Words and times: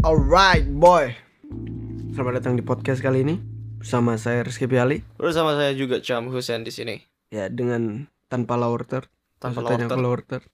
Alright 0.00 0.64
boy 0.64 1.12
Selamat 2.16 2.40
datang 2.40 2.56
di 2.56 2.64
podcast 2.64 3.04
kali 3.04 3.20
ini 3.20 3.36
Bersama 3.76 4.16
saya 4.16 4.40
Rizky 4.40 4.64
Piali 4.64 5.04
Bersama 5.20 5.52
saya 5.52 5.76
juga 5.76 6.00
Cam 6.00 6.32
Husen 6.32 6.64
di 6.64 6.72
sini. 6.72 6.96
Ya 7.28 7.52
dengan 7.52 8.08
tanpa 8.32 8.56
lower 8.56 8.88
third 8.88 9.12
Tanpa 9.36 9.60
lower 9.60 9.76
third. 9.76 9.92
aku 9.92 10.00
lower 10.00 10.22
third 10.24 10.44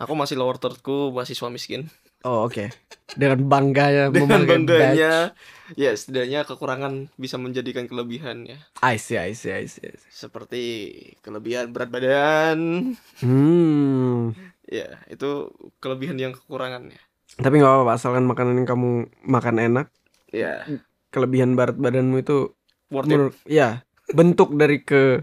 Aku 0.00 0.12
masih 0.16 0.40
lower 0.40 0.56
thirdku 0.56 1.12
mahasiswa 1.12 1.52
miskin. 1.52 1.92
Oh 2.24 2.48
oke 2.48 2.72
Dengan 3.12 3.44
bangganya 3.44 4.08
Dengan 4.16 4.40
bangganya, 4.48 5.36
ya 5.76 5.90
setidaknya 5.92 6.48
kekurangan 6.48 7.12
bisa 7.20 7.36
menjadikan 7.36 7.84
kelebihan 7.84 8.48
ya. 8.48 8.56
badge. 8.56 8.88
I 8.88 8.96
see, 8.96 9.20
I 9.20 9.36
see, 9.36 9.52
I 9.52 9.68
see, 9.68 9.84
I 9.84 10.00
see. 10.00 10.08
Seperti 10.08 10.62
kelebihan 11.20 11.76
berat 11.76 11.92
badan. 11.92 12.96
Hmm 13.20 14.32
Ya, 14.64 14.96
itu 15.12 15.52
kelebihan 15.76 16.16
yang 16.16 16.32
kekurangannya. 16.32 16.96
Tapi 17.36 17.54
gak 17.56 17.66
apa-apa 17.66 17.92
Asalkan 17.94 18.24
makanan 18.24 18.56
yang 18.56 18.68
kamu 18.68 18.90
makan 19.22 19.56
enak 19.58 19.86
Ya, 20.28 20.66
Kelebihan 21.08 21.54
berat 21.54 21.74
badanmu 21.74 22.18
itu 22.18 22.50
worth 22.88 23.06
it. 23.06 23.10
menurut, 23.10 23.34
Ya 23.44 23.82
bentuk 24.06 24.52
dari 24.52 24.80
ke 24.80 25.22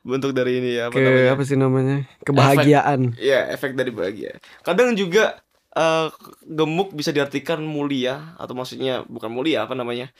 Bentuk 0.00 0.30
dari 0.30 0.58
ini 0.58 0.76
ya 0.76 0.86
apa 0.86 0.94
ke 0.94 1.02
namanya? 1.02 1.30
apa 1.32 1.42
sih 1.42 1.56
namanya 1.56 1.96
kebahagiaan 2.22 3.16
Ya, 3.16 3.48
efek 3.48 3.72
dari 3.72 3.88
bahagia. 3.88 4.36
Kadang 4.60 4.92
juga 4.92 5.40
eh, 5.72 6.08
gemuk 6.44 6.92
bisa 6.92 7.08
diartikan 7.08 7.58
mulia 7.60 8.36
atau 8.36 8.52
maksudnya 8.52 9.02
bukan 9.02 9.28
mulia 9.28 9.64
apa 9.64 9.72
namanya? 9.72 10.12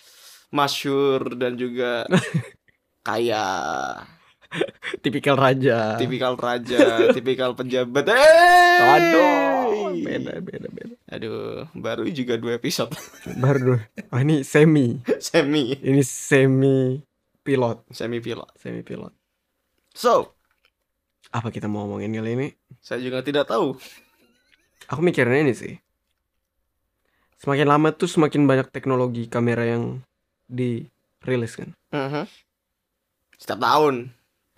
Masyur 0.48 1.34
dan 1.34 1.54
juga 1.54 2.08
kaya. 3.06 3.44
tipikal 4.98 5.34
raja 5.34 5.98
tipikal 5.98 6.34
raja, 6.34 6.78
tipikal 7.16 7.52
pejabat. 7.52 8.06
Eh, 8.06 8.78
aduh 8.80 9.63
beda 10.02 10.40
beda 10.40 10.68
beda. 10.70 10.94
Aduh, 11.10 11.66
baru 11.74 12.06
juga 12.10 12.38
dua 12.38 12.56
episode. 12.58 12.94
Baru 13.44 13.78
oh 14.10 14.20
ini 14.20 14.42
semi. 14.46 15.02
Semi. 15.20 15.76
Ini 15.78 16.02
semi 16.02 17.02
pilot. 17.44 17.84
Semi 17.92 18.18
pilot. 18.18 18.50
semi 18.58 18.80
pilot. 18.80 19.12
So, 19.94 20.34
apa 21.30 21.54
kita 21.54 21.70
mau 21.70 21.86
ngomongin 21.86 22.14
kali 22.14 22.32
ini? 22.34 22.48
saya 22.84 23.00
juga 23.00 23.24
tidak 23.24 23.48
tahu. 23.48 23.78
aku 24.90 25.00
mikirnya 25.00 25.40
ini 25.44 25.54
sih. 25.56 25.74
Semakin 27.40 27.68
lama 27.68 27.92
tuh 27.92 28.08
semakin 28.08 28.48
banyak 28.48 28.68
teknologi 28.72 29.28
kamera 29.28 29.64
yang 29.68 30.00
dirilis 30.48 31.56
kan. 31.56 31.72
Mhm. 31.92 32.24
Setiap 33.36 33.60
tahun, 33.60 34.12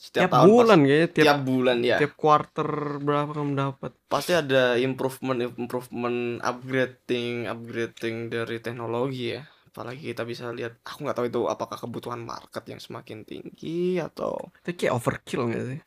setiap 0.06 0.22
tiap 0.22 0.32
tahun 0.32 0.46
bulan 0.46 0.62
pasti- 0.62 0.86
kayaknya 0.86 1.08
tiap 1.10 1.24
tiap 1.26 1.40
bulan 1.42 1.76
ya. 1.82 1.96
tiap 1.98 2.12
quarter 2.14 2.68
berapa 3.02 3.30
kamu 3.34 3.52
dapat? 3.58 3.90
Pasti 4.06 4.32
ada 4.32 4.62
improvement, 4.78 5.38
improvement, 5.58 6.18
upgrading, 6.40 7.50
upgrading 7.50 8.16
dari 8.30 8.56
teknologi 8.62 9.34
ya. 9.34 9.42
Apalagi 9.66 10.08
kita 10.08 10.22
bisa 10.22 10.48
lihat, 10.54 10.78
aku 10.80 11.04
nggak 11.04 11.16
tahu 11.18 11.26
itu 11.26 11.40
apakah 11.44 11.76
kebutuhan 11.76 12.22
market 12.22 12.64
yang 12.64 12.78
semakin 12.78 13.26
tinggi 13.26 13.98
atau 13.98 14.38
itu 14.62 14.72
kayak 14.72 14.94
overkill 14.94 15.50
gak 15.50 15.64
sih? 15.68 15.80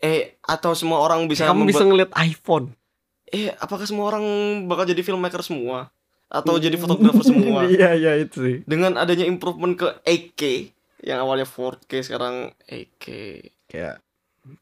Eh 0.00 0.36
atau 0.42 0.74
semua 0.74 1.00
orang 1.00 1.24
bisa 1.24 1.46
kamu 1.46 1.64
bisa 1.64 1.86
ngeliat 1.86 2.10
iPhone? 2.18 2.74
Eh 3.24 3.54
apakah 3.56 3.86
semua 3.86 4.10
orang 4.10 4.24
bakal 4.66 4.84
jadi 4.84 5.00
filmmaker 5.00 5.40
semua? 5.40 5.88
Atau 6.28 6.58
jadi 6.58 6.76
fotografer 6.76 7.24
semua? 7.24 7.64
Iya 7.72 7.94
iya 7.94 8.12
itu 8.20 8.36
sih. 8.42 8.56
Dengan 8.66 8.98
adanya 8.98 9.24
improvement 9.24 9.74
ke 9.74 9.86
8K 10.04 10.42
yang 11.00 11.24
awalnya 11.24 11.48
4K 11.48 11.90
sekarang 12.04 12.52
8K 12.68 13.04
kayak 13.68 13.96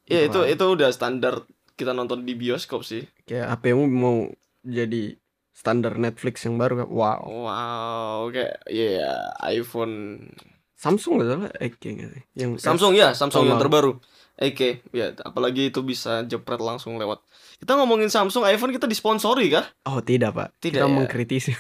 ya 0.06 0.18
itu 0.26 0.40
itu 0.44 0.64
udah 0.64 0.90
standar 0.90 1.46
kita 1.78 1.94
nonton 1.94 2.26
di 2.26 2.34
bioskop 2.34 2.82
sih. 2.82 3.06
Kayak 3.22 3.58
HPmu 3.58 3.86
mau 3.86 4.26
jadi 4.66 5.14
standar 5.54 5.98
Netflix 5.98 6.46
yang 6.46 6.58
baru 6.58 6.84
kan 6.84 6.88
wow. 6.90 7.20
Wow 7.26 8.20
kayak 8.34 8.62
ya 8.70 9.34
iPhone 9.46 10.26
Samsung 10.78 11.18
gak 11.18 11.26
salah 11.26 11.50
8K 11.58 11.84
gak 11.98 12.10
sih? 12.14 12.22
Yang 12.38 12.50
Samsung 12.62 12.94
ya 12.94 13.10
Samsung 13.10 13.42
Oh, 13.46 13.48
yang 13.50 13.58
terbaru 13.58 13.98
8K 14.38 14.60
ya 14.94 15.10
apalagi 15.20 15.68
itu 15.68 15.82
bisa 15.82 16.22
jepret 16.22 16.58
langsung 16.58 16.94
lewat 16.94 17.18
kita 17.58 17.74
ngomongin 17.74 18.06
Samsung 18.06 18.46
iPhone 18.46 18.70
kita 18.70 18.86
disponsori 18.86 19.50
kah 19.50 19.66
oh 19.84 19.98
tidak 19.98 20.30
pak 20.32 20.48
Tidak 20.56 20.78
kita 20.78 20.86
ya. 20.86 20.94
mengkritisi 20.94 21.52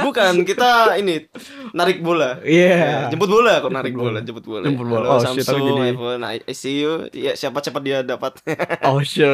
bukan 0.00 0.40
kita 0.42 0.96
ini 0.96 1.28
narik 1.70 2.00
bola 2.00 2.40
iya 2.40 2.72
Ya, 2.72 2.98
jemput 3.08 3.28
bola 3.28 3.60
kok 3.60 3.68
narik 3.68 3.92
bola. 3.92 4.16
bola, 4.16 4.20
jemput 4.22 4.44
bola. 4.44 4.64
Jemput 4.64 4.86
bola. 4.86 5.04
Halo, 5.04 5.12
Oh, 5.12 5.20
shit, 5.28 5.44
Samsung, 5.44 5.60
jadi- 5.62 5.92
iPhone, 5.92 6.22
I, 6.22 6.36
I 6.42 6.54
see 6.54 6.80
you. 6.80 6.92
Ya, 7.12 7.32
siapa 7.34 7.60
cepat 7.60 7.82
dia 7.82 8.00
dapat. 8.00 8.40
oh 8.88 9.00
shit 9.02 9.28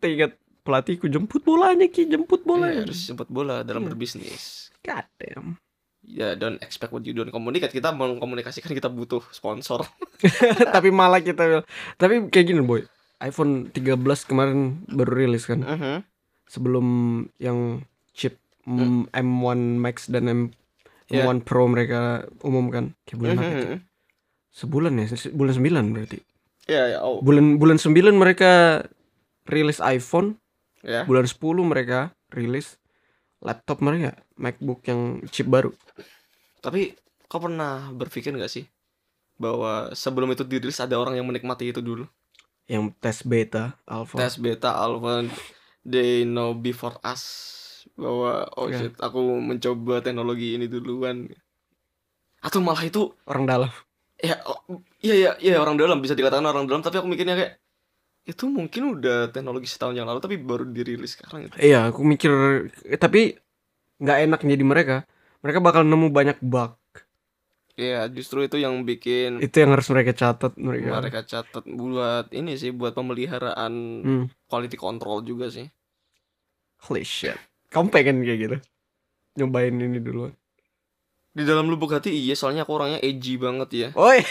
ingat 0.00 0.38
pelatihku 0.62 1.06
jemput 1.06 1.42
bolanya 1.42 1.86
ki 1.86 2.06
jemput 2.06 2.40
Ya, 2.40 2.46
bolanya 2.46 2.80
harus 2.82 3.02
jemput 3.02 3.26
bola 3.26 3.62
dalam 3.62 3.82
Iya. 3.82 3.88
berbisnis. 3.90 4.70
God 4.80 5.06
damn. 5.18 5.58
Ya, 6.06 6.32
don't 6.32 6.62
expect 6.62 6.90
what 6.90 7.02
you 7.02 7.10
don't 7.10 7.28
communicate. 7.28 7.74
Kita 7.74 7.90
mengkomunikasikan 7.90 8.70
kita 8.70 8.86
butuh 8.86 9.26
sponsor. 9.28 9.82
tapi 10.70 10.88
malah 10.88 11.18
kita 11.18 11.42
bilang- 11.42 11.68
tapi 11.94 12.30
kayak 12.30 12.46
gini 12.46 12.62
boy 12.62 12.86
iPhone 13.18 13.68
13 13.68 13.98
kemarin 14.22 14.86
baru 14.86 15.12
rilis 15.16 15.44
kan 15.44 15.60
Mhm. 15.60 16.04
sebelum 16.46 16.86
yang 17.36 17.82
chip 18.12 18.38
M- 18.62 19.08
M1 19.08 19.58
Max 19.76 20.06
dan 20.06 20.24
M. 20.26 20.40
M1 21.06 21.42
Pro 21.42 21.66
mereka 21.66 22.26
umumkan 22.40 22.94
kayak 23.02 23.18
bulan 23.18 23.34
apa 23.36 23.46
itu? 23.48 23.66
Mhm. 23.66 23.78
sebulan 24.52 24.92
ya 24.96 25.04
bulan 25.32 25.54
9 25.54 25.86
berarti 25.92 26.18
Ya, 26.66 26.82
ya, 26.88 26.98
oh. 27.00 27.22
bulan 27.22 27.56
bulan 27.56 27.78
9 27.78 28.14
mereka 28.14 28.82
rilis 29.44 29.78
iPhone 29.78 30.38
Ya. 30.82 31.02
bulan 31.02 31.24
10 31.24 31.38
mereka 31.62 32.10
rilis 32.28 32.78
laptop 33.38 33.78
mereka 33.80 34.18
MacBook 34.36 34.84
yang 34.86 35.20
chip 35.28 35.48
baru 35.48 35.72
Tapi 36.60 36.92
kau 37.26 37.40
pernah 37.42 37.90
berpikir 37.90 38.32
nggak 38.32 38.52
sih 38.52 38.64
bahwa 39.36 39.92
sebelum 39.92 40.32
itu 40.32 40.44
dirilis 40.48 40.80
ada 40.80 40.96
orang 40.96 41.16
yang 41.16 41.26
menikmati 41.28 41.68
itu 41.68 41.84
dulu? 41.84 42.08
yang 42.66 42.90
tes 42.98 43.22
beta 43.22 43.78
alpha 43.86 44.18
Tes 44.18 44.42
beta 44.42 44.74
alpha 44.74 45.22
they 45.86 46.26
know 46.26 46.50
before 46.50 46.98
us 47.06 47.22
bahwa 47.94 48.50
oh 48.58 48.66
Ya. 48.66 48.82
shit 48.82 48.98
aku 48.98 49.22
mencoba 49.38 50.02
teknologi 50.02 50.58
ini 50.58 50.66
duluan. 50.66 51.30
Atau 52.42 52.58
malah 52.58 52.82
itu 52.82 53.14
orang 53.30 53.46
dalam 53.46 53.70
ya 54.16 54.40
oh, 54.48 54.80
iya 55.04 55.14
iya 55.14 55.30
iya 55.38 55.56
orang 55.60 55.76
dalam 55.76 56.00
bisa 56.00 56.16
dikatakan 56.16 56.44
orang 56.48 56.64
dalam 56.64 56.80
tapi 56.80 56.96
aku 56.96 57.08
mikirnya 57.08 57.36
kayak 57.36 57.60
itu 58.26 58.48
mungkin 58.48 58.98
udah 58.98 59.28
teknologi 59.30 59.68
setahun 59.68 59.94
yang 59.94 60.08
lalu 60.08 60.18
tapi 60.24 60.36
baru 60.40 60.64
dirilis 60.66 61.14
sekarang 61.14 61.46
gitu. 61.46 61.54
iya 61.60 61.92
aku 61.92 62.00
mikir 62.02 62.32
eh, 62.88 62.96
tapi 62.98 63.36
nggak 63.96 64.18
enak 64.28 64.40
jadi 64.44 64.64
mereka 64.64 64.96
mereka 65.40 65.58
bakal 65.62 65.82
nemu 65.86 66.08
banyak 66.10 66.38
bug. 66.42 66.74
Iya 67.76 68.08
justru 68.08 68.40
itu 68.40 68.56
yang 68.56 68.88
bikin 68.88 69.36
itu 69.44 69.56
yang 69.60 69.76
harus 69.76 69.84
mereka 69.92 70.16
catat 70.16 70.56
mereka. 70.56 70.96
mereka 70.96 71.20
catat 71.28 71.64
buat 71.68 72.32
ini 72.32 72.56
sih 72.56 72.72
buat 72.72 72.96
pemeliharaan 72.96 73.72
hmm. 74.00 74.24
quality 74.48 74.80
control 74.80 75.20
juga 75.20 75.52
sih. 75.52 75.68
holy 76.88 77.04
shit. 77.04 77.36
Kamu 77.72 77.92
pengen 77.92 78.24
kayak 78.24 78.38
gitu? 78.40 78.56
Nyobain 79.36 79.76
ini 79.76 80.00
dulu 80.00 80.32
Di 81.36 81.44
dalam 81.44 81.68
lubuk 81.68 81.92
hati 81.92 82.08
iya 82.08 82.32
soalnya 82.32 82.64
aku 82.64 82.80
orangnya 82.80 83.00
edgy 83.04 83.36
banget 83.36 83.68
ya. 83.72 83.88
Oi, 83.92 84.24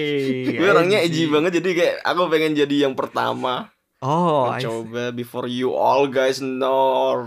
Gue 0.58 0.68
orangnya 0.70 1.02
edgy 1.02 1.26
banget 1.26 1.58
jadi 1.58 1.70
kayak 1.74 1.96
aku 2.06 2.30
pengen 2.30 2.54
jadi 2.54 2.86
yang 2.86 2.94
pertama. 2.94 3.74
Oh, 4.02 4.50
mencoba 4.50 5.14
before 5.14 5.46
you 5.46 5.74
all 5.74 6.10
guys 6.10 6.42
know 6.42 6.82
or 7.10 7.18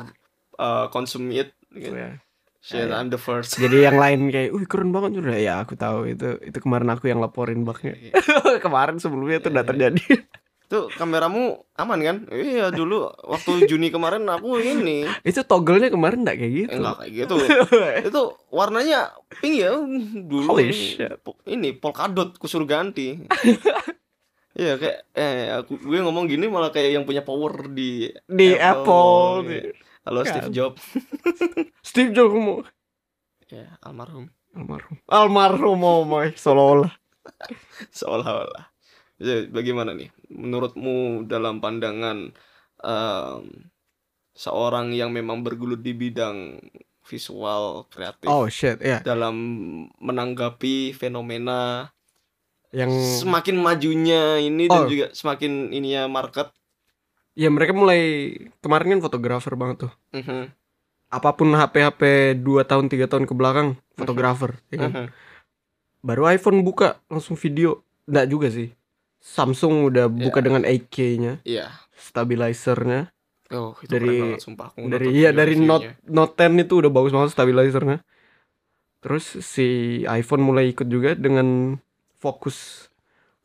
uh, 0.59 0.87
consume 0.91 1.31
it. 1.31 1.54
Gitu. 1.75 1.93
Ya. 1.93 2.23
Shit, 2.59 2.81
Ya, 2.81 2.89
ya. 2.89 2.97
I'm 2.97 3.09
the 3.09 3.19
first. 3.19 3.53
Jadi 3.61 3.83
yang 3.83 3.95
lain 3.95 4.27
kayak, 4.27 4.49
wih 4.49 4.65
keren 4.65 4.89
banget 4.89 5.21
udah 5.21 5.37
ya 5.37 5.53
aku 5.59 5.75
tahu 5.75 6.07
itu 6.07 6.41
itu 6.41 6.57
kemarin 6.57 6.89
aku 6.89 7.05
yang 7.05 7.19
laporin 7.19 7.61
bugnya. 7.61 7.93
kemarin 8.65 8.97
sebelumnya 8.97 9.37
itu 9.37 9.47
udah 9.47 9.61
Iya, 9.61 9.61
iya. 9.61 9.69
terjadi. 9.91 10.05
Tuh 10.65 10.89
kameramu 10.89 11.61
aman 11.77 11.99
kan? 12.01 12.17
Iya 12.27 12.73
dulu 12.73 13.05
waktu 13.21 13.69
Juni 13.69 13.93
kemarin 13.93 14.25
aku 14.25 14.57
ini 14.57 15.05
itu 15.21 15.45
toggle-nya 15.45 15.93
kemarin 15.93 16.25
enggak 16.25 16.41
kayak 16.41 16.53
gitu. 16.57 16.73
enggak 16.73 16.95
kayak 16.97 17.11
gitu. 17.15 17.35
itu 18.01 18.21
warnanya 18.49 18.99
pink 19.37 19.61
ya 19.61 19.77
dulu 20.25 20.49
Holy 20.49 20.65
ini, 20.65 20.73
shit. 20.73 21.21
ini 21.45 21.69
polkadot 21.71 22.33
kusuruh 22.33 22.65
ganti. 22.65 23.29
Iya 24.55 24.79
kayak 24.79 24.97
eh 25.11 25.53
aku 25.53 25.77
gue 25.77 25.99
ngomong 25.99 26.25
gini 26.25 26.47
malah 26.47 26.71
kayak 26.71 26.95
yang 26.95 27.03
punya 27.03 27.21
power 27.21 27.69
di 27.69 28.07
Di 28.23 28.55
Apple, 28.55 29.43
Iya. 29.43 29.49
di- 29.61 29.69
Halo 30.05 30.21
Kan. 30.21 30.29
Steve 30.31 30.49
Jobs. 30.53 30.81
Steve 31.89 32.11
Jobs 32.13 32.35
mau 32.37 32.61
Ya, 33.49 33.77
almarhum. 33.81 34.29
almarhum. 34.53 34.97
Almarhum 35.05 35.79
oh 35.81 36.01
my 36.01 36.33
seolah-olah. 36.33 36.93
Seolah-olah. 37.97 38.65
Jadi, 39.17 39.49
bagaimana 39.49 39.93
nih 39.93 40.09
menurutmu 40.29 41.25
dalam 41.25 41.57
pandangan 41.57 42.29
em, 42.81 43.43
seorang 44.33 44.91
yang 44.91 45.09
memang 45.09 45.41
bergelut 45.41 45.79
di 45.79 45.93
bidang 45.93 46.57
visual 47.05 47.85
kreatif 47.89 48.27
Oh 48.27 48.49
shit, 48.49 48.81
ya. 48.81 48.99
dalam 49.01 49.35
menanggapi 50.01 50.91
fenomena 50.91 51.89
Yang 52.73 53.23
semakin 53.23 53.55
majunya 53.55 54.41
ini 54.41 54.65
dan 54.67 54.83
Oh. 54.83 54.89
juga 54.89 55.13
semakin 55.13 55.69
ininya 55.71 56.09
market 56.11 56.49
ya 57.35 57.47
mereka 57.47 57.71
mulai 57.71 58.31
kemarin 58.59 58.97
kan 58.97 59.01
fotografer 59.03 59.53
banget 59.53 59.87
tuh. 59.87 59.93
Mhm. 60.11 60.51
apa 61.07 61.31
pun 61.31 61.47
HP-HP 61.49 62.01
2 62.37 62.63
tahun 62.63 62.89
3 62.89 63.05
tahun 63.05 63.23
ke 63.23 63.31
belakang 63.31 63.77
fotografer 63.93 64.59
ya 64.67 64.77
kan? 64.81 64.91
Mhm. 64.91 65.07
baru 66.01 66.27
iPhone 66.27 66.59
buka 66.61 66.99
langsung 67.07 67.35
video 67.35 67.79
enggak 68.03 68.27
juga 68.27 68.47
sih 68.49 68.69
Samsung 69.17 69.85
udah 69.85 70.05
buka 70.05 70.37
Ya. 70.37 70.43
dengan 70.43 70.61
8K-nya 70.63 71.33
Iya. 71.43 71.71
stabilizernya 71.91 73.09
Oh, 73.47 73.77
itu 73.77 73.89
Dari- 73.91 74.19
banget 74.19 74.41
sumpah. 74.41 74.73
Aku 74.73 74.89
dari 74.89 75.13
iya 75.13 75.29
dari 75.29 75.53
Note. 75.55 76.01
Note 76.03 76.33
10 76.33 76.57
itu 76.59 76.73
udah 76.77 76.89
bagus 76.89 77.11
banget 77.11 77.29
stabilizernya 77.31 77.97
terus 78.99 79.37
si 79.39 79.67
iPhone 80.03 80.41
mulai 80.41 80.67
ikut 80.67 80.85
juga 80.85 81.13
dengan 81.13 81.77
fokus 82.15 82.89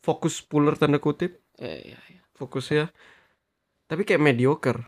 fokus 0.00 0.40
puller 0.40 0.74
tanda 0.74 0.96
kutip 0.96 1.36
Iya, 1.54 1.76
iya, 1.86 1.98
iya. 2.08 2.22
fokusnya 2.32 2.88
tapi 3.90 4.06
kayak 4.06 4.22
mediocre 4.22 4.86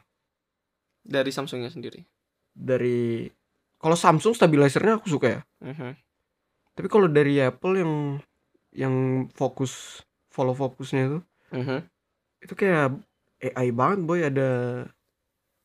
Dari 1.02 1.34
Samsungnya 1.34 1.66
sendiri. 1.66 2.06
dari 2.54 3.26
kalau 3.76 3.98
Samsung 3.98 4.32
stabilizernya 4.32 5.02
aku 5.02 5.10
suka 5.10 5.26
ya 5.28 5.40
Mhm. 5.58 5.98
tapi 6.72 6.86
kalau 6.86 7.08
dari 7.08 7.36
Apple 7.38 7.74
yang 7.76 7.92
yang 8.70 8.94
fokus 9.28 10.00
follow 10.30 10.54
fokusnya 10.54 11.02
itu 11.04 11.18
Mhm. 11.50 11.78
itu 12.40 12.54
kayak 12.54 12.94
AI 13.42 13.68
banget 13.70 14.00
boy 14.02 14.22
ada 14.22 14.50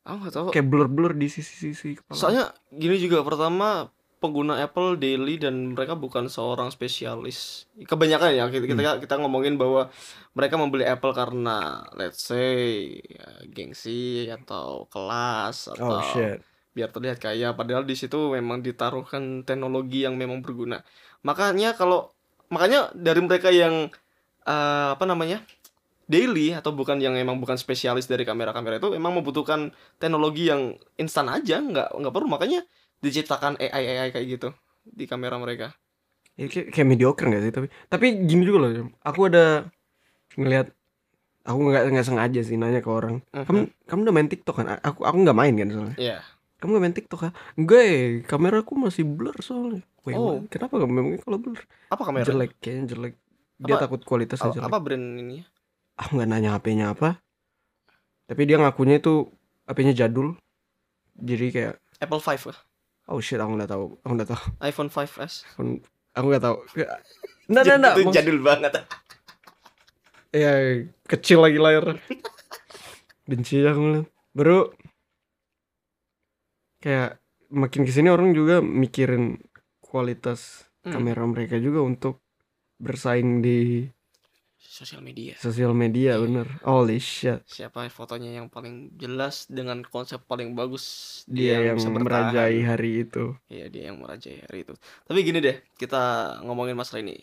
Aku 0.01 0.17
nggak 0.17 0.33
tahu. 0.33 0.47
kayak 0.49 0.65
blur 0.65 0.87
blur 0.87 1.11
di 1.11 1.27
sisi-sisi 1.27 1.99
kepala 1.99 2.15
Soalnya 2.15 2.45
gini 2.69 2.97
juga 2.97 3.21
pertama 3.21 3.91
pengguna 4.17 4.59
Apple 4.61 4.97
daily 4.97 5.37
dan 5.37 5.77
mereka 5.77 5.93
bukan 5.93 6.27
seorang 6.27 6.73
spesialis. 6.73 7.69
Kebanyakan 7.85 8.33
ya 8.33 8.45
kita 8.49 8.65
kita, 8.65 8.81
Hmm. 8.81 9.01
kita 9.01 9.15
ngomongin 9.21 9.55
bahwa 9.55 9.89
mereka 10.33 10.57
membeli 10.57 10.85
Apple 10.85 11.13
karena 11.13 11.85
let's 11.93 12.25
say 12.25 12.93
ya, 12.97 13.27
gengsi 13.49 14.25
atau 14.29 14.89
kelas 14.89 15.69
atau 15.73 16.01
oh 16.01 16.03
shit 16.13 16.41
biar 16.77 16.93
terlihat 16.93 17.17
kaya 17.17 17.57
padahal 17.57 17.89
di 17.89 17.97
situ 17.97 18.29
memang 18.29 18.61
ditaruhkan 18.61 19.41
teknologi 19.41 20.05
yang 20.05 20.13
memang 20.13 20.45
berguna. 20.45 20.85
Makanya 21.25 21.73
kalau 21.73 22.13
makanya 22.53 22.93
dari 22.93 23.17
mereka 23.25 23.49
yang 23.49 23.89
eh, 24.45 24.89
apa 24.93 25.05
namanya? 25.09 25.41
daily 26.07 26.55
atau 26.55 26.71
bukan 26.71 27.03
yang 27.03 27.19
memang 27.19 27.35
bukan 27.35 27.59
spesialis 27.59 28.07
dari 28.07 28.23
kamera-kamera 28.23 28.79
itu 28.79 28.95
memang 28.95 29.19
membutuhkan 29.19 29.75
teknologi 29.99 30.47
yang 30.47 30.71
instan 30.95 31.27
aja, 31.27 31.59
nggak 31.59 31.99
nggak 31.99 32.13
perlu 32.15 32.31
makanya 32.31 32.63
diciptakan 32.99 33.55
AI 33.57 33.69
AI 33.97 34.09
kayak 34.09 34.27
gitu 34.29 34.49
di 34.83 35.03
kamera 35.03 35.35
mereka. 35.35 35.75
Ya, 36.33 36.45
kayak, 36.45 36.69
kayak 36.69 36.87
mediocre 36.87 37.25
gak 37.27 37.41
sih 37.41 37.49
tapi 37.49 37.67
tapi 37.87 38.05
gini 38.23 38.43
juga 38.43 38.59
loh 38.63 38.93
aku 39.01 39.25
ada 39.25 39.65
ngelihat 40.33 40.69
aku 41.41 41.57
nggak 41.63 41.83
nggak 41.89 42.05
sengaja 42.05 42.41
sih 42.41 42.55
nanya 42.55 42.77
ke 42.77 42.87
orang 42.87 43.25
kamu 43.33 43.65
kamu 43.83 43.99
udah 44.03 44.13
main 44.13 44.29
TikTok 44.29 44.55
kan 44.55 44.77
aku 44.77 45.01
aku 45.01 45.17
nggak 45.17 45.33
main 45.33 45.53
kan 45.55 45.67
soalnya 45.67 45.97
Iya. 45.97 46.17
kamu 46.57 46.69
udah 46.71 46.83
main 46.83 46.93
TikTok 46.93 47.19
kan 47.19 47.31
enggak 47.55 47.81
ya 47.81 47.97
kameraku 48.23 48.73
masih 48.75 49.01
blur 49.01 49.33
soalnya 49.39 49.81
Wait, 50.05 50.13
Oh. 50.13 50.37
what? 50.37 50.45
kenapa 50.47 50.77
kamu 50.77 50.91
memang 50.93 51.11
kalau 51.19 51.37
blur 51.37 51.57
Apa 51.87 52.03
kamera? 52.05 52.23
jelek 52.23 52.53
kayaknya 52.59 52.85
jelek 52.87 53.13
dia 53.57 53.73
Apa- 53.73 53.83
takut 53.83 54.01
kualitasnya 54.03 54.51
jelek 54.51 54.67
apa 54.67 54.77
brand 54.77 55.05
ini? 55.17 55.41
aku 55.95 56.09
nggak 56.13 56.29
nanya 56.29 56.49
HP-nya 56.53 56.93
apa 56.93 57.17
tapi 58.25 58.41
dia 58.43 58.61
ngakunya 58.61 59.01
itu 59.01 59.25
HP-nya 59.65 59.93
jadul 59.97 60.37
jadi 61.15 61.45
kayak 61.49 61.73
Apple 61.97 62.21
5 62.21 62.45
kah? 62.45 62.59
Oh 63.07 63.19
shit 63.19 63.37
aku 63.37 63.51
nggak 63.53 63.69
tahu 63.69 63.85
aku 63.97 64.11
nggak 64.13 64.29
tahu 64.29 64.41
iPhone 64.69 64.89
5s. 64.89 65.33
aku 66.13 66.25
nggak 66.27 66.43
tahu 66.43 66.55
nggak 66.73 66.89
nggak 67.47 67.63
nggak 67.65 67.93
Itu 67.93 68.01
Maksud- 68.03 68.15
jadul 68.15 68.39
banget. 68.41 68.71
ya 70.29 70.51
kecil 71.05 71.39
lagi 71.39 71.57
layar 71.57 71.97
benci 73.23 73.59
aku 73.61 73.79
ngeliat 73.79 74.07
baru 74.31 74.69
kayak 76.77 77.17
makin 77.49 77.83
ke 77.83 77.91
sini 77.91 78.07
orang 78.07 78.31
juga 78.31 78.59
mikirin 78.59 79.39
kualitas 79.79 80.63
Hmm. 80.79 80.93
kamera 80.93 81.23
mereka 81.25 81.59
juga 81.59 81.83
untuk 81.83 82.23
bersaing 82.77 83.43
di 83.43 83.83
Sosial 84.67 84.99
media. 84.99 85.31
sosial 85.39 85.71
media 85.71 86.19
bener 86.19 86.43
holy 86.67 86.99
shit 86.99 87.39
Siapa 87.47 87.87
fotonya 87.87 88.35
yang 88.35 88.51
paling 88.51 88.91
jelas 88.99 89.47
dengan 89.47 89.79
konsep 89.87 90.19
paling 90.27 90.59
bagus 90.59 91.23
dia 91.23 91.71
yang, 91.71 91.79
bisa 91.79 91.87
bertahan. 91.87 92.03
merajai 92.35 92.57
hari 92.67 93.07
itu 93.07 93.31
Iya 93.47 93.71
dia 93.71 93.83
yang 93.89 94.03
merajai 94.03 94.43
hari 94.43 94.67
itu. 94.67 94.75
Tapi 95.07 95.19
gini 95.23 95.39
deh, 95.39 95.55
kita 95.79 96.35
ngomongin 96.43 96.75
masalah 96.75 96.99
ini. 96.99 97.15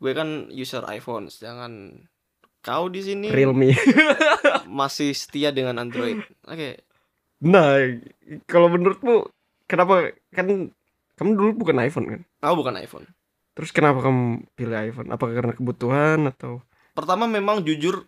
Gue 0.00 0.16
kan 0.16 0.48
user 0.48 0.80
iPhone, 0.88 1.28
sedangkan 1.28 2.02
kau 2.64 2.88
di 2.88 3.04
sini 3.04 3.28
realme 3.28 3.76
masih 4.80 5.12
setia 5.12 5.52
dengan 5.52 5.76
Android. 5.76 6.24
Oke, 6.48 6.82
nah 7.44 7.78
kalau 8.48 8.72
menurutmu 8.72 9.28
kenapa 9.68 10.10
kan 10.32 10.72
kamu 11.20 11.30
dulu 11.36 11.50
bukan 11.68 11.84
iPhone 11.84 12.06
kan 12.08 12.20
aku 12.40 12.54
bukan 12.64 12.80
iPhone. 12.80 13.06
Terus 13.52 13.70
kenapa 13.70 14.00
kamu 14.00 14.48
pilih 14.56 14.78
iPhone 14.92 15.08
apakah 15.12 15.34
karena 15.36 15.52
kebutuhan 15.56 16.28
atau 16.28 16.64
Pertama 16.92 17.24
memang 17.24 17.64
jujur 17.64 18.04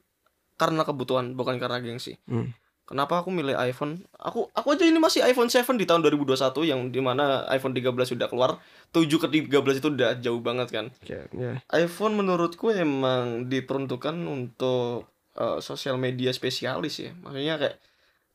karena 0.61 0.85
kebutuhan, 0.85 1.35
bukan 1.35 1.57
karena 1.57 1.81
gengsi. 1.81 2.21
Hmm. 2.29 2.53
Kenapa 2.85 3.25
aku 3.25 3.33
milih 3.33 3.57
iPhone? 3.57 4.05
Aku 4.21 4.53
aku 4.53 4.77
aja 4.77 4.85
ini 4.85 5.01
masih 5.01 5.25
iPhone 5.25 5.49
7 5.49 5.81
di 5.81 5.89
tahun 5.89 6.05
2021 6.05 6.69
yang 6.69 6.81
di 6.93 7.01
mana 7.01 7.49
iPhone 7.49 7.73
13 7.73 7.97
sudah 8.13 8.29
keluar. 8.29 8.61
7 8.93 9.09
ke 9.09 9.29
13 9.49 9.81
itu 9.81 9.89
udah 9.89 10.21
jauh 10.21 10.45
banget 10.45 10.69
kan. 10.69 10.87
kayak 11.01 11.33
ya 11.33 11.65
iPhone 11.73 12.13
menurutku 12.13 12.77
emang 12.77 13.49
diperuntukkan 13.49 14.13
untuk 14.29 15.09
eh, 15.33 15.65
sosial 15.65 15.97
media 15.97 16.29
spesialis 16.37 17.01
ya. 17.01 17.17
Maksudnya 17.25 17.57
kayak 17.57 17.77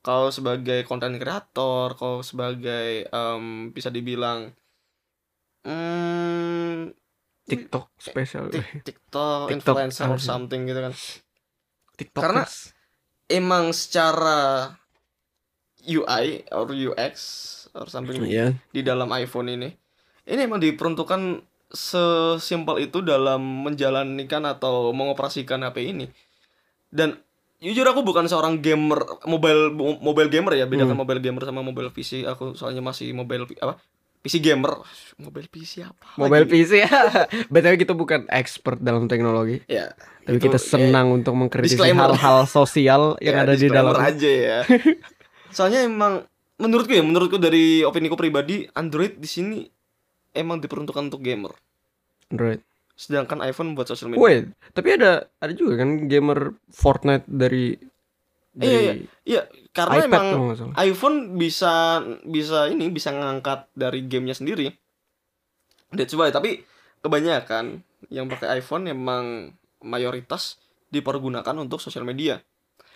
kau 0.02 0.34
sebagai 0.34 0.82
konten 0.82 1.22
kreator, 1.22 1.94
kau 1.94 2.26
sebagai 2.26 3.06
em, 3.06 3.70
bisa 3.70 3.94
dibilang 3.94 4.50
hmm, 5.69 6.89
TikTok 7.45 7.94
spesial 7.95 8.50
Tik- 8.50 8.81
TikTok, 8.88 9.48
TikTok, 9.48 9.77
influencer 9.77 10.06
or 10.07 10.18
something 10.18 10.66
gitu 10.66 10.81
kan. 10.81 10.94
TikTok 11.95 12.21
Karena 12.21 12.44
emang 13.27 13.69
secara 13.69 14.74
UI 15.81 16.44
or 16.51 16.68
UX 16.69 17.13
or 17.71 17.88
something 17.88 18.19
Iya. 18.19 18.57
di 18.69 18.81
dalam 18.81 19.07
iPhone 19.12 19.48
ini 19.48 19.69
ini 20.25 20.39
emang 20.39 20.60
diperuntukkan 20.60 21.42
sesimpel 21.69 22.81
itu 22.81 23.00
dalam 23.00 23.39
menjalankan 23.63 24.44
atau 24.44 24.89
mengoperasikan 24.92 25.62
HP 25.62 25.77
ini 25.88 26.06
dan 26.90 27.16
jujur 27.59 27.85
aku 27.85 28.02
bukan 28.02 28.26
seorang 28.26 28.59
gamer 28.59 28.99
mobile 29.23 29.69
mo- 29.69 30.02
mobile 30.02 30.28
gamer 30.28 30.56
ya 30.56 30.66
bedakan 30.66 30.97
Hmm. 30.97 31.02
mobile 31.02 31.21
gamer 31.21 31.44
sama 31.44 31.61
mobile 31.61 31.90
PC 31.90 32.26
aku 32.26 32.54
soalnya 32.54 32.81
masih 32.81 33.14
mobile 33.14 33.45
apa 33.59 33.78
PC 34.19 34.44
gamer 34.44 34.83
mobile 35.16 35.47
PC 35.47 35.88
apa 35.88 36.19
Mobile 36.19 36.44
lagi? 36.47 36.52
PC 36.52 36.71
ya. 36.83 36.92
BTW 37.52 37.76
kita 37.80 37.94
bukan 37.95 38.28
expert 38.28 38.80
dalam 38.83 39.07
teknologi, 39.07 39.64
ya 39.68 39.95
tapi 40.30 40.38
itu, 40.38 40.45
kita 40.45 40.59
ya, 40.61 40.66
senang 40.78 41.07
untuk 41.09 41.33
mengkritisi 41.33 41.81
hal-hal 41.81 42.45
sosial 42.45 43.02
yang 43.26 43.42
ya, 43.42 43.44
ada 43.49 43.54
di 43.57 43.66
dalam. 43.66 43.97
aja 43.97 44.30
ya 44.30 44.59
soalnya 45.57 45.90
emang 45.90 46.21
menurutku 46.61 46.94
ya 46.94 47.02
menurutku 47.02 47.42
dari 47.42 47.81
opini 47.81 48.14
ku 48.14 48.19
pribadi 48.19 48.69
Android 48.78 49.18
di 49.18 49.26
sini 49.26 49.66
emang 50.38 50.61
diperuntukkan 50.61 51.09
untuk 51.09 51.26
gamer 51.26 51.49
Android. 52.30 52.61
sedangkan 52.94 53.42
iPhone 53.42 53.73
buat 53.73 53.90
sosial 53.90 54.14
media 54.14 54.21
Wait, 54.21 54.45
tapi 54.78 55.02
ada 55.02 55.26
ada 55.42 55.54
juga 55.57 55.81
kan 55.81 56.06
gamer 56.06 56.54
Fortnite 56.69 57.26
dari 57.26 57.73
Iya, 58.58 59.06
Iya, 59.24 59.42
karena 59.72 60.02
iPad 60.02 60.10
emang 60.10 60.28
iPhone 60.74 61.38
bisa 61.38 62.02
bisa 62.26 62.66
ini 62.66 62.90
bisa 62.90 63.14
ngangkat 63.14 63.70
dari 63.78 64.10
gamenya 64.10 64.34
sendiri. 64.34 64.74
That's 65.94 66.18
why. 66.18 66.34
Tapi 66.34 66.66
kebanyakan 67.06 67.86
yang 68.10 68.26
pakai 68.26 68.60
iPhone 68.60 68.90
emang 68.90 69.54
mayoritas 69.86 70.58
dipergunakan 70.90 71.56
untuk 71.62 71.78
sosial 71.78 72.04
media. 72.04 72.42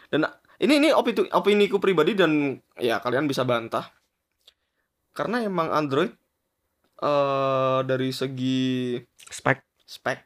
Dan 0.10 0.26
ini 0.58 0.82
ini 0.82 0.90
opini 0.90 1.30
opini 1.30 1.66
ku 1.70 1.78
pribadi 1.78 2.18
dan 2.18 2.58
ya 2.82 2.98
kalian 2.98 3.30
bisa 3.30 3.46
bantah. 3.46 3.94
Karena 5.14 5.46
emang 5.46 5.70
Android 5.70 6.10
eh 7.04 7.80
dari 7.86 8.10
segi 8.10 8.98
Spek. 9.30 9.60
spek 9.84 10.20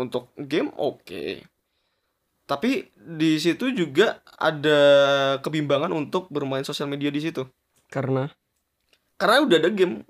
untuk 0.00 0.32
game 0.34 0.72
oke 0.74 1.44
tapi 2.50 2.90
di 2.98 3.38
situ 3.38 3.70
juga 3.70 4.18
ada 4.34 4.80
kebimbangan 5.38 5.94
untuk 5.94 6.26
bermain 6.34 6.66
sosial 6.66 6.90
media 6.90 7.06
di 7.06 7.22
situ. 7.22 7.46
Karena? 7.86 8.26
Karena 9.14 9.46
udah 9.46 9.56
ada 9.62 9.70
game. 9.70 10.02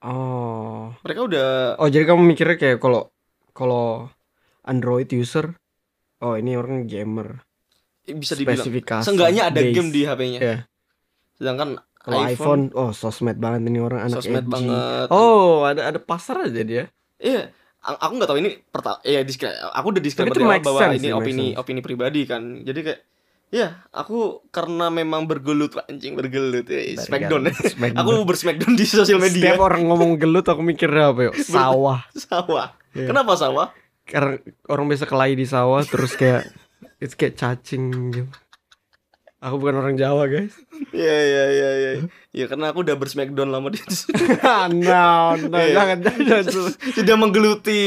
Oh. 0.00 0.96
Mereka 1.04 1.20
udah 1.28 1.48
oh 1.76 1.88
jadi 1.92 2.08
kamu 2.08 2.24
mikirnya 2.24 2.56
kayak 2.56 2.80
kalau 2.80 3.12
kalau 3.52 4.08
Android 4.64 5.12
user 5.12 5.60
oh 6.24 6.40
ini 6.40 6.56
orang 6.56 6.88
gamer. 6.88 7.44
Bisa 8.08 8.32
dibilang. 8.32 8.64
Seenggaknya 9.04 9.52
ada 9.52 9.60
base. 9.60 9.74
game 9.76 9.92
di 9.92 10.08
HP-nya 10.08 10.40
Iya. 10.40 10.58
sedangkan 11.36 11.78
kalau 12.00 12.24
iPhone, 12.24 12.32
iPhone, 12.32 12.64
oh 12.72 12.90
sosmed 12.96 13.36
banget 13.36 13.68
ini 13.68 13.78
orang 13.84 14.08
anak 14.08 14.24
sosmed 14.24 14.48
edgy. 14.48 14.54
banget. 14.56 15.06
Oh 15.12 15.68
ada 15.68 15.92
ada 15.92 16.00
pasar 16.00 16.48
aja 16.48 16.64
dia. 16.64 16.88
Iya 17.20 17.52
aku 17.80 18.12
nggak 18.16 18.28
tahu 18.28 18.38
ini 18.38 18.50
pertama 18.64 18.98
ya 19.00 19.22
diskla- 19.22 19.70
aku 19.70 19.86
udah 19.90 20.02
disclaimer 20.02 20.34
di 20.34 20.44
awal 20.44 20.60
bahwa 20.60 20.80
sense 20.82 20.98
ini 20.98 21.08
opini 21.10 21.46
sense. 21.52 21.58
opini 21.58 21.80
pribadi 21.80 22.22
kan 22.24 22.42
jadi 22.62 22.80
kayak 22.82 23.00
Ya, 23.48 23.80
aku 23.96 24.44
karena 24.52 24.92
memang 24.92 25.24
bergelut 25.24 25.72
anjing 25.88 26.12
bergelut 26.12 26.68
ya, 26.68 27.00
Smackdown. 27.00 27.48
Smackdown. 27.48 27.96
aku 27.96 28.10
bersmackdown 28.28 28.76
di 28.76 28.84
sosial 28.84 29.16
media. 29.16 29.56
Setiap 29.56 29.64
orang 29.64 29.88
ngomong 29.88 30.20
gelut 30.20 30.44
aku 30.44 30.60
mikir 30.60 30.92
apa 30.92 31.16
ya? 31.24 31.32
Sawah. 31.32 32.04
Sawah. 32.12 32.76
Iya. 32.92 33.08
Kenapa 33.08 33.40
sawah? 33.40 33.72
Karena 34.04 34.36
orang 34.68 34.92
biasa 34.92 35.08
kelahi 35.08 35.32
di 35.32 35.48
sawah 35.48 35.80
terus 35.80 36.12
kayak 36.12 36.44
itu 37.00 37.16
kayak 37.16 37.40
cacing 37.40 37.84
gitu. 38.12 38.28
Aku 39.38 39.62
bukan 39.62 39.78
orang 39.78 39.94
Jawa, 39.94 40.26
guys. 40.26 40.50
Iya 40.90 41.14
iya 41.22 41.44
iya 41.48 41.70
iya. 41.78 41.90
Ya 42.34 42.44
karena 42.50 42.74
aku 42.74 42.82
udah 42.82 42.98
bersmackdown 42.98 43.54
lama 43.54 43.70
di 43.70 43.78
no, 43.78 45.38
no, 45.46 45.56
Iya. 45.56 45.78
jangan, 45.78 45.98
jangan. 46.02 46.44
sudah 46.90 47.14
menggeluti 47.14 47.80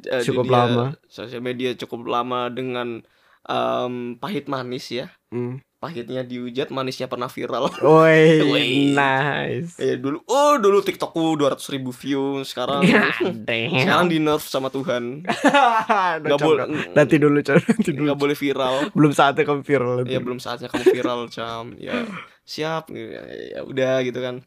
eh, 0.00 0.24
Cukup 0.24 0.48
dunia 0.48 0.56
lama. 0.56 0.84
Sosial 1.04 1.44
media 1.44 1.76
cukup 1.76 2.08
lama 2.08 2.48
dengan 2.48 3.04
em, 3.44 4.16
pahit 4.16 4.48
manis 4.48 4.88
ya. 4.88 5.12
Hmm. 5.28 5.60
Pahitnya 5.86 6.26
dihujat, 6.26 6.74
manisnya 6.74 7.06
pernah 7.06 7.30
viral. 7.30 7.70
Woi, 7.86 8.90
nice. 8.90 9.78
Eh 9.78 9.94
dulu, 9.94 10.18
oh 10.26 10.58
dulu 10.58 10.82
TikTokku 10.82 11.38
200 11.38 11.62
ribu 11.78 11.94
view, 11.94 12.42
sekarang 12.42 12.82
sekarang 12.82 14.10
di 14.10 14.18
nerf 14.18 14.42
sama 14.42 14.66
Tuhan. 14.66 15.22
Nggak 16.26 16.38
boleh, 16.42 16.66
Nanti 16.90 17.22
dulu, 17.22 17.38
coy. 17.38 17.62
Nanti 17.62 17.90
dulu. 17.94 18.02
nggak 18.10 18.18
boleh 18.18 18.36
viral. 18.36 18.74
Belum 18.90 19.12
saatnya 19.14 19.46
kamu 19.46 19.62
viral. 19.62 20.02
Ya 20.10 20.18
belum 20.18 20.42
saatnya 20.42 20.66
kamu 20.66 20.84
viral, 20.90 21.20
cam. 21.30 21.78
Ya 21.78 22.02
siap, 22.42 22.90
ya, 22.90 23.22
ya 23.54 23.60
udah 23.62 24.02
gitu 24.02 24.18
kan. 24.18 24.42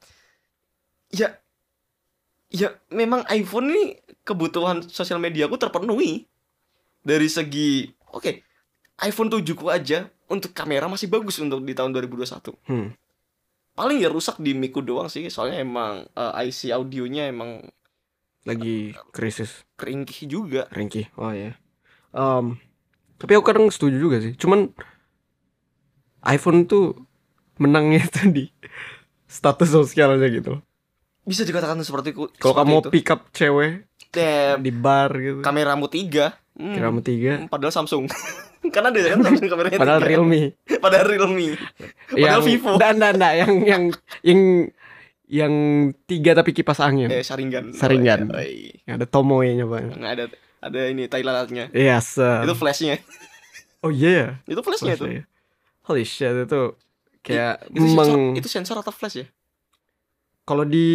Ya, 1.16 1.40
ya 2.52 2.76
memang 2.92 3.24
iPhone 3.32 3.72
ini 3.72 3.84
kebutuhan 4.28 4.84
sosial 4.92 5.24
media 5.24 5.48
aku 5.48 5.56
terpenuhi 5.56 6.28
dari 7.00 7.32
segi, 7.32 7.88
oke, 8.12 8.44
iPhone 9.02 9.32
7 9.32 9.56
ku 9.56 9.72
aja 9.72 10.12
untuk 10.30 10.52
kamera 10.52 10.86
masih 10.86 11.06
bagus 11.06 11.38
untuk 11.38 11.60
di 11.60 11.74
tahun 11.74 11.92
2021. 11.92 12.54
Hmm. 12.64 12.94
Paling 13.74 13.98
ya 13.98 14.08
rusak 14.08 14.38
di 14.38 14.52
mic 14.52 14.76
doang 14.78 15.08
sih, 15.08 15.28
soalnya 15.28 15.60
emang 15.60 16.06
eh, 16.08 16.44
IC 16.44 16.70
audionya 16.70 17.28
emang 17.28 17.64
Lagi 18.42 18.96
krisis. 19.10 19.66
keringkih 19.76 20.26
juga. 20.26 20.66
Ringki. 20.70 21.12
Oh 21.16 21.30
ya. 21.30 21.54
Em, 22.10 22.56
tapi 23.16 23.32
aku 23.34 23.46
kadang 23.46 23.68
setuju 23.68 23.98
juga 23.98 24.18
sih. 24.18 24.34
Cuman 24.34 24.72
iPhone 26.22 26.66
tuh 26.66 26.96
menangnya 27.58 28.04
itu 28.08 28.22
di 28.28 28.44
status 29.26 29.70
sosialnya 29.70 30.28
gitu. 30.28 30.58
loh. 30.58 30.62
Bisa 31.22 31.44
dikatakan 31.44 31.78
seperti 31.80 32.12
ku- 32.12 32.32
Kalau 32.34 32.56
kamu 32.56 32.70
mau 32.70 32.82
itu. 32.82 32.90
pick 32.90 33.08
up 33.10 33.30
cewek 33.32 33.86
Eh, 34.10 34.58
di 34.58 34.72
bar 34.72 35.14
gitu. 35.14 35.40
kameramu 35.40 35.86
tiga, 35.86 36.34
hmm, 36.60 36.76
Kiramu 36.76 37.00
tiga. 37.00 37.48
padahal 37.48 37.72
Samsung. 37.72 38.06
Karena 38.76 38.92
ada 38.92 39.00
kan 39.16 39.20
Samsung 39.24 39.48
kameranya 39.48 39.80
Padahal 39.80 40.00
tiga. 40.04 40.10
Realme. 40.12 40.42
Padahal 40.84 41.06
Realme. 41.08 41.48
Padahal 42.12 42.42
Vivo. 42.44 42.72
Dan 42.76 42.96
dan 43.00 43.16
dan 43.16 43.34
yang 43.40 43.54
yang 43.64 43.84
yang 44.22 44.42
yang 45.30 45.54
tiga 46.06 46.36
tapi 46.36 46.52
kipas 46.52 46.84
angin. 46.84 47.08
Eh, 47.08 47.24
Sharingan. 47.24 47.72
Sharingan. 47.72 48.30
Oh, 48.34 48.44
iya. 48.44 48.76
Yang 48.84 48.96
ada 49.00 49.08
tomoe-nya 49.08 49.66
bang. 49.66 49.88
Nggak 49.96 50.12
ada 50.14 50.26
ada 50.60 50.80
ini 50.92 51.08
Thailandnya. 51.08 51.72
Yes. 51.72 52.20
sir. 52.20 52.44
Itu 52.44 52.54
flashnya. 52.54 53.00
Oh 53.80 53.96
iya. 53.96 54.44
Itu 54.44 54.60
flashnya 54.60 55.00
itu. 55.00 55.08
Flash 55.08 55.18
ya. 55.24 55.24
Holy 55.90 56.06
shit 56.06 56.46
itu 56.46 56.62
kayak 57.26 57.66
Itu 57.74 57.82
sensor, 57.82 57.98
meng 57.98 58.38
itu 58.38 58.48
sensor 58.48 58.78
atau 58.78 58.94
flash 58.94 59.26
ya? 59.26 59.28
kalau 60.46 60.66
di 60.66 60.90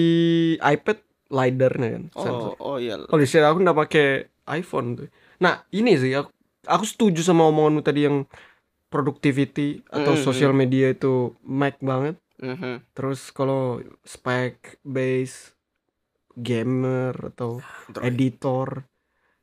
iPad 0.58 0.98
LiDAR-nya 1.30 1.88
kan. 1.94 2.04
Oh, 2.14 2.22
sensor. 2.22 2.50
oh 2.62 2.76
iya. 2.78 2.94
Holy 3.10 3.26
shit 3.26 3.42
aku 3.42 3.58
nggak 3.62 3.78
pakai 3.86 4.06
iPhone 4.50 4.88
tuh. 4.98 5.08
Nah 5.40 5.64
ini 5.70 5.96
sih 5.96 6.14
aku 6.14 6.30
aku 6.64 6.84
setuju 6.84 7.20
sama 7.20 7.46
omonganmu 7.48 7.80
tadi 7.80 8.06
yang 8.06 8.24
productivity 8.88 9.82
atau 9.90 10.14
Mm, 10.14 10.20
mm, 10.20 10.26
sosial 10.26 10.52
media 10.54 10.92
itu 10.92 11.34
Mac 11.42 11.82
banget. 11.82 12.16
Mhm. 12.38 12.82
Terus 12.94 13.30
kalau 13.30 13.82
spec 14.02 14.78
base 14.82 15.54
gamer 16.34 17.14
atau 17.30 17.62
Android. 17.90 18.04
editor 18.04 18.68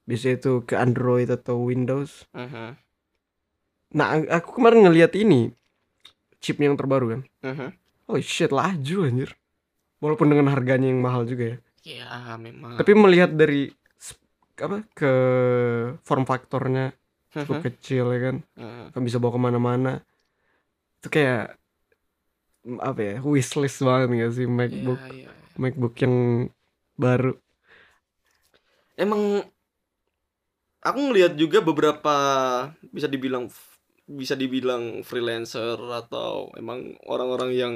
biasanya 0.04 0.36
itu 0.40 0.54
ke 0.64 0.76
Android 0.76 1.30
atau 1.32 1.68
Windows. 1.68 2.28
Mhm. 2.32 2.76
Nah, 3.92 4.08
a- 4.16 4.40
aku 4.40 4.60
kemarin 4.60 4.88
ngelihat 4.88 5.16
ini 5.16 5.52
chipnya 6.40 6.72
yang 6.72 6.80
terbaru 6.80 7.20
kan. 7.20 7.22
Mhm. 7.44 7.68
Holy 8.08 8.24
shit, 8.24 8.52
laju 8.52 8.98
anjir. 9.08 9.36
Walaupun 10.00 10.32
dengan 10.32 10.50
harganya 10.50 10.90
yang 10.90 11.00
mahal 11.00 11.24
juga 11.24 11.56
ya. 11.56 11.58
Ya, 11.82 12.10
memang. 12.38 12.76
Tapi 12.76 12.92
melihat 12.94 13.34
dari 13.34 13.70
apa 14.62 14.86
ke 14.94 15.14
form 16.06 16.24
faktornya 16.24 16.94
cukup 17.34 17.58
Mhm. 17.60 17.66
kecil 17.66 18.06
ya 18.14 18.20
kan. 18.30 18.36
Kan 18.92 19.02
bisa 19.02 19.18
bawa 19.18 19.36
ke 19.36 19.42
mana-mana. 19.42 19.94
Itu 21.02 21.10
kayak 21.10 21.58
apa 22.78 23.02
ya 23.02 23.16
wishlist 23.26 23.82
banget 23.82 24.08
gak 24.22 24.34
sih 24.38 24.46
MacBook 24.46 25.02
Iya, 25.02 25.26
iya. 25.26 25.30
MacBook 25.58 25.96
yang 25.98 26.16
baru. 26.94 27.34
Emang 28.94 29.42
aku 30.82 31.00
ngelihat 31.10 31.34
juga 31.34 31.62
beberapa 31.62 32.16
bisa 32.94 33.10
dibilang 33.10 33.50
bisa 34.06 34.36
dibilang 34.36 35.02
freelancer 35.08 35.80
atau 35.80 36.52
emang 36.60 37.00
orang-orang 37.08 37.52
yang 37.56 37.74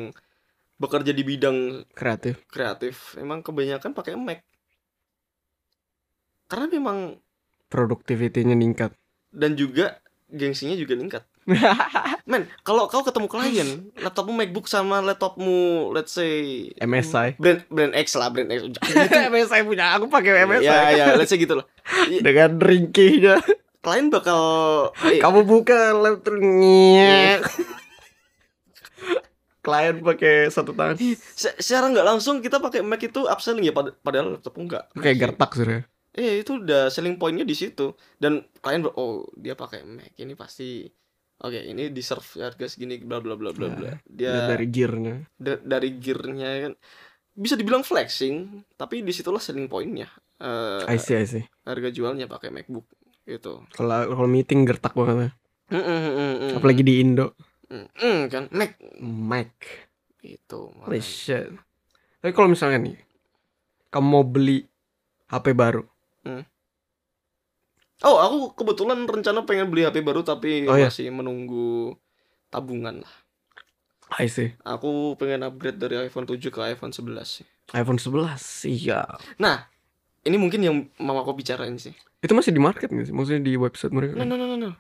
bekerja 0.76 1.16
di 1.16 1.24
bidang 1.24 1.88
kreatif. 1.96 2.44
kreatif 2.52 3.16
emang 3.16 3.40
kebanyakan 3.40 3.96
pakai 3.96 4.20
Mac 4.20 4.44
karena 6.56 6.72
memang 6.72 6.98
Productivity-nya 7.68 8.56
ningkat. 8.56 8.96
dan 9.30 9.54
juga 9.54 10.00
gengsinya 10.28 10.72
juga 10.74 10.96
meningkat 10.96 11.24
men 12.26 12.48
kalau 12.62 12.88
kau 12.88 13.04
ketemu 13.04 13.28
klien 13.28 13.70
laptopmu 13.96 14.32
MacBook 14.32 14.66
sama 14.66 14.98
laptopmu 15.00 15.54
let's 15.92 16.10
say 16.12 16.72
MSI. 16.80 17.36
brand 17.36 17.68
brand 17.68 17.92
X 17.94 18.16
lah 18.16 18.30
brand 18.30 18.48
X 18.48 18.72
MSI 19.30 19.62
punya 19.62 19.92
aku 19.92 20.08
pakai 20.08 20.48
MSI. 20.48 20.64
ya 20.64 20.80
ya 20.90 21.06
let's 21.14 21.28
say 21.28 21.38
gitu 21.38 21.54
lah 21.54 21.68
Dengan 22.26 22.56
ringkihnya. 22.56 23.44
klien 23.78 24.08
bakal 24.08 24.40
eh, 25.04 25.20
Kamu 25.20 25.44
buka 25.44 25.92
laptopnya. 25.94 27.44
Klien 29.60 29.96
pakai 30.00 30.48
satu 30.48 30.72
tangan. 30.72 30.94
se- 31.34 31.58
secara 31.58 31.90
nggak 31.90 32.06
langsung 32.08 32.38
kita 32.38 32.58
pakai 32.58 32.82
Mac 32.82 33.02
itu 33.02 33.26
upselling 33.26 33.62
ya 33.64 33.74
pad- 33.74 33.98
padahal 34.00 34.38
laptopmu 34.38 34.64
enggak 34.64 34.84
Kayak 34.96 35.18
gertak 35.20 35.52
sih. 35.52 35.82
Eh 36.16 36.42
itu 36.42 36.64
udah 36.64 36.88
selling 36.88 37.20
pointnya 37.20 37.44
di 37.44 37.56
situ 37.56 37.92
dan 38.16 38.44
klien 38.64 38.80
ber- 38.80 38.96
oh 38.96 39.28
dia 39.36 39.54
pakai 39.54 39.84
Mac 39.84 40.16
ini 40.16 40.34
pasti 40.34 40.88
oke 41.44 41.60
ini 41.60 41.92
deserve 41.92 42.24
harga 42.40 42.66
segini 42.72 43.04
bla 43.04 43.20
bla 43.20 43.36
bla 43.36 43.52
bla 43.52 43.68
bla 43.68 43.92
dia 44.08 44.48
dari 44.48 44.68
gearnya. 44.72 45.28
da- 45.36 45.60
dari 45.60 46.00
gearnya 46.00 46.50
kan 46.70 46.74
bisa 47.36 47.60
dibilang 47.60 47.84
flexing 47.84 48.64
tapi 48.80 49.04
di 49.04 49.12
situlah 49.12 49.44
selling 49.44 49.68
pointnya 49.68 50.08
Eh, 50.36 50.84
I 50.92 51.00
see, 51.00 51.16
I 51.16 51.24
see. 51.24 51.48
harga 51.64 51.96
jualnya 51.96 52.28
pakai 52.28 52.52
MacBook 52.52 52.84
gitu 53.24 53.64
Kalau 53.72 54.04
kalau 54.12 54.28
meeting 54.28 54.68
gertak 54.68 54.92
banget 54.92 55.16
ya. 55.16 55.30
Mm, 55.72 55.80
mm, 55.80 55.88
mm, 55.88 56.12
mm, 56.12 56.36
mm. 56.36 56.54
Apalagi 56.60 56.84
di 56.84 56.94
Indo. 57.00 57.40
Mm, 57.72 57.88
mm, 57.96 58.20
kan 58.28 58.44
Mac 58.52 58.76
Mac. 59.00 59.56
itu 60.20 60.60
Holy 60.84 61.00
shit. 61.00 61.56
Tapi 62.20 62.36
kalau 62.36 62.52
misalnya 62.52 62.84
nih 62.84 62.98
kamu 63.90 64.08
mau 64.12 64.28
beli 64.28 64.68
HP 65.32 65.56
baru. 65.56 65.88
Oh 68.04 68.18
aku 68.20 68.38
kebetulan 68.58 69.08
rencana 69.08 69.46
pengen 69.46 69.72
beli 69.72 69.86
HP 69.86 70.04
baru 70.04 70.22
tapi 70.22 70.68
Oh, 70.68 70.76
iya. 70.76 70.90
masih 70.90 71.08
menunggu 71.10 71.96
tabungan 72.50 73.02
lah 73.02 73.14
I 74.20 74.30
see. 74.30 74.54
aku 74.62 75.18
pengen 75.18 75.42
upgrade 75.42 75.82
dari 75.82 75.98
iPhone 75.98 76.30
7 76.30 76.38
ke 76.50 76.60
iPhone 76.62 76.94
11 76.94 77.26
sih 77.26 77.48
iPhone 77.74 77.98
11 77.98 78.38
iya. 78.70 79.02
Nah, 79.42 79.66
ini 80.22 80.38
mungkin 80.38 80.62
yang 80.62 80.76
mau 81.02 81.18
aku 81.18 81.34
bicarain 81.34 81.74
sih. 81.82 81.98
Itu 82.22 82.38
masih 82.38 82.54
di 82.54 82.62
market 82.62 82.94
nggak 82.94 83.10
sih? 83.10 83.16
Maksudnya 83.18 83.42
di 83.42 83.58
website 83.58 83.90
mereka? 83.90 84.14
No, 84.14 84.22
no, 84.22 84.38
no, 84.38 84.46
no, 84.46 84.70
no. 84.70 84.72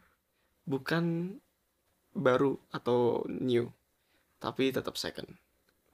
Bukan 0.69 1.33
baru 2.13 2.61
atau 2.69 3.25
new, 3.25 3.73
tapi 4.37 4.69
tetap 4.69 5.01
second, 5.01 5.25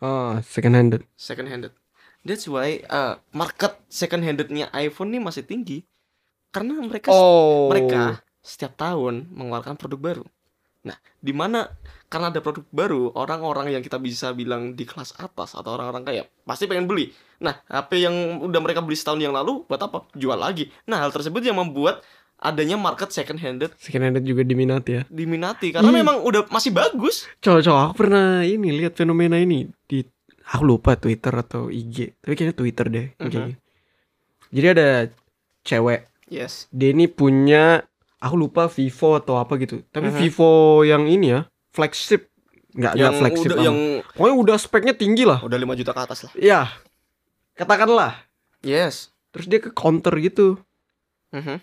Ah, 0.04 0.44
second 0.44 0.76
handed. 0.76 1.08
second 1.16 1.48
handed. 1.48 1.72
That's 2.22 2.46
why 2.46 2.86
uh, 2.86 3.18
market 3.34 3.82
second 3.90 4.22
handednya 4.22 4.70
iPhone 4.72 5.10
nih 5.10 5.22
masih 5.22 5.42
tinggi, 5.42 5.82
karena 6.54 6.78
mereka 6.78 7.10
Oh. 7.10 7.68
mereka 7.68 8.22
setiap 8.42 8.78
tahun 8.78 9.30
mengeluarkan 9.34 9.78
produk 9.78 10.00
baru. 10.00 10.26
Nah, 10.82 10.98
di 11.18 11.30
mana 11.30 11.70
karena 12.10 12.34
ada 12.34 12.42
produk 12.42 12.66
baru, 12.74 13.14
orang-orang 13.14 13.70
yang 13.70 13.86
kita 13.86 14.02
bisa 14.02 14.34
bilang 14.34 14.74
di 14.74 14.82
kelas 14.82 15.14
atas 15.18 15.54
atau 15.54 15.78
orang-orang 15.78 16.02
kaya 16.02 16.24
pasti 16.42 16.66
pengen 16.66 16.90
beli. 16.90 17.14
Nah, 17.38 17.58
HP 17.70 18.02
yang 18.02 18.14
udah 18.42 18.58
mereka 18.58 18.82
beli 18.82 18.98
setahun 18.98 19.22
yang 19.22 19.34
lalu 19.34 19.62
buat 19.66 19.78
apa? 19.78 20.10
Jual 20.14 20.38
lagi. 20.38 20.70
Nah, 20.90 21.02
hal 21.02 21.14
tersebut 21.14 21.42
yang 21.42 21.58
membuat 21.58 22.02
adanya 22.42 22.74
market 22.74 23.14
second 23.14 23.38
handed 23.38 23.70
second 23.78 24.02
handed 24.02 24.26
juga 24.26 24.42
diminati 24.42 24.98
ya. 24.98 25.04
diminati 25.14 25.70
karena 25.70 25.94
Ih. 25.94 25.98
memang 26.02 26.26
udah 26.26 26.50
masih 26.50 26.74
bagus. 26.74 27.30
Cowok-cowok 27.38 27.82
aku 27.86 27.94
pernah 28.02 28.42
ini 28.42 28.74
lihat 28.74 28.98
fenomena 28.98 29.38
ini 29.38 29.70
di 29.86 30.02
aku 30.52 30.64
lupa 30.66 30.96
Twitter 30.96 31.32
atau 31.32 31.68
IG. 31.68 32.16
Tapi 32.18 32.34
kayaknya 32.34 32.56
Twitter 32.56 32.86
deh. 32.88 33.08
Mhm. 33.16 33.26
gitu. 33.26 33.40
Jadi 34.52 34.68
ada 34.70 34.90
cewek 35.62 36.02
Yes. 36.28 36.68
dia 36.70 36.92
ini 36.92 37.08
punya 37.08 37.84
aku 38.18 38.36
lupa 38.38 38.68
Vivo 38.68 39.16
atau 39.16 39.36
apa 39.36 39.56
gitu. 39.58 39.84
Tapi 39.88 40.08
Mhm. 40.08 40.18
Vivo 40.18 40.52
yang 40.82 41.04
ini 41.06 41.28
ya, 41.30 41.42
flagship 41.70 42.28
nggak 42.72 42.94
yang 42.94 43.12
nggak 43.12 43.20
flagship 43.20 43.50
udah 43.50 43.60
yang 43.62 43.78
pokoknya 44.10 44.36
udah 44.38 44.56
speknya 44.58 44.94
tinggi 44.94 45.24
lah 45.24 45.40
udah 45.42 45.58
5 45.58 45.76
juta 45.76 45.92
ke 45.92 46.02
atas 46.02 46.24
lah. 46.24 46.32
ya 46.34 46.72
katakanlah 47.54 48.16
Yes. 48.62 49.12
terus 49.30 49.44
dia 49.46 49.60
ke 49.60 49.68
counter 49.70 50.16
gitu 50.18 50.56
Mhm. 51.30 51.60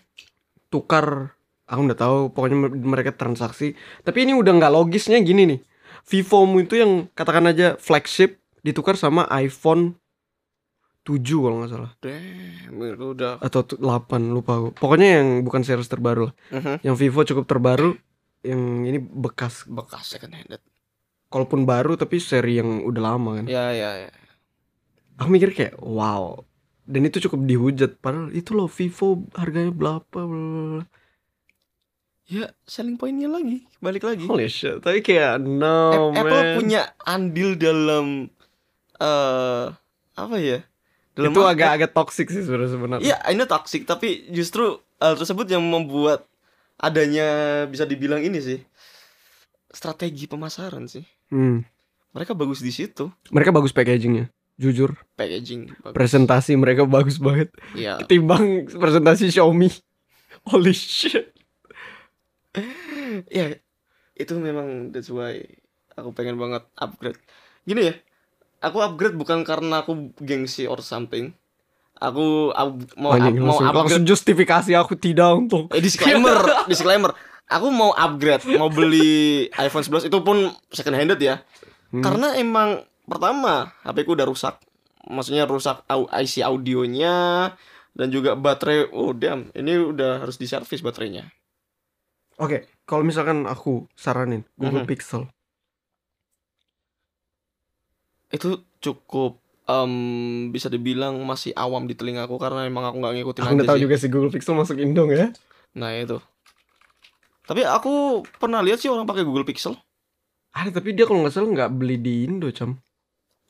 tukar 0.68 1.32
aku 1.64 1.80
nggak 1.82 1.96
tahu 1.98 2.18
pokoknya 2.28 2.56
me- 2.58 2.76
mereka 2.86 3.12
transaksi 3.12 3.72
tapi 4.02 4.24
ini 4.24 4.32
udah 4.32 4.52
nggak 4.52 4.68
logisnya 4.70 5.16
gini 5.18 5.44
nih 5.46 5.60
Vivomu 6.04 6.60
itu 6.60 6.76
yang 6.76 7.08
katakan 7.10 7.44
aja 7.46 7.76
flagship 7.76 8.36
ditukar 8.60 8.94
sama 8.94 9.24
iPhone 9.32 9.94
7 11.02 11.16
kalau 11.38 11.56
nggak 11.58 11.70
salah 11.70 11.92
Damn, 11.98 12.76
itu 12.76 13.06
udah. 13.10 13.38
atau 13.38 13.60
tu- 13.62 13.76
8 13.76 13.88
lupa 14.28 14.56
aku 14.56 14.68
pokoknya 14.74 15.08
yang 15.18 15.28
bukan 15.40 15.62
series 15.62 15.86
terbaru 15.86 16.28
lah 16.28 16.34
Mhm. 16.50 16.74
yang 16.82 16.94
Vivo 16.94 17.22
cukup 17.22 17.44
terbaru 17.44 17.96
yang 18.40 18.60
ini 18.82 18.98
bekas 18.98 19.64
Bekas 19.64 20.04
second 20.10 20.32
handed. 20.32 20.60
kalaupun 21.26 21.64
baru 21.64 21.94
tapi 21.94 22.18
seri 22.18 22.56
yang 22.56 22.82
udah 22.82 23.02
lama 23.06 23.30
kan 23.34 23.46
Ya 23.46 23.70
ya 23.70 23.90
ya. 23.98 24.10
aku 25.16 25.28
mikir 25.28 25.50
kayak 25.50 25.74
wow 25.76 26.44
dan 26.82 27.02
itu 27.02 27.20
cukup 27.20 27.40
dihujat 27.42 27.96
padahal 27.96 28.28
itu 28.30 28.52
loh 28.52 28.66
Vivo 28.66 29.08
harganya 29.32 29.70
berapa 29.70 30.04
bla, 30.18 30.28
bla, 30.28 30.64
bla. 30.74 30.84
Ya, 32.26 32.44
selling 32.62 32.94
pointnya 32.94 33.24
lagi, 33.26 33.64
balik 33.78 34.04
lagi. 34.04 34.22
holy 34.22 34.44
shit 34.46 34.78
tapi 34.78 35.00
kayak 35.00 35.40
no 35.40 36.12
App- 36.12 36.20
Apple 36.22 36.36
man. 36.42 36.54
punya 36.54 36.80
andil 37.02 37.56
dalam 37.56 38.28
eh 38.98 39.66
apa 40.14 40.36
ya? 40.36 40.62
Dalam 41.14 41.34
itu 41.34 41.42
agak-agak 41.42 41.90
toxic 41.90 42.30
sih 42.30 42.42
sebenarnya 42.42 42.70
sebenarnya 42.70 43.02
Iya, 43.04 43.16
ini 43.30 43.42
toxic 43.44 43.82
tapi 43.84 44.30
justru 44.30 44.78
hal 44.98 45.18
tersebut 45.18 45.46
yang 45.46 45.62
membuat 45.62 46.26
adanya 46.78 47.26
bisa 47.64 47.82
dibilang 47.82 48.22
ini 48.22 48.38
sih 48.38 48.58
strategi 49.68 50.26
pemasaran 50.26 50.86
sih. 50.86 51.02
Hmm. 51.30 51.66
Mereka 52.14 52.32
bagus 52.32 52.58
di 52.58 52.70
situ, 52.70 53.10
mereka 53.28 53.50
bagus 53.50 53.70
packagingnya 53.70 54.30
jujur 54.58 54.90
packaging 55.14 55.70
bagus. 55.78 55.94
presentasi 55.94 56.58
mereka 56.58 56.82
bagus 56.82 57.22
banget 57.22 57.54
Iya. 57.78 58.02
ketimbang 58.02 58.66
presentasi 58.66 59.30
Xiaomi 59.30 59.70
holy 60.50 60.74
shit 60.74 61.30
Ya, 63.30 63.54
itu 64.14 64.32
memang 64.34 64.90
that's 64.90 65.08
why 65.08 65.46
aku 65.94 66.10
pengen 66.10 66.36
banget 66.36 66.66
upgrade. 66.74 67.18
Gini 67.62 67.86
ya, 67.86 67.94
aku 68.58 68.78
upgrade 68.78 69.14
bukan 69.14 69.42
karena 69.42 69.82
aku 69.82 70.12
gengsi 70.18 70.64
or 70.64 70.78
something. 70.78 71.32
Aku 71.94 72.50
up- 72.50 72.94
mau 72.94 73.10
up- 73.10 73.18
Anjing, 73.20 73.42
mau 73.42 73.52
langsung, 73.52 73.66
upgrade 73.66 73.82
langsung 73.90 74.04
justifikasi 74.06 74.70
aku 74.72 74.94
tidak 74.94 75.34
untuk 75.34 75.66
Eh, 75.70 75.82
disclaimer, 75.82 76.38
disclaimer. 76.70 77.10
Aku 77.48 77.72
mau 77.72 77.90
upgrade, 77.90 78.44
mau 78.54 78.68
beli 78.68 79.48
iPhone 79.56 79.82
11 79.82 80.06
itu 80.06 80.18
pun 80.20 80.36
second 80.68 80.94
handed 80.94 81.18
ya. 81.18 81.40
Hmm. 81.88 82.04
Karena 82.04 82.36
emang 82.36 82.68
pertama 83.02 83.72
HP 83.82 84.04
ku 84.04 84.12
udah 84.12 84.24
rusak. 84.24 84.60
Maksudnya 85.08 85.42
rusak 85.44 85.82
IC 85.88 86.44
audionya 86.44 87.50
dan 87.96 88.08
juga 88.08 88.36
baterai. 88.36 88.92
Oh 88.92 89.10
damn, 89.10 89.48
ini 89.52 89.74
udah 89.74 90.20
harus 90.20 90.36
diservis 90.36 90.78
baterainya. 90.78 91.32
Oke, 92.36 92.70
kalau 92.84 93.02
misalkan 93.02 93.42
aku 93.42 93.88
saranin 93.92 94.44
Google 94.54 94.84
Mhm. 94.84 94.86
Pixel. 94.86 95.22
Itu 98.28 98.64
cukup 98.78 99.40
em, 99.64 99.92
bisa 100.48 100.68
dibilang 100.68 101.16
masih 101.24 101.52
awam 101.52 101.84
di 101.84 101.92
telingaku 101.92 102.36
karena 102.36 102.64
emang 102.64 102.84
aku 102.84 102.96
nggak 103.00 103.14
ngikutin 103.16 103.42
Aku 103.42 103.48
aja 103.48 103.56
nggak 103.56 103.68
tahu 103.68 103.78
sih. 103.78 103.84
juga 103.84 103.94
sih 103.96 104.08
Google 104.08 104.32
Pixel 104.32 104.56
masuk 104.56 104.76
Indong 104.76 105.10
ya. 105.12 105.28
Nah 105.76 105.92
itu. 105.92 106.18
Tapi 107.44 107.64
aku 107.64 108.20
pernah 108.36 108.60
lihat 108.60 108.80
sih 108.80 108.92
orang 108.92 109.08
pakai 109.08 109.24
Google 109.24 109.48
Pixel. 109.48 109.76
Ada 110.52 110.80
tapi 110.80 110.92
dia 110.92 111.04
kalau 111.04 111.24
nggak 111.24 111.32
salah 111.32 111.48
nggak 111.48 111.72
beli 111.76 111.96
di 112.00 112.24
Indo, 112.24 112.48
Cam. 112.52 112.76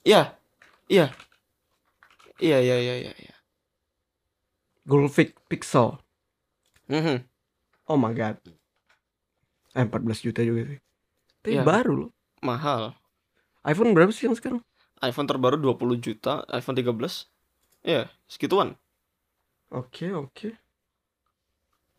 Iya, 0.02 0.34
iya, 0.86 1.10
iya, 2.38 2.58
iya, 2.58 2.76
iya, 2.78 2.94
iya. 3.06 3.12
iya. 3.14 3.34
Google 4.86 5.10
Pixel. 5.50 5.98
Mhm. 6.88 7.26
Oh 7.88 7.98
my 7.98 8.12
god. 8.12 8.38
Eh 9.76 9.84
14 9.84 10.24
juta 10.24 10.40
juga 10.42 10.64
sih. 10.64 10.80
Tapi 11.44 11.54
Iya. 11.58 11.62
baru 11.64 11.92
loh. 12.06 12.10
Mahal. 12.40 12.94
iPhone 13.66 13.92
berapa 13.92 14.08
sih 14.14 14.24
yang 14.30 14.36
sekarang? 14.38 14.62
iPhone 15.00 15.26
terbaru 15.26 15.56
20 15.56 15.98
juta, 15.98 16.42
iPhone 16.50 16.74
13. 16.74 17.28
Ya, 17.82 18.10
segituan. 18.26 18.74
Oke, 19.68 20.10
oke. 20.10 20.56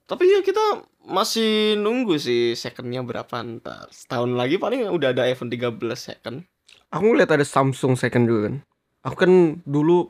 Tapi 0.09 0.23
ya 0.25 0.41
kita 0.41 0.83
masih 1.05 1.77
nunggu 1.77 2.17
sih 2.17 2.57
secondnya 2.57 3.05
berapa 3.05 3.29
ntar. 3.45 3.87
Setahun 3.93 4.33
lagi 4.33 4.57
paling 4.57 4.89
udah 4.89 5.13
ada 5.13 5.29
iPhone 5.29 5.53
13 5.53 5.77
second. 5.93 6.41
Aku 6.89 7.03
ngeliat 7.05 7.29
ada 7.29 7.45
Samsung 7.45 7.93
second 7.93 8.25
juga 8.25 8.49
kan. 8.49 8.55
Aku 9.05 9.15
kan 9.15 9.31
dulu 9.63 10.09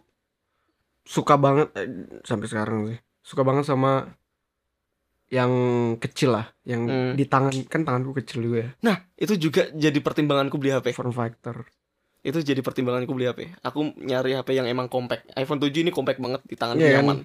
suka 1.03 1.35
banget 1.35 1.67
eh, 1.75 1.87
sampai 2.23 2.47
sekarang 2.47 2.77
sih. 2.87 2.99
Suka 3.19 3.43
banget 3.43 3.67
sama 3.67 4.07
yang 5.29 5.51
kecil 6.01 6.33
lah, 6.33 6.49
yang 6.65 6.89
Hmm. 6.89 7.13
di 7.13 7.27
tangan 7.29 7.53
kan 7.69 7.85
tanganku 7.85 8.17
kecil 8.17 8.41
juga 8.41 8.57
ya. 8.65 8.69
Nah, 8.81 8.97
itu 9.13 9.37
juga 9.37 9.69
jadi 9.69 9.99
pertimbanganku 10.01 10.57
beli 10.57 10.73
HP. 10.73 10.89
Form 10.95 11.13
factor. 11.13 11.69
Itu 12.29 12.39
jadi 12.39 12.61
pertimbanganku 12.61 13.09
beli 13.09 13.25
HP. 13.25 13.57
Aku 13.59 13.89
nyari 13.97 14.37
HP 14.37 14.53
yang 14.53 14.69
emang 14.69 14.85
compact. 14.85 15.25
iPhone 15.33 15.57
7 15.57 15.73
ini 15.73 15.89
compact 15.89 16.21
banget 16.21 16.45
di 16.45 16.53
tangan 16.53 16.77
Iya 16.77 17.01
kan? 17.01 17.01
nyaman. 17.01 17.17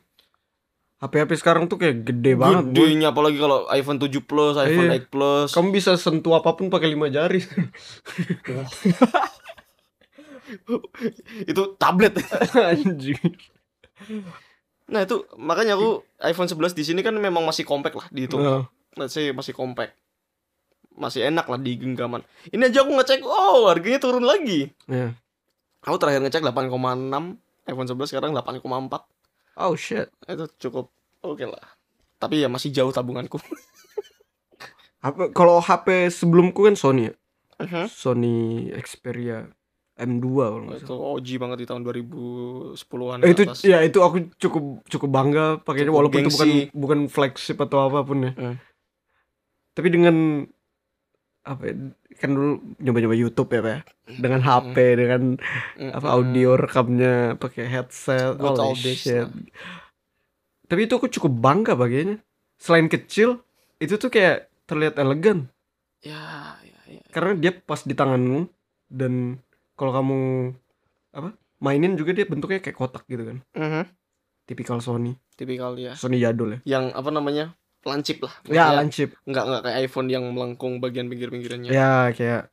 HP-HP 0.95 1.31
sekarang 1.37 1.69
tuh 1.69 1.77
kayak 1.77 2.01
gede 2.01 2.33
banget. 2.33 2.73
Gedenya 2.73 3.13
apalagi 3.13 3.37
kalau 3.37 3.69
iPhone 3.69 4.01
7 4.01 4.09
Plus, 4.25 4.57
iPhone 4.57 4.89
Iya. 4.89 5.05
8 5.05 5.13
Plus. 5.13 5.49
Kamu 5.53 5.69
bisa 5.69 6.01
sentuh 6.01 6.33
apa 6.33 6.57
pun 6.57 6.73
pakai 6.73 6.89
lima 6.89 7.13
jari. 7.13 7.45
itu 11.45 11.63
tablet. 11.77 12.15
Nah, 14.85 15.01
itu 15.01 15.25
makanya 15.41 15.81
aku 15.81 16.05
iPhone 16.21 16.45
11 16.45 16.77
di 16.77 16.85
sini 16.85 17.01
kan 17.01 17.17
memang 17.17 17.41
masih 17.41 17.65
compact 17.65 17.97
lah 17.97 18.05
dihitung. 18.13 18.45
Nah, 18.45 18.69
let's 19.01 19.17
say 19.17 19.33
masih 19.33 19.57
compact 19.57 19.97
masih 20.95 21.27
enak 21.27 21.45
lah 21.45 21.57
di 21.57 21.75
genggaman 21.75 22.23
ini 22.49 22.63
aja 22.65 22.81
aku 22.81 22.93
ngecek 22.93 23.21
oh 23.23 23.67
harganya 23.67 23.99
turun 23.99 24.23
lagi 24.23 24.71
ya. 24.87 25.11
aku 25.81 25.97
terakhir 25.97 26.21
ngecek 26.21 26.41
8,6 26.41 26.71
iPhone 27.65 27.89
11 27.89 28.07
sekarang 28.07 28.31
8,4 28.33 28.63
Oh 29.57 29.75
shit. 29.75 30.11
itu 30.25 30.45
cukup 30.61 30.91
oke 31.21 31.43
lah 31.43 31.67
tapi 32.17 32.39
ya 32.39 32.49
masih 32.49 32.71
jauh 32.71 32.91
tabunganku 32.91 33.39
Apa 35.01 35.29
kalau 35.31 35.61
HP 35.61 36.09
sebelumku 36.09 36.65
kan 36.65 36.75
Sony 36.75 37.11
ya? 37.11 37.15
Mhm. 37.57 37.87
Sony 37.87 38.37
Xperia 38.75 39.53
M2 39.95 40.25
kalau 40.33 40.65
nggak 40.65 40.81
itu. 40.81 40.91
OG 40.91 41.29
banget 41.37 41.57
di 41.61 41.67
tahun 41.69 41.83
2010-an 41.85 43.19
Eh, 43.21 43.31
itu 43.31 43.43
atas. 43.45 43.61
ya 43.63 43.79
itu 43.79 44.01
aku 44.01 44.33
cukup 44.35 44.65
cukup 44.89 45.09
bangga 45.09 45.47
pakainya 45.61 45.93
walaupun 45.93 46.19
itu 46.19 46.33
bukan 46.33 46.49
gengsi. 46.49 46.73
bukan 46.73 46.99
flagship 47.07 47.61
atau 47.61 47.85
apa 47.85 48.01
pun 48.03 48.19
ya. 48.25 48.33
Hmm. 48.33 48.57
Tapi 49.71 49.89
dengan 49.93 50.49
apa 51.45 51.63
ya, 51.63 51.75
kan 52.17 52.31
dulu 52.33 52.51
nyoba-nyoba 52.81 53.13
YouTube 53.15 53.53
ya 53.53 53.61
Pak 53.61 53.71
ya. 53.71 53.81
Dengan 54.17 54.41
HP 54.41 54.77
dengan 54.97 55.23
Mm, 55.77 55.93
apa 55.93 56.09
mm. 56.09 56.15
audio 56.15 56.51
rekamnya 56.55 57.15
pakai 57.37 57.65
headset 57.65 58.37
holy 58.37 58.61
old 58.65 58.81
days 58.81 58.99
shit. 58.99 59.25
lah. 59.25 59.33
Tapi 60.65 60.81
itu 60.85 60.95
aku 60.95 61.09
cukup 61.09 61.33
bangga 61.35 61.77
pakainya. 61.77 62.17
Selain 62.57 62.89
kecil, 62.89 63.45
itu 63.77 63.95
tuh 63.95 64.09
kayak 64.09 64.49
terlihat 64.65 64.97
elegan 64.97 65.53
ya 66.01 66.57
ya 66.61 66.79
ya 66.89 67.01
karena 67.13 67.37
dia 67.37 67.53
pas 67.53 67.81
di 67.81 67.93
tanganmu 67.93 68.49
dan 68.89 69.37
kalau 69.75 69.93
kamu 69.93 70.19
apa 71.13 71.33
mainin 71.59 71.97
juga 71.97 72.13
dia 72.13 72.25
bentuknya 72.25 72.61
kayak 72.61 72.73
kotak 72.75 73.05
gitu 73.05 73.25
kan 73.25 73.39
Mhm. 73.53 73.85
tipikal 74.45 74.81
Sony 74.81 75.17
tipikal 75.33 75.77
ya 75.77 75.93
Sony 75.93 76.17
jadul 76.17 76.57
ya 76.57 76.61
yang 76.65 76.93
apa 76.93 77.09
namanya 77.09 77.53
lancip 77.85 78.19
lah 78.21 78.35
ya 78.47 78.73
lancip 78.73 79.13
nggak 79.23 79.45
nggak 79.45 79.63
kayak 79.63 79.79
iPhone 79.83 80.09
yang 80.09 80.25
melengkung 80.27 80.79
bagian 80.79 81.07
pinggir-pinggirannya 81.07 81.69
ya 81.69 82.11
kayak 82.11 82.49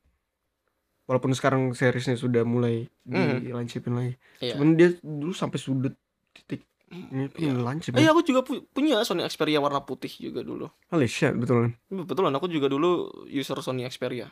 walaupun 1.04 1.32
sekarang 1.32 1.72
seriesnya 1.72 2.16
sudah 2.16 2.44
mulai 2.44 2.88
Mhm. 3.04 3.44
dilancipin 3.44 3.94
lagi 3.94 4.14
Iya. 4.40 4.56
cuman 4.56 4.70
dia 4.74 4.90
dulu 4.98 5.32
sampai 5.32 5.58
sudut 5.58 5.92
titik 6.32 6.64
ini 6.88 7.28
Iya. 7.34 7.56
lancip 7.58 7.92
Eh 7.94 8.02
ya. 8.02 8.12
aku 8.12 8.22
juga 8.22 8.42
pu- 8.42 8.64
punya 8.66 9.00
Sony 9.02 9.24
Xperia 9.24 9.58
warna 9.58 9.80
putih 9.80 10.12
juga 10.12 10.40
dulu. 10.42 10.68
holy 10.88 11.08
shit 11.08 11.32
betul 11.34 11.58
kan 11.62 11.72
Betulan 12.04 12.32
aku 12.32 12.48
juga 12.48 12.68
dulu 12.68 12.92
user 13.26 13.56
Sony 13.58 13.84
Xperia. 13.84 14.28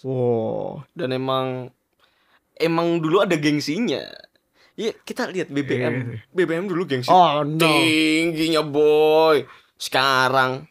wow 0.00 0.82
Dan 0.90 1.12
emang 1.12 1.70
emang 2.54 2.98
dulu 2.98 3.20
ada 3.20 3.34
gengsinya. 3.34 4.02
Iya, 4.72 4.96
kita 4.96 5.28
lihat 5.28 5.48
BBM. 5.48 6.16
BBM 6.30 6.64
dulu 6.64 6.82
gengsi 6.84 7.06
oh 7.06 7.44
no 7.44 7.60
tingginya 7.60 8.62
boy. 8.62 9.44
Sekarang 9.82 10.70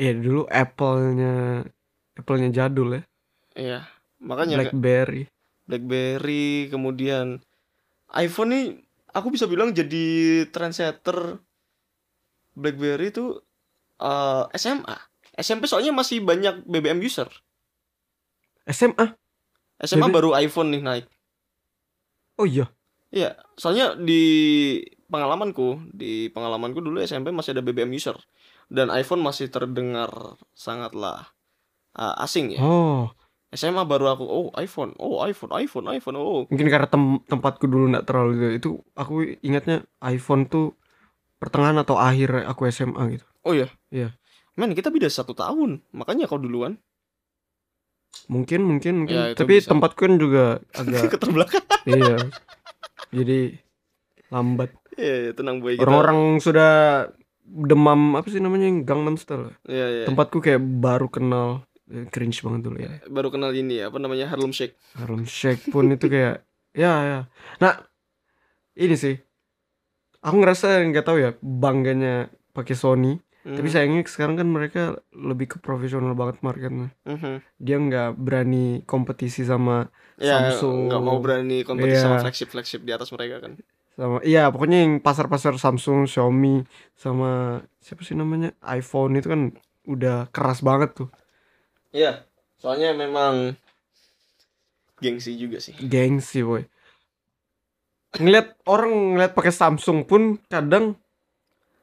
iya 0.00 0.16
dulu 0.16 0.48
Apple-nya 0.48 1.60
Apple-nya 2.16 2.48
jadul 2.48 2.96
ya 2.96 3.02
iya, 3.52 3.80
makanya 4.16 4.64
BlackBerry 4.64 5.28
BlackBerry 5.68 6.72
kemudian 6.72 7.44
iPhone 8.16 8.50
nih 8.56 8.64
aku 9.12 9.28
bisa 9.34 9.44
bilang 9.46 9.76
jadi 9.76 10.46
trendsetter 10.50 11.38
BlackBerry 12.54 13.14
itu 13.14 13.38
eh, 14.00 14.44
SMA. 14.58 14.96
SMP 15.40 15.70
soalnya 15.70 15.94
masih 15.94 16.20
banyak 16.20 16.66
BBM 16.66 17.00
user. 17.00 17.30
SMA. 18.66 19.14
SMA 19.80 20.06
Jadi- 20.10 20.14
baru 20.14 20.36
iPhone 20.36 20.74
nih 20.74 20.82
naik. 20.82 21.06
Oh 22.36 22.44
iya. 22.44 22.68
Iya, 23.10 23.34
soalnya 23.58 23.98
di 23.98 24.22
pengalamanku, 25.10 25.90
di 25.90 26.30
pengalamanku 26.30 26.78
dulu 26.78 27.02
SMP 27.02 27.34
masih 27.34 27.58
ada 27.58 27.62
BBM 27.66 27.90
user 27.90 28.14
dan 28.70 28.88
iPhone 28.94 29.20
masih 29.20 29.50
terdengar 29.50 30.08
sangatlah 30.54 31.34
uh, 31.98 32.22
asing 32.22 32.54
ya. 32.54 32.62
Oh, 32.62 33.10
SMA 33.50 33.82
baru 33.82 34.14
aku, 34.14 34.24
oh 34.24 34.46
iPhone, 34.54 34.94
oh 35.02 35.26
iPhone, 35.26 35.50
iPhone, 35.58 35.86
iPhone, 35.90 36.16
oh. 36.16 36.46
mungkin 36.46 36.70
karena 36.70 36.86
tem- 36.86 37.18
tempatku 37.26 37.66
dulu 37.66 37.90
nggak 37.90 38.06
terlalu 38.06 38.30
itu. 38.38 38.48
Itu 38.62 38.70
aku 38.94 39.26
ingatnya 39.42 39.82
iPhone 40.06 40.46
tuh 40.46 40.78
pertengahan 41.42 41.82
atau 41.82 41.98
akhir 41.98 42.46
aku 42.46 42.70
SMA 42.70 43.18
gitu. 43.18 43.26
Oh 43.42 43.50
iya. 43.50 43.66
Iya. 43.90 44.14
Men, 44.54 44.76
kita 44.78 44.94
beda 44.94 45.10
satu 45.10 45.34
tahun, 45.34 45.82
makanya 45.90 46.30
kau 46.30 46.38
duluan. 46.38 46.78
Mungkin 48.30 48.62
mungkin 48.62 49.02
mungkin. 49.02 49.16
Ya, 49.16 49.34
Tapi 49.34 49.58
bisa. 49.58 49.74
tempatku 49.74 49.98
kan 49.98 50.14
juga 50.14 50.62
agak 50.78 51.10
Keterbelakang. 51.10 51.66
iya. 51.90 52.16
Jadi 53.10 53.58
lambat. 54.30 54.70
Iya, 54.98 55.14
iya, 55.26 55.32
tenang 55.34 55.58
boy 55.60 55.74
kita. 55.74 55.84
Orang-orang 55.84 56.18
sudah 56.38 56.70
demam 57.44 58.14
apa 58.14 58.26
sih 58.30 58.38
namanya 58.38 58.70
Gangnam 58.82 59.18
Style. 59.18 59.54
Iya, 59.66 59.86
iya. 59.90 60.04
Tempatku 60.06 60.38
kayak 60.38 60.62
baru 60.62 61.10
kenal 61.10 61.66
eh, 61.90 62.06
cringe 62.08 62.42
banget 62.42 62.60
dulu 62.66 62.78
ya. 62.78 63.02
Baru 63.06 63.28
kenal 63.30 63.50
ini 63.52 63.82
apa 63.82 63.98
namanya 63.98 64.30
Harlem 64.30 64.54
Shake. 64.54 64.74
Harlem 64.94 65.26
Shake 65.26 65.68
pun 65.68 65.90
itu 65.90 66.06
kayak 66.06 66.42
ya 66.82 66.92
ya. 67.02 67.20
Nah, 67.58 67.74
ini 68.74 68.94
sih. 68.94 69.18
Aku 70.20 70.36
ngerasa 70.36 70.84
nggak 70.84 71.06
tahu 71.06 71.18
ya 71.18 71.30
bangganya 71.40 72.28
pakai 72.52 72.76
Sony. 72.76 73.18
Tapi 73.40 73.66
Mhm, 73.66 73.72
sayangnya 73.72 74.02
sekarang 74.04 74.36
kan 74.36 74.48
mereka 74.52 74.82
lebih 75.16 75.56
ke 75.56 75.56
profesional 75.58 76.12
banget 76.12 76.44
marketnya. 76.44 76.92
mhm. 77.08 77.40
Dia 77.56 77.80
nggak 77.80 78.20
berani 78.20 78.84
kompetisi 78.84 79.48
sama 79.48 79.88
Ya, 80.20 80.36
Samsung. 80.52 80.92
nggak 80.92 81.00
mau 81.00 81.16
berani 81.24 81.64
kompetisi 81.64 81.96
Iya. 81.96 82.04
sama 82.04 82.20
flagship-flagship 82.20 82.84
di 82.84 82.92
atas 82.92 83.08
mereka 83.10 83.40
kan. 83.40 83.56
Sama 84.00 84.24
iya 84.24 84.48
pokoknya 84.48 84.78
yang 84.80 84.92
pasar-pasar 85.04 85.60
Samsung, 85.60 86.08
Xiaomi 86.08 86.64
sama 86.96 87.60
siapa 87.84 88.00
sih 88.00 88.16
namanya 88.16 88.56
iPhone 88.64 89.20
itu 89.20 89.28
kan 89.28 89.52
udah 89.84 90.32
keras 90.32 90.64
banget 90.64 91.04
tuh. 91.04 91.08
Iya, 91.92 92.24
soalnya 92.56 92.96
memang 92.96 93.52
gengsi 95.04 95.36
juga 95.36 95.60
sih. 95.60 95.76
Gengsi 95.76 96.40
boy. 96.40 96.64
Ngeliat 98.16 98.56
orang 98.64 99.20
ngeliat 99.20 99.36
pakai 99.36 99.52
Samsung 99.52 100.08
pun 100.08 100.40
kadang 100.48 100.96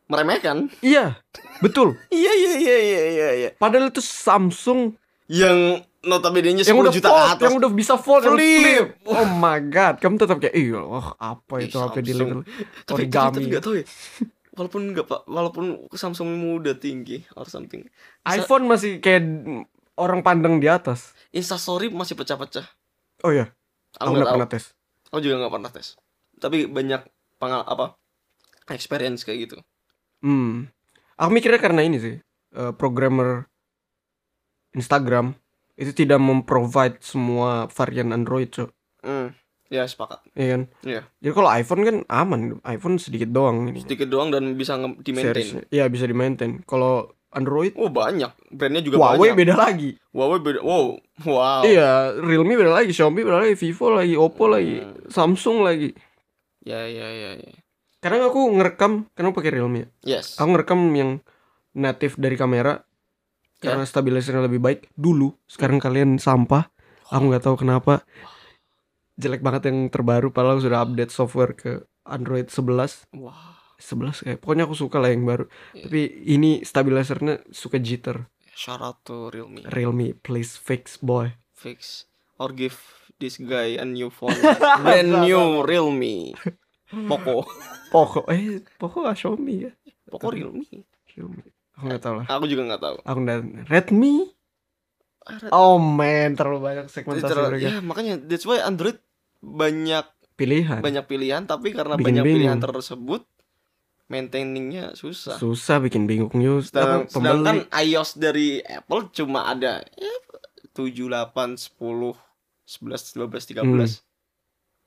Meremehkan. 0.09 0.73
iya 0.81 1.21
betul. 1.61 1.93
Iya, 2.09 2.31
iya, 2.33 2.53
iya, 2.57 2.77
iya, 2.81 3.01
iya, 3.13 3.29
iya. 3.45 3.49
Padahal 3.61 3.93
itu 3.93 4.01
Samsung 4.01 4.97
Yang 5.27 5.83
notabene-nya 6.07 6.63
10 6.63 6.71
yang 6.71 6.79
udah 6.79 6.93
juta 6.95 7.09
fold, 7.11 7.19
ke 7.19 7.27
atas. 7.35 7.43
yang 7.43 7.55
udah 7.59 7.71
bisa 7.75 7.93
fold, 7.99 8.23
Flip. 8.23 8.37
flip. 8.39 8.87
Oh 9.11 9.27
my 9.27 9.59
god, 9.67 9.99
kamu 9.99 10.15
tetap 10.15 10.37
kayak, 10.39 10.55
iya, 10.55 10.79
oh 10.79 11.07
apa 11.19 11.53
itu 11.59 11.75
HP 11.75 11.95
di 11.99 12.13
level 12.15 12.41
tapi, 12.47 12.63
tapi, 12.87 12.93
origami. 13.11 13.35
tapi 13.35 13.47
gak 13.51 13.63
tahu 13.63 13.75
ya. 13.75 13.85
Walaupun 14.57 14.81
enggak 14.89 15.05
Pak, 15.05 15.21
walaupun 15.29 15.65
Samsung 15.93 16.33
udah 16.57 16.73
tinggi 16.79 17.21
or 17.37 17.45
something. 17.45 17.85
Insta- 18.25 18.41
iPhone 18.41 18.65
masih 18.65 18.97
kayak 18.97 19.21
orang 19.99 20.25
pandang 20.25 20.57
di 20.57 20.65
atas. 20.65 21.13
Instastory 21.29 21.93
masih 21.93 22.17
pecah-pecah. 22.17 22.65
Oh 23.21 23.29
iya, 23.29 23.53
Aku 24.01 24.13
nggak 24.13 24.31
pernah 24.33 24.49
tes. 24.49 24.73
Aku 25.13 25.19
juga 25.21 25.43
nggak 25.43 25.53
pernah 25.53 25.69
tes. 25.69 25.87
Tapi 26.37 26.65
banyak 26.65 27.01
pengal 27.37 27.61
apa 27.65 27.97
experience 28.73 29.21
kayak 29.25 29.49
gitu. 29.49 29.57
Hmm. 30.25 30.69
Aku 31.17 31.29
mikirnya 31.33 31.61
karena 31.61 31.81
ini 31.85 31.97
sih, 31.97 32.15
eh, 32.53 32.71
programmer 32.77 33.49
Instagram 34.77 35.33
itu 35.73 35.91
tidak 35.91 36.17
memprovide 36.17 37.01
semua 37.01 37.65
varian 37.67 38.09
Android, 38.09 38.49
cok. 38.49 38.69
Hmm. 39.01 39.33
Ya 39.67 39.83
sepakat. 39.83 40.23
Iya 40.31 40.47
kan? 40.47 40.61
Iya. 40.81 41.01
Jadi 41.19 41.33
kalau 41.33 41.49
iPhone 41.51 41.81
kan 41.83 41.95
aman, 42.07 42.39
iPhone 42.63 42.95
sedikit 42.95 43.27
doang 43.27 43.67
ini. 43.67 43.83
Sedikit 43.83 44.07
doang 44.07 44.31
dan 44.31 44.55
bisa 44.55 44.77
di 44.79 45.11
maintain. 45.11 45.67
Iya 45.67 45.91
bisa 45.91 46.07
di 46.07 46.15
maintain. 46.15 46.63
Kalau 46.63 47.11
Android, 47.27 47.75
Oh 47.75 47.91
banyak. 47.91 48.31
Brandnya 48.47 48.79
juga 48.79 48.95
Huawei 48.95 49.35
banyak. 49.35 49.37
beda 49.37 49.53
lagi. 49.59 49.89
Huawei 50.15 50.39
beda. 50.39 50.63
Wow. 50.63 50.95
Wow. 51.27 51.61
Iya, 51.67 52.15
Realme 52.15 52.55
beda 52.55 52.71
lagi, 52.71 52.95
Xiaomi 52.95 53.19
beda 53.19 53.43
lagi, 53.43 53.59
Vivo 53.59 53.91
lagi, 53.91 54.15
Oppo 54.15 54.47
lagi, 54.47 54.79
Hmm. 54.79 54.95
Samsung 55.11 55.59
lagi. 55.59 55.91
Ya 56.63 56.87
ya 56.87 57.11
ya 57.11 57.31
ya. 57.35 57.51
Karena 57.99 58.31
aku 58.31 58.39
ngerekam, 58.55 59.11
karena 59.11 59.27
aku 59.29 59.43
pakai 59.43 59.51
Realme. 59.51 59.91
ya. 60.07 60.17
Yes. 60.17 60.39
Aku 60.39 60.47
ngerekam 60.47 60.79
yang 60.95 61.19
native 61.75 62.15
dari 62.15 62.39
kamera 62.39 62.86
Ya. 63.57 63.73
karena 63.73 63.89
stabilizernya 63.89 64.45
lebih 64.45 64.61
baik 64.61 64.93
dulu. 64.93 65.33
Sekarang 65.49 65.81
kalian 65.81 66.21
sampah. 66.21 66.69
Aku 67.09 67.33
nggak 67.33 67.45
tahu 67.49 67.65
kenapa. 67.65 68.05
Jelek 69.17 69.41
banget 69.41 69.73
yang 69.73 69.89
terbaru 69.89 70.29
padahal 70.29 70.61
sudah 70.61 70.85
update 70.85 71.09
software 71.09 71.57
ke 71.57 71.71
Android 72.05 72.53
11. 72.53 73.09
Wah. 73.17 73.57
11 73.77 74.25
kayak 74.25 74.39
pokoknya 74.41 74.65
aku 74.65 74.73
suka 74.77 74.97
lah 74.97 75.13
yang 75.13 75.25
baru. 75.25 75.45
Iya. 75.73 75.89
Tapi 75.89 76.01
ini 76.25 76.65
stabilizernya 76.65 77.45
suka 77.53 77.77
jitter. 77.77 78.25
Shout 78.57 78.81
out 78.81 79.05
to 79.05 79.29
Realme. 79.29 79.61
Realme 79.69 80.17
please 80.17 80.57
fix 80.57 80.97
boy. 80.97 81.37
Fix 81.53 82.09
or 82.41 82.49
give 82.53 82.77
this 83.21 83.37
guy 83.37 83.77
a 83.77 83.85
new 83.85 84.09
phone. 84.09 84.33
Brand 84.81 85.21
new 85.21 85.61
Realme. 85.61 86.33
Poco. 87.05 87.45
Poco 87.93 88.25
eh 88.33 88.65
Poco 88.81 89.05
Xiaomi 89.05 89.55
ya. 89.61 89.71
Poco 90.09 90.33
Realme. 90.33 90.65
Xiaomi. 91.05 91.56
Aku 91.77 91.85
nggak 91.85 92.01
tahu 92.01 92.15
lah. 92.17 92.25
Aku 92.27 92.45
juga 92.45 92.63
nggak 92.65 92.81
tahu. 92.81 92.97
Aku 92.99 93.17
nggak 93.19 93.39
Redmi. 93.67 94.33
Oh 95.51 95.75
man, 95.75 96.33
terlalu 96.33 96.59
banyak 96.63 96.85
segmentasi 96.87 97.35
mereka. 97.35 97.67
ya 97.67 97.77
makanya 97.79 98.15
that's 98.17 98.43
why 98.43 98.57
Android 98.57 98.95
banyak 99.37 100.07
Pilihan. 100.33 100.79
banyak 100.79 101.03
pilihan 101.03 101.43
tapi 101.43 101.71
karena 101.71 101.93
Bikin 101.93 102.07
banyak 102.13 102.23
pilihan 102.23 102.55
bingung. 102.55 102.65
tersebut 102.71 103.21
maintainingnya 104.05 104.93
susah. 104.93 105.35
Susah 105.35 105.77
bikin 105.77 106.05
bingung 106.05 106.31
news. 106.31 106.69
Sedang- 106.69 107.05
sedangkan 107.05 107.67
iOS 107.75 108.15
dari 108.15 108.61
Apple 108.61 109.11
cuma 109.11 109.45
ada 109.45 109.83
ya, 109.83 110.13
7, 110.71 111.11
8, 111.11 111.59
10, 111.59 112.15
11, 112.63 113.11
12, 113.11 113.43
13 113.45 113.99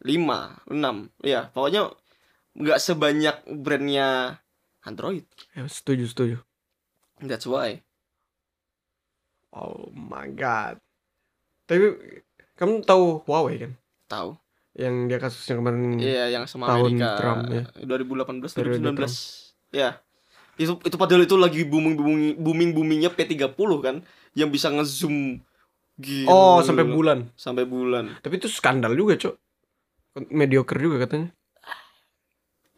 5, 0.01 0.65
6 0.67 1.13
Ya 1.21 1.47
pokoknya 1.47 1.93
nggak 2.53 2.79
sebanyak 2.79 3.37
brandnya 3.55 4.41
Android 4.81 5.29
Ya, 5.53 5.69
setuju 5.69 6.09
setuju. 6.09 6.37
That's 7.25 7.45
why 7.49 7.85
Oh 9.51 9.91
my 9.91 10.31
god. 10.31 10.79
Tapi 11.67 11.91
kamu 12.55 12.87
tahu 12.87 13.27
Huawei 13.27 13.59
kan? 13.67 13.73
Tahu 14.07 14.39
Yang 14.79 14.95
dia 15.11 15.19
kasusnya 15.19 15.55
kemarin. 15.59 15.99
Iya 15.99 16.25
yang 16.31 16.45
sama 16.47 16.71
tahun 16.71 16.95
Amerika 16.95 17.09
Trump, 17.19 17.43
ya. 17.51 17.63
2018, 17.83 18.55
Periode 18.55 18.79
2019 18.79 19.11
Ya 19.75 19.99
itu 20.61 20.77
itu 20.87 20.97
padahal 21.01 21.25
itu 21.25 21.35
lagi 21.41 21.65
booming 21.67 21.97
booming 21.99 22.37
booming 22.39 22.71
boomingnya 22.77 23.11
P30 23.11 23.71
kan 23.83 23.97
yang 24.39 24.53
bisa 24.53 24.69
ngezoom 24.71 25.41
gila 25.99 26.31
Oh, 26.31 26.59
sampai 26.63 26.85
bulan. 26.87 27.19
sampai 27.35 27.65
bulan 27.67 28.15
Tapi 28.23 28.39
itu 28.39 28.47
skandal 28.47 28.95
juga, 28.95 29.19
Cok. 29.19 29.35
Mediocre 30.31 30.79
juga 30.79 31.07
katanya. 31.07 31.35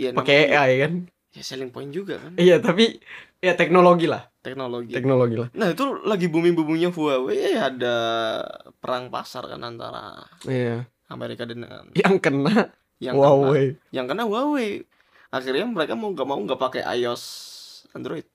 ya, 0.00 0.08
Pakai 0.16 0.52
AI 0.56 0.72
kan? 0.80 0.92
ya 1.32 1.42
selling 1.44 1.68
point 1.72 1.92
juga 1.92 2.16
kan 2.20 2.32
Iya, 2.36 2.60
tapi 2.64 2.96
ya 3.44 3.52
teknologi 3.56 4.08
lah. 4.08 4.31
Teknologi 4.42 4.92
Teknologi 4.92 5.36
lah. 5.38 5.48
nah 5.54 5.70
itu 5.70 5.82
lagi 6.02 6.26
booming 6.26 6.52
boomingnya 6.52 6.90
Huawei 6.90 7.54
ada 7.54 7.96
perang 8.76 9.08
pasar 9.08 9.46
kan 9.46 9.62
antara 9.62 10.26
Iya. 10.44 10.84
Amerika 11.08 11.46
dengan 11.46 11.88
Yang 11.94 12.14
kena 12.20 12.74
yang 12.98 13.14
kena, 13.14 13.28
Huawei. 13.28 13.66
yang 13.90 14.06
kena 14.06 14.22
Huawei 14.22 14.82
akhirnya 15.28 15.64
mereka 15.64 15.94
mau 15.94 16.10
nggak 16.10 16.26
mau 16.26 16.38
nggak 16.38 16.60
pakai 16.60 16.82
iOS 16.98 17.22
Android 17.92 18.26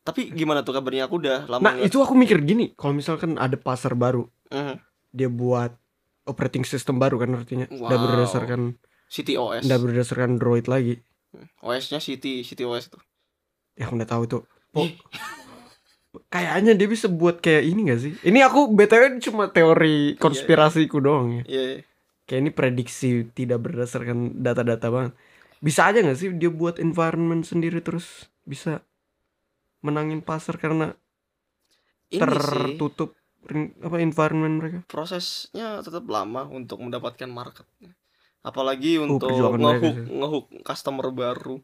tapi 0.00 0.30
gimana 0.30 0.62
tuh 0.62 0.72
kabarnya 0.72 1.04
aku 1.04 1.18
udah 1.18 1.44
lama 1.44 1.60
Nah, 1.60 1.72
nggak- 1.76 1.86
itu 1.86 1.98
aku 1.98 2.14
mikir 2.14 2.40
gini, 2.40 2.72
kalau 2.72 2.96
misalkan 2.96 3.36
ada 3.36 3.54
pasar 3.54 3.92
baru, 3.92 4.24
Mhm. 4.48 4.80
dia 5.10 5.28
buat 5.28 5.76
operating 6.24 6.64
system 6.64 6.96
baru 6.96 7.18
kan 7.18 7.34
artinya 7.34 7.68
udah 7.68 7.92
Wow. 7.92 8.04
berdasarkan 8.08 8.60
City 9.06 9.36
OS 9.36 9.64
udah 9.64 9.78
berdasarkan 9.78 10.28
Android 10.34 10.64
lagi. 10.64 11.04
OS-nya 11.60 11.98
City 11.98 12.40
City 12.40 12.62
OS 12.62 12.88
tuh 12.88 13.02
Ya 13.74 13.84
aku 13.84 13.94
nggak 13.94 14.08
tahu 14.08 14.24
tuh. 14.26 14.42
Po-. 14.70 14.88
Kayaknya 16.28 16.72
dia 16.72 16.88
bisa 16.88 17.06
buat 17.06 17.38
kayak 17.38 17.64
ini 17.68 17.80
gak 17.88 18.00
sih? 18.00 18.12
Ini 18.24 18.40
aku 18.48 18.72
BTW 18.72 19.20
cuma 19.20 19.52
teori 19.52 20.16
konspirasiku 20.16 20.98
doang 20.98 21.40
ya. 21.40 21.42
Iya 21.44 21.62
iya. 21.68 21.80
Kayak 22.24 22.40
ini 22.44 22.50
prediksi 22.50 23.08
tidak 23.32 23.60
berdasarkan 23.60 24.40
data-data 24.40 24.88
banget. 24.88 25.12
Bisa 25.60 25.88
aja 25.88 26.00
gak 26.00 26.16
sih 26.16 26.32
dia 26.32 26.48
buat 26.48 26.80
environment 26.80 27.44
sendiri 27.44 27.84
terus 27.84 28.28
bisa 28.42 28.80
menangin 29.78 30.20
pasar 30.20 30.56
karena 30.56 30.96
ini 32.08 32.18
sih 32.18 32.24
tertutup 32.24 33.12
ring- 33.44 33.76
apa 33.78 34.00
environment 34.00 34.54
mereka. 34.58 34.78
prosesnya 34.88 35.84
tetap 35.84 36.08
lama 36.08 36.48
untuk 36.48 36.80
mendapatkan 36.80 37.28
market 37.28 37.68
apalagi 38.40 38.96
untuk 38.96 39.28
Oh, 39.28 39.30
perjuangan 39.30 39.60
mereka 39.60 39.76
ngehook 39.78 39.94
sih. 39.94 40.06
ngehook 40.08 40.46
customer 40.64 41.08
baru 41.12 41.56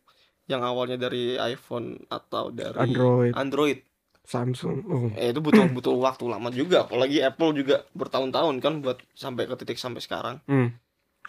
yang 0.45 0.61
awalnya 0.61 1.01
dari 1.01 1.41
iPhone 1.41 1.97
atau 2.07 2.53
dari 2.53 2.93
Android. 2.93 3.33
Android 3.33 3.79
Samsung. 4.25 4.79
Oh. 4.89 5.09
Eh, 5.15 5.37
itu 5.37 5.41
butuh 5.45 5.69
butuh 5.69 5.93
waktu 6.01 6.25
lama 6.25 6.49
juga, 6.49 6.89
apalagi 6.89 7.21
Apple 7.21 7.53
juga 7.53 7.85
bertahun-tahun 7.93 8.57
kan 8.65 8.81
buat 8.81 8.99
sampai 9.13 9.45
ke 9.45 9.55
titik 9.61 9.77
sampai 9.77 10.01
sekarang. 10.01 10.41
Hmm. 10.49 10.73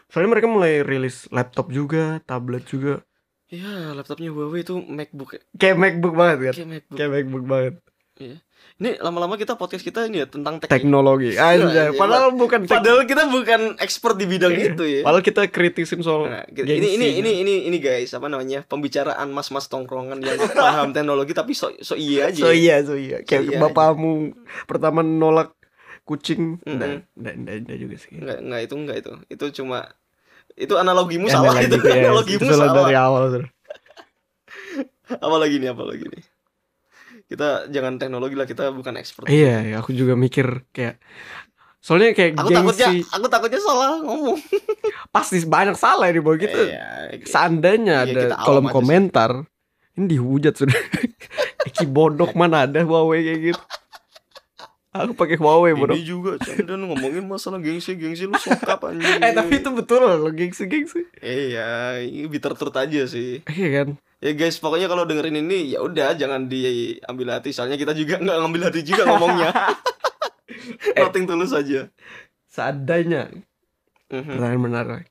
Soalnya 0.08 0.40
mereka 0.40 0.48
mulai 0.48 0.80
rilis 0.80 1.28
laptop 1.30 1.76
juga, 1.76 2.24
tablet 2.24 2.64
juga. 2.64 3.04
Iya, 3.52 3.94
laptopnya 3.94 4.34
Huawei 4.34 4.66
itu 4.66 4.80
MacBook 4.80 5.38
ya. 5.38 5.42
Kayak 5.60 5.78
MacBook 5.78 6.16
banget 6.18 6.38
kan? 6.40 6.54
Kayak 6.56 6.70
MacBook. 6.72 6.98
Kayak 6.98 7.12
MacBook 7.12 7.46
banget. 7.46 7.76
Ini 8.16 8.96
lama-lama 8.98 9.36
kita 9.36 9.56
podcast 9.56 9.84
kita 9.84 10.08
ini 10.08 10.24
ya 10.24 10.28
tentang 10.28 10.56
teknik. 10.58 10.72
Teknologi. 10.74 11.36
iya, 11.36 11.60
Anjay, 11.60 11.92
padahal 11.94 12.32
bukan 12.32 12.64
Padahal 12.64 13.04
kita 13.04 13.28
bukan 13.28 13.76
expert 13.78 14.16
di 14.16 14.24
bidang 14.26 14.52
Iya. 14.52 14.72
itu 14.72 14.84
ya. 14.86 15.02
Padahal 15.02 15.20
kita 15.22 15.42
kritisin 15.48 16.00
soal 16.00 16.28
Nah, 16.28 16.48
gitu. 16.48 16.64
ini 16.64 16.96
ini 16.96 17.08
ini 17.20 17.32
ini 17.40 17.54
ini 17.66 17.78
guys, 17.78 18.12
apa 18.12 18.26
namanya? 18.26 18.64
Pembicaraan 18.64 19.28
mas-mas 19.30 19.68
tongkrongan 19.68 20.20
yang 20.20 20.40
paham 20.56 20.92
teknologi 20.92 21.32
tapi 21.32 21.52
so 21.52 21.76
so 21.78 21.94
iya 21.94 22.28
aja. 22.30 22.40
So 22.42 22.52
iya, 22.52 22.76
so 22.82 22.96
iya. 22.96 23.20
Kayak 23.22 23.44
iya 23.46 23.58
bapakmu 23.60 24.32
pertama 24.64 25.00
nolak 25.00 25.52
kucing. 26.04 26.60
Mm-mm. 26.62 26.80
Nah, 26.80 26.88
nah, 27.14 27.34
nah, 27.34 27.56
nah 27.58 27.76
juga 27.76 27.96
sih. 27.96 28.16
Enggak 28.16 28.40
enggak 28.40 28.62
itu 28.62 28.74
enggak 28.78 28.98
itu. 28.98 29.12
Itu 29.28 29.46
cuma 29.54 29.92
itu 30.54 30.74
analogimu 30.74 31.28
Ya, 31.28 31.36
salah 31.36 31.60
itu. 31.64 31.76
ya. 31.78 32.08
analogimu 32.08 32.40
Itu 32.42 32.48
salah 32.50 32.72
dari 32.74 32.96
awal. 32.96 33.24
Sur. 33.30 33.44
Apa 35.26 35.36
lagi 35.36 35.60
nih? 35.60 35.70
Apa 35.70 35.84
lagi 35.84 36.08
nih? 36.08 36.24
Kita 37.26 37.66
jangan 37.68 37.98
teknologi 37.98 38.38
lah, 38.38 38.46
kita 38.46 38.70
bukan 38.70 38.96
expert. 38.96 39.26
Iya, 39.26 39.66
iya, 39.66 39.76
aku 39.82 39.92
juga 39.92 40.14
mikir 40.14 40.70
kayak 40.70 41.02
soalnya 41.82 42.18
kayak 42.18 42.34
Aku 42.38 42.50
gengsi 42.50 42.66
takutnya 42.82 42.90
aku 43.14 43.26
takutnya 43.30 43.62
salah 43.62 44.02
ngomong. 44.02 44.38
pasti 45.16 45.38
banyak 45.42 45.74
salah 45.74 46.10
di 46.10 46.22
bawah 46.22 46.38
gitu. 46.38 46.62
Iya, 46.66 47.14
Seandainya 47.26 48.06
Iya, 48.06 48.14
ada 48.14 48.42
kolom 48.42 48.66
aja 48.66 48.70
sih. 48.70 48.74
komentar 48.74 49.32
ini 49.96 50.06
dihujat 50.12 50.54
sudah. 50.54 50.78
Eki 51.68 51.86
bodoh 51.86 52.30
mana 52.34 52.66
ada 52.66 52.82
Huawei 52.82 53.22
kayak 53.22 53.42
gitu. 53.44 53.62
Aku 54.96 55.12
pakai 55.12 55.36
Huawei 55.36 55.76
bodoh. 55.76 55.92
Ini 55.92 56.04
juga 56.04 56.32
dan 56.40 56.80
ngomongin 56.86 57.26
masalah 57.26 57.60
gengsi 57.60 57.94
gengsi 57.94 58.26
lu 58.26 58.34
sokap 58.34 58.80
anjing. 58.90 59.20
Eh 59.20 59.34
tapi 59.34 59.60
itu 59.60 59.70
betul 59.70 60.00
loh 60.00 60.30
gengsi-gengsi. 60.30 61.04
Iya, 61.20 62.00
ini 62.00 62.26
bitter 62.26 62.54
truth 62.54 62.76
aja 62.76 63.04
sih. 63.04 63.44
Iya 63.44 63.70
kan? 63.72 63.88
Ya 64.26 64.34
guys, 64.34 64.58
pokoknya 64.58 64.90
kalau 64.90 65.06
dengerin 65.06 65.38
ini 65.38 65.70
ya 65.70 65.86
udah 65.86 66.18
jangan 66.18 66.50
diambil 66.50 67.38
hati. 67.38 67.54
Soalnya 67.54 67.78
kita 67.78 67.94
juga 67.94 68.18
nggak 68.18 68.38
ngambil 68.42 68.62
hati 68.66 68.82
juga 68.82 69.06
ngomongnya. 69.14 69.54
Nothing 70.98 71.30
tulus 71.30 71.54
aja. 71.54 71.94
Seadanya 72.50 73.30
Mhm. 74.06 74.26
pertanyaan 74.34 74.62
menarik. 74.62 75.06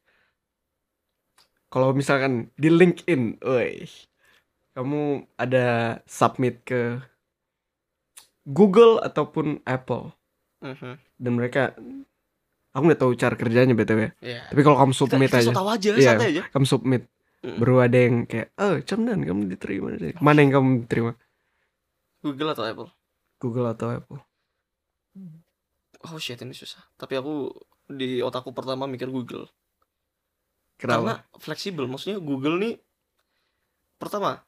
Kalau 1.69 1.91
misalkan 1.91 2.51
di 2.55 2.71
LinkedIn, 2.71 3.39
woi, 3.39 3.87
kamu 4.73 5.03
ada 5.37 5.67
submit 6.07 6.63
ke 6.63 6.99
Google 8.45 8.99
ataupun 8.99 9.63
Apple 9.63 10.11
Mhm. 10.59 10.93
dan 11.19 11.33
mereka 11.33 11.63
aku 12.71 12.83
nggak 12.85 12.99
tahu 12.99 13.13
cara 13.15 13.35
kerjanya 13.35 13.75
btw. 13.75 14.11
Iya. 14.19 14.47
Tapi 14.49 14.61
kalau 14.63 14.75
kamu 14.77 14.91
Kita, 14.91 15.01
submit 15.01 15.31
kita 15.31 15.39
aja, 15.41 15.51
tahu 15.53 15.69
aja, 15.71 15.89
Iya. 15.93 16.09
santai 16.09 16.29
aja. 16.31 16.43
kamu 16.51 16.67
submit, 16.67 17.03
Mm. 17.45 17.61
baru 17.61 17.85
ada 17.85 17.99
yang 18.01 18.25
kayak, 18.25 18.57
oh 18.57 18.81
Camdan 18.89 19.21
kamu 19.21 19.53
diterima 19.53 19.93
deh. 20.01 20.17
Mana 20.25 20.41
yang 20.41 20.57
kamu 20.57 20.89
diterima? 20.89 21.13
Google 22.25 22.57
atau 22.57 22.65
Apple? 22.65 22.89
Google 23.37 23.69
atau 23.69 23.93
Apple? 23.93 24.21
Oh 26.09 26.17
shit 26.17 26.41
ini 26.41 26.57
susah. 26.57 26.81
Tapi 26.97 27.21
aku 27.21 27.53
di 27.85 28.25
otakku 28.25 28.57
pertama 28.57 28.89
mikir 28.89 29.13
Google. 29.13 29.45
Kenapa? 30.81 30.97
Karena 30.97 31.15
fleksibel. 31.37 31.85
Maksudnya 31.85 32.17
Google 32.17 32.57
nih 32.57 32.75
pertama 34.01 34.41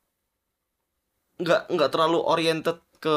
nggak 1.36 1.68
nggak 1.68 1.90
terlalu 1.92 2.18
oriented 2.24 2.80
ke 2.96 3.16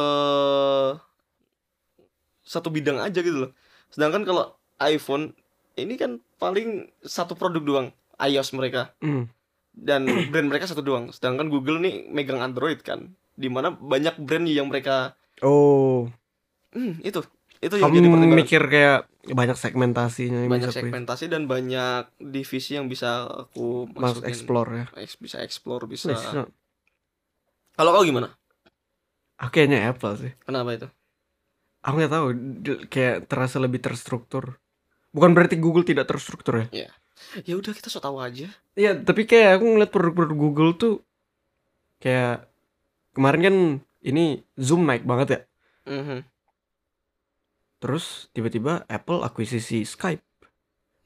satu 2.44 2.68
bidang 2.68 3.00
aja 3.00 3.24
gitu 3.24 3.48
loh. 3.48 3.52
Sedangkan 3.88 4.28
kalau 4.28 4.60
iPhone 4.84 5.32
ini 5.80 5.96
kan 5.96 6.20
paling 6.36 6.92
satu 7.00 7.40
produk 7.40 7.64
doang 7.64 7.88
iOS 8.20 8.52
mereka 8.52 8.92
Hmm. 9.00 9.32
Dan 9.74 10.06
brand 10.30 10.48
mereka 10.50 10.66
satu 10.70 10.82
doang. 10.82 11.10
Sedangkan 11.14 11.48
Google 11.48 11.80
nih 11.80 12.08
megang 12.10 12.42
Android 12.42 12.82
kan. 12.82 13.14
Di 13.40 13.48
mana 13.48 13.72
banyak 13.72 14.20
brand 14.20 14.46
yang 14.50 14.68
mereka 14.68 15.16
Oh, 15.40 16.12
hmm, 16.76 17.00
itu 17.00 17.24
itu 17.64 17.76
yang 17.80 17.92
jadi 17.92 18.08
kamu 18.08 18.12
pertimbangan. 18.12 18.40
mikir 18.44 18.62
kayak 18.68 19.00
banyak 19.32 19.58
segmentasinya 19.60 20.40
banyak 20.48 20.72
segmentasi 20.72 21.32
dan 21.32 21.48
banyak 21.48 22.08
divisi 22.20 22.76
yang 22.76 22.92
bisa 22.92 23.24
aku 23.28 23.88
masuk 23.96 24.28
explore 24.28 24.70
ya. 24.76 24.86
Bisa 25.20 25.40
explore 25.40 25.88
bisa 25.88 26.12
kalau 27.76 27.96
kau 27.96 28.04
gimana 28.04 28.36
Aku 29.40 29.56
kayaknya 29.56 29.88
Apple 29.88 30.20
sih. 30.20 30.32
kenapa 30.44 30.76
itu 30.76 30.88
Aku 31.80 31.96
nggak 31.96 32.12
tahu, 32.12 32.26
kayak 32.92 33.32
terasa 33.32 33.56
lebih 33.56 33.80
terstruktur. 33.80 34.60
Bukan 35.16 35.32
berarti 35.32 35.56
Google 35.56 35.88
tidak 35.88 36.12
terstruktur 36.12 36.68
ya? 36.68 36.92
Ya 37.44 37.54
udah 37.60 37.72
kita 37.76 37.88
so 37.92 38.00
tahu 38.00 38.18
aja 38.20 38.48
Iya, 38.74 38.96
tapi 38.96 39.28
kayak 39.28 39.60
aku 39.60 39.66
ngeliat 39.68 39.92
produk-produk 39.92 40.38
Google 40.40 40.72
tuh 40.74 40.94
kayak 42.00 42.48
kemarin 43.12 43.42
kan 43.44 43.56
ini 44.00 44.40
Zoom 44.56 44.88
naik 44.88 45.04
banget 45.04 45.28
ya. 45.28 45.40
Mhm. 45.92 46.24
Terus 47.80 48.28
tiba-tiba 48.32 48.84
Apple 48.88 49.24
akuisisi 49.24 49.84
Skype. 49.84 50.24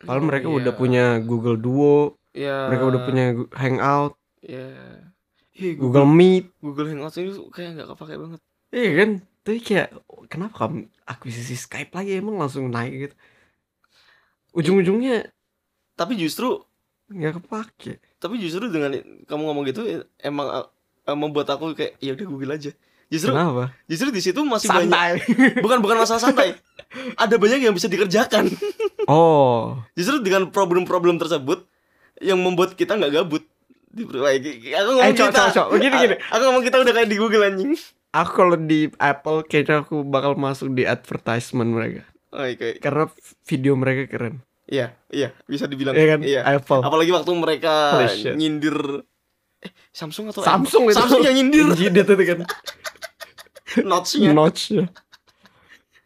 Kalau 0.03 0.21
Oh, 0.21 0.25
mereka 0.25 0.49
iya. 0.49 0.57
udah 0.61 0.73
punya 0.75 1.03
Google 1.23 1.57
Duo, 1.57 2.17
ya 2.35 2.67
mereka 2.69 2.83
udah 2.91 3.01
punya 3.07 3.25
Hangout, 3.55 4.13
ya 4.43 4.67
Ih, 5.53 5.77
Google 5.77 6.05
Google 6.05 6.09
Meet. 6.13 6.45
Google 6.59 6.87
Hangout 6.93 7.13
ini 7.17 7.29
tuh 7.33 7.47
kayak 7.49 7.69
nggak 7.77 7.87
kepake 7.93 8.15
banget 8.19 8.39
Iya 8.73 8.91
kan? 8.99 9.09
Tapi 9.43 9.59
kayak 9.61 9.89
kenapa 10.29 10.55
kamu 10.65 10.77
akuisisi 11.05 11.57
Skype 11.57 11.93
lagi 11.93 12.21
emang 12.21 12.37
langsung 12.37 12.69
naik 12.69 12.93
gitu. 13.09 13.15
Ujung-ujungnya 14.53 15.32
tapi 16.03 16.19
justru 16.19 16.59
nggak 17.07 17.39
kepake. 17.39 18.03
tapi 18.19 18.35
justru 18.39 18.67
dengan 18.67 18.91
kamu 19.23 19.41
ngomong 19.47 19.63
gitu 19.67 19.81
emang 20.19 20.67
eh, 21.03 21.15
membuat 21.15 21.47
aku 21.51 21.71
kayak 21.71 21.95
ya 21.99 22.11
udah 22.11 22.25
Google 22.27 22.51
aja 22.55 22.71
justru 23.07 23.31
Kenapa? 23.31 23.71
justru 23.85 24.09
di 24.09 24.19
situ 24.19 24.39
masih 24.43 24.67
banyak 24.67 24.91
Santai. 24.91 25.11
bukan 25.63 25.79
bukan 25.79 25.97
masalah 26.01 26.19
santai 26.19 26.57
ada 27.15 27.35
banyak 27.37 27.61
yang 27.61 27.75
bisa 27.75 27.87
dikerjakan 27.87 28.49
oh, 29.11 29.77
justru 29.93 30.19
dengan 30.19 30.49
problem-problem 30.49 31.15
tersebut 31.15 31.63
yang 32.19 32.39
membuat 32.39 32.73
kita 32.73 32.97
nggak 32.97 33.13
gabut 33.13 33.43
diperbaiki 33.93 34.73
aku 34.73 34.89
ngomong 34.97 35.13
Eh, 35.13 35.17
cok, 35.17 35.29
kita 35.29 35.37
cok, 35.37 35.53
cok. 35.53 35.67
Begini, 35.77 35.95
gini. 36.01 36.15
aku 36.33 36.41
ngomong 36.49 36.63
kita 36.65 36.77
udah 36.81 36.93
kayak 36.97 37.09
di 37.11 37.17
Google 37.21 37.43
anjing 37.45 37.71
aku 38.09 38.31
kalau 38.33 38.55
di 38.57 38.79
Apple 38.97 39.45
kayaknya 39.45 39.85
aku 39.85 40.01
bakal 40.01 40.33
masuk 40.33 40.73
di 40.73 40.83
advertisement 40.89 41.69
mereka 41.69 42.01
oh, 42.33 42.41
kayak 42.41 42.81
karena 42.81 43.05
video 43.45 43.73
mereka 43.77 44.09
keren. 44.09 44.41
Iya 44.73 44.87
iya 45.13 45.29
bisa 45.45 45.69
dibilang 45.69 45.93
Iya 45.93 46.05
kan? 46.09 46.19
iya 46.25 46.41
Apple. 46.49 46.81
apalagi 46.81 47.13
waktu 47.13 47.29
mereka 47.37 48.01
shit. 48.09 48.33
nyindir 48.33 49.05
eh 49.61 49.69
Samsung 49.93 50.33
atau 50.33 50.41
Samsung 50.41 50.89
Apple? 50.89 50.91
itu. 50.91 50.99
Samsung 50.99 51.21
yang 51.21 51.35
nyindir 51.37 51.65
Jidat 51.77 52.07
itu 52.09 52.23
kan. 52.25 52.39
notch-nya 53.89 54.33
Notch-nya. 54.33 54.85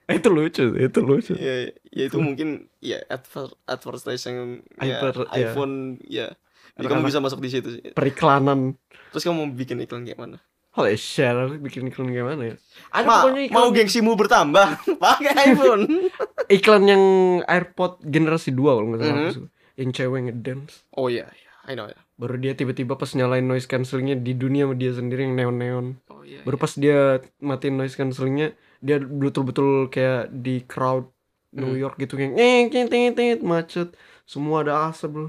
Eh, 0.07 0.23
itu 0.23 0.29
lucu, 0.31 0.65
itu 0.79 0.99
lucu. 1.03 1.35
ya, 1.35 1.67
ya 1.91 2.03
itu 2.07 2.15
mungkin 2.15 2.71
ya 2.79 3.03
adver 3.07 3.51
advertising 3.67 4.63
ya, 4.79 5.03
iya. 5.03 5.11
iPhone 5.35 5.99
ya 6.07 6.31
jadi 6.79 6.87
kamu 6.87 7.11
bisa 7.11 7.19
masuk 7.19 7.43
di 7.43 7.49
situ 7.51 7.67
sih 7.75 7.83
Periklanan. 7.91 8.79
terus 9.11 9.27
kamu 9.27 9.35
mau 9.35 9.47
bikin 9.51 9.83
iklan 9.83 10.07
kayak 10.07 10.15
mana 10.15 10.37
Holy 10.77 10.93
shit, 10.93 11.25
aku 11.25 11.57
bikin 11.57 11.89
iklan 11.89 12.13
gimana 12.13 12.53
ya? 12.53 12.55
Ada 12.93 13.03
Ma, 13.03 13.15
pokoknya 13.25 13.41
iklan, 13.49 13.57
mau 13.57 13.67
gengsimu 13.73 14.13
bertambah 14.13 14.67
pakai 15.01 15.33
iPhone 15.49 15.83
iklan 16.57 16.83
yang 16.85 17.03
AirPod 17.43 18.05
generasi 18.05 18.53
2 18.53 18.61
kalau 18.61 18.87
nggak 18.87 19.01
salah. 19.01 19.17
Aku 19.17 19.33
suka. 19.33 19.47
Yang 19.73 19.89
cewek 19.93 20.19
ngedance. 20.23 20.73
oh 20.93 21.09
iya 21.09 21.25
iya 21.33 21.51
I 21.65 21.73
know 21.73 21.85
ya 21.85 21.97
Baru 22.17 22.37
dia 22.37 22.53
tiba-tiba 22.53 22.93
pas 22.93 23.09
nyalain 23.13 23.41
noise 23.41 23.65
cancellingnya 23.65 24.17
di 24.17 24.33
dunia 24.33 24.65
sama 24.65 24.73
dia 24.73 24.89
sendiri 24.89 25.25
yang 25.25 25.33
neon-neon. 25.33 25.85
oh 26.09 26.21
iya 26.21 26.41
Baru 26.41 26.57
pas 26.57 26.73
dia 26.73 27.19
matiin 27.37 27.75
noise 27.75 27.93
cancellingnya 27.93 28.53
dia 28.77 28.97
betul-betul 28.97 29.89
kayak 29.89 30.29
di 30.31 30.61
crowd 30.61 31.09
New 31.49 31.73
Hmm. 31.73 31.79
York 31.79 31.97
gitu 31.97 32.13
kayak 32.13 32.35
ngeng 32.35 32.65
ngeng 32.69 32.87
ngeng 32.91 33.13
ngeng, 33.15 33.39
macet 33.41 33.89
semua 34.25 34.61
ada 34.61 34.91
asap 34.91 35.09
bro 35.09 35.27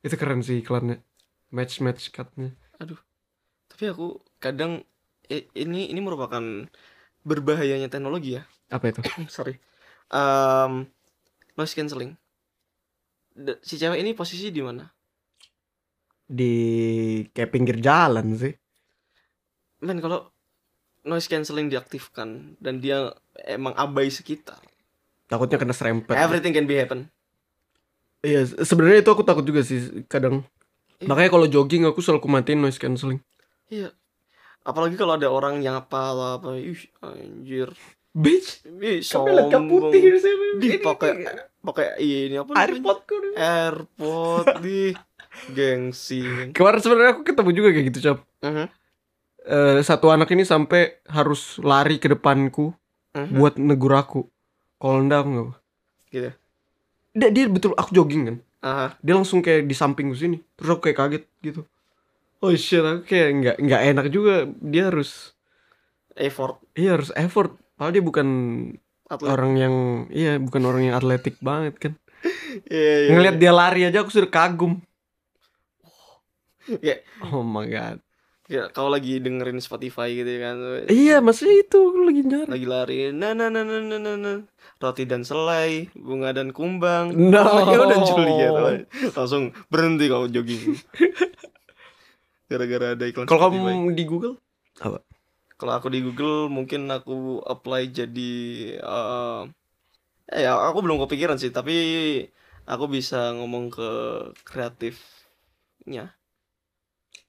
itu 0.00 0.16
keren 0.16 0.40
sih 0.40 0.58
iklannya 0.58 1.04
match 1.50 1.78
match 1.78 2.08
cutnya 2.08 2.56
tapi 3.68 3.84
aku 3.84 4.18
kadang 4.40 4.87
ini 5.30 5.92
ini 5.92 6.00
merupakan 6.00 6.40
berbahayanya 7.22 7.92
teknologi 7.92 8.40
ya. 8.40 8.42
Apa 8.72 8.92
itu? 8.92 9.00
Sorry. 9.32 9.60
Um, 10.08 10.88
noise 11.54 11.76
cancelling. 11.76 12.16
Si 13.62 13.78
cewek 13.78 14.00
ini 14.02 14.16
posisi 14.16 14.50
di 14.50 14.64
mana? 14.64 14.88
Di 16.28 16.52
kayak 17.30 17.52
pinggir 17.52 17.76
jalan 17.78 18.34
sih. 18.34 18.52
Men 19.84 20.02
kalau 20.02 20.32
noise 21.06 21.30
cancelling 21.30 21.70
diaktifkan 21.70 22.58
dan 22.58 22.82
dia 22.82 23.14
emang 23.46 23.72
abai 23.78 24.10
sekitar 24.10 24.58
takutnya 25.28 25.60
kena 25.60 25.76
serempet. 25.76 26.16
everything 26.16 26.56
can 26.56 26.64
be 26.66 26.76
happen. 26.76 27.08
Iya 28.24 28.48
se- 28.48 28.58
sebenarnya 28.66 29.04
itu 29.06 29.10
aku 29.12 29.22
takut 29.22 29.44
juga 29.46 29.62
sih 29.62 30.02
kadang. 30.10 30.42
Iya. 30.98 31.06
makanya 31.06 31.30
kalau 31.30 31.46
jogging 31.46 31.86
aku 31.86 32.02
selalu 32.02 32.26
matiin 32.26 32.58
noise 32.58 32.80
cancelling. 32.80 33.22
Iya 33.70 33.94
apalagi 34.66 34.94
kalau 34.98 35.14
ada 35.18 35.28
orang 35.30 35.60
yang 35.62 35.78
apa 35.78 36.14
apa 36.38 36.58
ih 36.58 36.78
anjir 37.02 37.70
Bitch. 38.18 38.66
Ih, 38.66 39.04
sombong. 39.04 39.68
putih 39.68 40.18
di 40.58 40.80
pakai 40.82 41.28
pakai 41.62 42.00
ini 42.00 42.40
apa 42.40 42.50
airpod 42.56 42.98
airpod 43.36 44.46
di 44.64 44.90
gengsi 45.54 46.50
Kemarin 46.50 46.80
sebenarnya 46.82 47.10
aku 47.14 47.22
ketemu 47.22 47.50
juga 47.54 47.68
kayak 47.70 47.86
gitu, 47.94 47.98
Cap. 48.10 48.18
Mhm, 48.42 48.66
Eh, 49.48 49.80
satu 49.80 50.12
anak 50.12 50.28
ini 50.36 50.44
sampai 50.44 51.00
harus 51.08 51.56
lari 51.64 51.96
ke 51.96 52.12
depanku 52.12 52.74
mhm. 53.16 53.32
buat 53.38 53.54
negur 53.56 53.96
aku. 53.96 54.28
Kalau 54.76 55.00
enggak 55.00 55.24
aku 55.24 55.28
enggak. 55.32 55.48
Gitu. 56.12 56.30
Dia, 57.16 57.28
dia 57.32 57.44
betul 57.48 57.72
aku 57.72 57.90
jogging 57.96 58.22
kan. 58.28 58.36
Aha. 58.60 58.86
Dia 59.00 59.14
langsung 59.16 59.40
kayak 59.40 59.64
di 59.64 59.72
sampingku 59.72 60.12
sini. 60.12 60.36
Terus 60.52 60.76
aku 60.76 60.90
kayak 60.90 60.98
kaget 61.00 61.24
gitu. 61.40 61.60
Oh 62.38 62.54
shit, 62.54 62.80
aku 62.80 63.02
kayak 63.04 63.28
nggak 63.34 63.56
nggak 63.58 63.82
enak 63.88 64.06
juga. 64.08 64.34
Dia 64.56 64.88
harus 64.88 65.34
effort 66.14 66.58
iya 66.72 66.94
harus 66.94 67.10
effort. 67.14 67.54
Padahal 67.74 67.92
dia 67.92 68.04
bukan 68.04 68.28
atlet 69.04 69.28
orang 69.28 69.52
yang 69.54 69.74
iya 70.08 70.36
bukan 70.36 70.62
orang 70.62 70.82
yang 70.84 70.96
atletik 70.96 71.38
banget 71.40 71.74
kan. 71.78 71.92
Iya, 72.66 72.94
iya, 72.98 73.10
Ngelihat 73.12 73.36
iya. 73.36 73.42
dia 73.44 73.52
lari 73.52 73.80
aja 73.84 73.98
aku 74.00 74.10
sudah 74.10 74.26
kagum. 74.26 74.80
Kayak- 76.64 77.04
Oh 77.24 77.40
my 77.40 77.64
god. 77.64 78.02
Kayak 78.42 78.72
kau 78.72 78.88
lagi 78.88 79.20
dengerin 79.20 79.60
Spotify 79.60 80.08
gitu 80.14 80.32
kan 80.38 80.56
Iya, 80.86 81.20
maksudnya 81.20 81.60
itu 81.60 81.78
aku 81.78 82.00
lagi 82.02 82.22
nyari. 82.24 82.48
lagi 82.48 82.66
lari 82.66 82.98
na 83.12 83.32
na 83.32 83.46
na 83.46 83.60
na 83.60 83.76
na 83.78 83.96
na 83.98 84.12
na. 84.16 84.32
roti 84.78 85.04
dan 85.04 85.20
selai 85.20 85.92
bunga 85.92 86.32
dan 86.32 86.50
kumbang 86.50 87.12
No. 87.12 87.44
ya 87.68 87.78
udah 87.78 87.98
Juliet 88.00 88.52
langsung 89.12 89.50
berhenti 89.68 90.06
kau 90.06 90.24
jogging 90.26 90.80
gara-gara 92.50 92.86
ada 92.96 93.04
iklan 93.10 93.28
Kalau 93.28 93.40
kamu 93.48 93.92
di 93.94 94.04
Google 94.08 94.34
kalau 95.58 95.74
aku 95.78 95.88
di 95.90 96.00
Google 96.06 96.46
mungkin 96.56 96.86
aku 96.96 97.42
apply 97.42 97.82
jadi 97.90 98.30
eh 98.78 99.40
eh, 100.34 100.40
ya 100.46 100.50
aku 100.70 100.78
belum 100.84 100.98
kepikiran 101.04 101.36
sih 101.42 101.50
tapi 101.58 101.74
aku 102.72 102.84
bisa 102.96 103.16
ngomong 103.36 103.64
ke 103.76 103.88
kreatifnya 104.48 106.14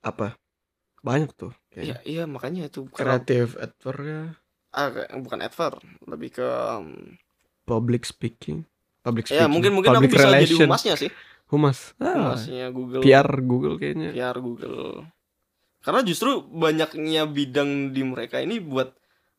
apa? 0.03 0.35
Banyak 1.03 1.29
tuh. 1.39 1.51
iya 1.79 1.95
Kayak 1.95 2.03
iya 2.11 2.23
makanya 2.33 2.61
itu 2.69 2.79
kreatif 2.91 3.55
advert 3.55 3.99
ya. 4.03 4.21
ah, 4.79 4.89
bukan 5.25 5.39
advert 5.47 5.81
lebih 6.05 6.29
ke 6.37 6.45
um, 6.45 7.17
Public 7.65 8.05
speaking. 8.05 8.65
Public 9.05 9.27
speaking. 9.27 9.45
ya 9.45 9.51
mungkin 9.53 9.71
mungkin 9.75 9.91
aku 9.95 10.01
Public 10.01 10.11
bisa 10.11 10.29
jadi 10.35 10.53
relation. 10.53 10.67
humasnya 10.67 10.93
sih 10.99 11.09
Humas. 11.49 11.97
Ah, 11.97 12.13
humasnya 12.33 12.69
Google 12.69 13.01
PR 13.01 13.29
Google 13.41 13.75
kayaknya. 13.75 14.09
PR 14.11 14.37
Google 14.37 15.05
karena 15.79 16.03
justru 16.03 16.29
banyaknya 16.43 17.23
bidang 17.23 17.89
di 17.89 18.03
mereka 18.03 18.37
ini 18.37 18.59
buat 18.59 18.91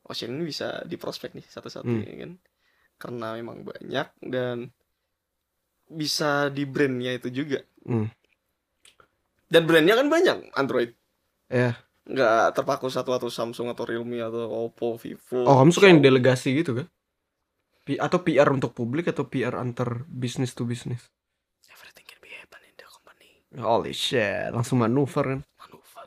oh 0.03 0.12
shit, 0.12 0.27
ini 0.27 0.42
bisa 0.42 0.83
diprospek 0.83 1.33
nih 1.33 1.44
satu-satu 1.44 1.87
Hmm. 1.87 2.01
ya 2.01 2.14
kan 2.18 2.33
karena 2.96 3.27
memang 3.35 3.62
banyak 3.62 4.09
dan 4.20 4.73
bisa 5.87 6.49
di 6.49 6.64
brandnya 6.64 7.12
itu 7.12 7.29
juga 7.31 7.61
Hmm. 7.83 8.09
dan 9.46 9.62
brandnya 9.64 9.94
kan 9.94 10.07
banyak 10.07 10.37
Android 10.53 10.96
Ya. 11.46 11.77
nggak 12.05 12.55
terpaku 12.55 12.88
satu 12.88 13.11
atau 13.11 13.29
Samsung 13.29 13.68
atau 13.68 13.85
Realme 13.85 14.18
atau 14.18 14.46
Oppo 14.66 14.96
Vivo 14.96 15.42
Oh, 15.42 15.57
kamu 15.57 15.70
suka 15.70 15.87
yang 15.87 16.01
delegasi 16.01 16.57
gitu 16.57 16.73
kan? 16.75 16.87
P- 17.83 17.99
atau 17.99 18.20
PR 18.20 18.49
untuk 18.49 18.73
publik 18.73 19.07
atau 19.07 19.25
PR 19.25 19.55
antar 19.55 20.05
bisnis 20.07 20.53
to 20.53 20.64
bisnis? 20.64 21.11
everything 21.68 22.05
can 22.05 22.18
be 22.18 22.31
happen 22.31 22.61
in 22.62 22.75
the 22.75 22.85
company 22.85 23.39
Holy 23.50 23.90
shit, 23.90 24.50
langsung 24.50 24.78
manuver 24.78 25.24
kan? 25.26 25.40
manuver 25.58 26.06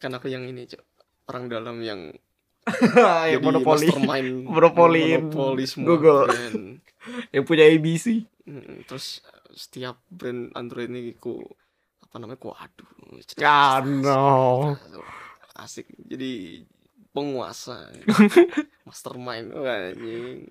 kan 0.00 0.10
aku 0.10 0.26
yang 0.26 0.42
ini 0.42 0.64
cok 0.64 0.80
orang 1.28 1.44
dalam 1.46 1.76
yang 1.80 2.00
yang 3.30 3.40
monopoli. 3.40 3.86
mastermind 3.86 4.28
Monopoliin 4.54 5.22
monopoli 5.28 5.64
semua 5.64 5.86
Google. 5.86 6.26
brand. 6.26 6.62
yang 7.34 7.44
punya 7.44 7.64
ABC. 7.64 8.24
Terus 8.84 9.20
eh, 9.22 9.52
setiap 9.52 10.00
brand 10.08 10.50
Android 10.52 10.88
ini 10.88 11.14
ku 11.14 11.38
apa 12.00 12.16
namanya 12.18 12.40
ku 12.40 12.50
adu 12.50 12.82
Ya, 13.36 13.78
no. 13.84 14.74
asik 15.54 15.86
jadi 16.00 16.64
penguasa 17.10 17.90
mastermind 18.82 19.52
anjing 19.52 20.48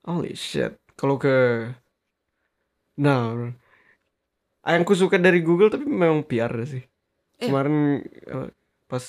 Holy 0.00 0.32
shit. 0.32 0.74
Kalau 0.96 1.16
ke 1.16 1.68
Nah, 2.96 3.52
yang 4.66 4.84
ku 4.84 4.92
suka 4.92 5.16
dari 5.16 5.40
Google 5.40 5.72
tapi 5.72 5.88
memang 5.88 6.24
PR 6.24 6.52
sih. 6.68 6.84
Iya. 7.40 7.48
Kemarin 7.48 7.76
eh, 8.04 8.48
pas 8.84 9.04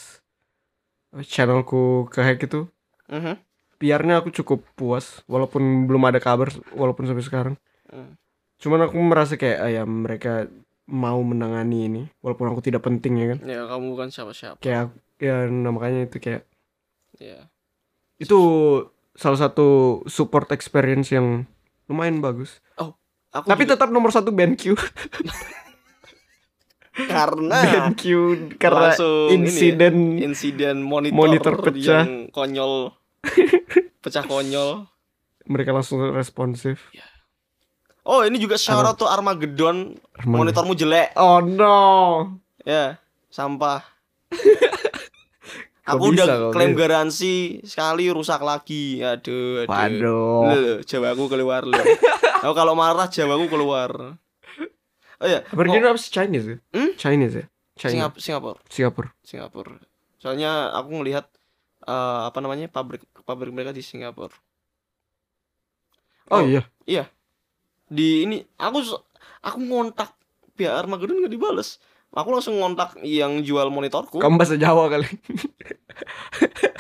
eh, 1.18 1.26
channelku 1.28 2.08
ke 2.08 2.24
hack 2.24 2.48
itu, 2.48 2.68
Mhm. 3.12 3.36
PR-nya 3.82 4.22
aku 4.22 4.30
cukup 4.32 4.62
puas 4.78 5.26
walaupun 5.26 5.90
belum 5.90 6.06
ada 6.08 6.22
kabar 6.22 6.54
walaupun 6.78 7.10
sampai 7.10 7.26
sekarang. 7.26 7.56
Hmm. 7.90 8.16
Cuman 8.62 8.86
aku 8.88 8.96
merasa 9.02 9.36
kayak 9.36 9.60
ah, 9.60 9.72
ya 9.74 9.84
mereka 9.90 10.46
mau 10.86 11.18
menangani 11.26 11.90
ini 11.90 12.04
walaupun 12.22 12.52
aku 12.54 12.62
tidak 12.62 12.86
penting 12.86 13.18
ya 13.18 13.28
kan. 13.36 13.40
ya 13.48 13.64
kamu 13.66 13.86
bukan 13.96 14.08
siapa-siapa 14.14 14.60
Kayak 14.62 14.94
ya 15.18 15.48
makanya 15.50 16.06
itu 16.06 16.18
kayak 16.20 16.44
ya 17.18 17.48
itu 18.22 18.38
salah 19.18 19.40
satu 19.40 20.02
support 20.06 20.52
experience 20.54 21.10
yang 21.10 21.50
lumayan 21.90 22.22
bagus. 22.22 22.62
Aku 23.32 23.46
Tapi 23.46 23.64
juga- 23.64 23.72
tetap 23.74 23.90
nomor 23.90 24.10
satu 24.10 24.30
BenQ. 24.30 24.76
karena 26.92 27.58
BenQ 27.88 28.04
karena 28.60 28.92
langsung 28.92 29.32
ini 29.32 29.40
ya, 29.40 29.48
insiden 29.48 29.96
insiden 30.20 30.76
monitor, 30.82 31.16
Monitor 31.16 31.54
pecah. 31.64 32.04
yang 32.04 32.28
konyol 32.30 32.92
pecah 34.02 34.22
konyol 34.22 34.86
mereka 35.46 35.72
langsung 35.72 36.04
responsif. 36.12 36.92
oh 38.04 38.22
ini 38.22 38.36
juga 38.38 38.60
shout 38.60 38.84
out 38.84 38.96
to 38.96 39.06
Armageddon 39.06 39.96
monitormu 40.22 40.76
jelek 40.76 41.16
Oh 41.16 41.40
no. 41.40 41.80
ya 42.62 43.00
sampah 43.30 43.88
Kok 44.28 44.91
aku 45.82 46.14
bisa 46.14 46.24
udah 46.26 46.38
kok 46.38 46.52
klaim 46.54 46.74
garansi 46.74 47.60
sekali 47.66 48.10
rusak 48.10 48.42
lagi 48.42 49.02
aduh 49.02 49.66
aduh 49.66 49.72
Waduh. 49.72 50.02
Loh, 50.46 50.78
Jawaku 50.86 51.24
keluar 51.28 51.66
loh 51.66 51.82
aku 52.46 52.54
kalau 52.54 52.74
marah 52.78 53.10
Jawaku 53.10 53.50
keluar 53.50 54.18
oh 55.22 55.28
ya 55.28 55.42
Berarti 55.54 55.78
apa 55.78 55.98
sih 55.98 56.12
Chinese 56.14 56.48
ya? 56.48 56.58
Hmm? 56.74 56.92
Chinese 56.98 57.36
ya? 57.38 57.46
China. 57.78 57.92
Singap 57.92 58.14
Singapura 58.22 58.60
Singapura. 58.70 59.10
Singapura 59.26 59.74
soalnya 60.22 60.70
aku 60.70 61.02
ngelihat 61.02 61.26
eh, 61.86 62.20
apa 62.30 62.38
namanya 62.40 62.70
pabrik 62.70 63.02
pabrik 63.26 63.50
mereka 63.50 63.74
di 63.74 63.82
Singapura 63.82 64.34
Oh, 66.32 66.40
Oh. 66.40 66.48
iya. 66.48 66.64
di 67.92 68.24
ini 68.24 68.40
aku 68.56 68.80
aku 69.44 69.58
ngontak 69.60 70.16
pihak 70.56 70.72
Armageddon 70.72 71.20
nggak 71.26 71.34
dibales 71.34 71.76
aku 72.14 72.30
langsung 72.30 72.56
ngontak 72.56 73.00
yang 73.02 73.40
jual 73.40 73.68
monitorku 73.68 74.20
Kamu 74.20 74.36
bahasa 74.36 74.56
Jawa 74.56 74.88
kali. 74.88 75.08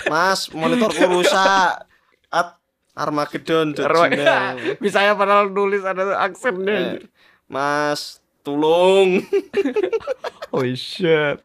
mas 0.08 0.52
monitorku 0.52 1.00
rusak 1.08 1.88
at 2.28 2.60
Armageddon 2.91 3.72
Arma- 3.78 4.60
Bisa 4.84 5.00
ya 5.00 5.15
padahal 5.15 5.48
nulis 5.48 5.82
ada 5.82 6.20
aksennya. 6.20 7.00
Eh, 7.00 7.08
mas 7.48 8.20
tolong 8.41 9.24
Oh 10.54 10.67
shit. 10.76 11.39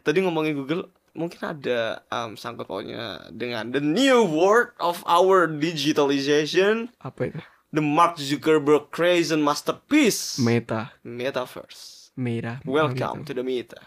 tadi 0.00 0.18
ngomongin 0.20 0.52
Google 0.54 0.84
mungkin 1.10 1.40
ada 1.42 2.04
um, 2.08 2.36
sangkut 2.36 2.68
pautnya 2.68 3.26
dengan 3.30 3.72
the 3.72 3.80
new 3.80 4.22
world 4.22 4.70
of 4.78 5.02
our 5.04 5.48
digitalization 5.48 6.86
Apa 7.00 7.32
itu? 7.32 7.40
the 7.72 7.82
Mark 7.82 8.14
Zuckerberg 8.14 8.90
crazy 8.90 9.34
masterpiece 9.34 10.38
Meta. 10.38 10.94
metaverse 11.02 11.99
Meta. 12.20 12.60
welcome 12.68 13.24
to 13.24 13.32
the 13.32 13.40
meta 13.40 13.80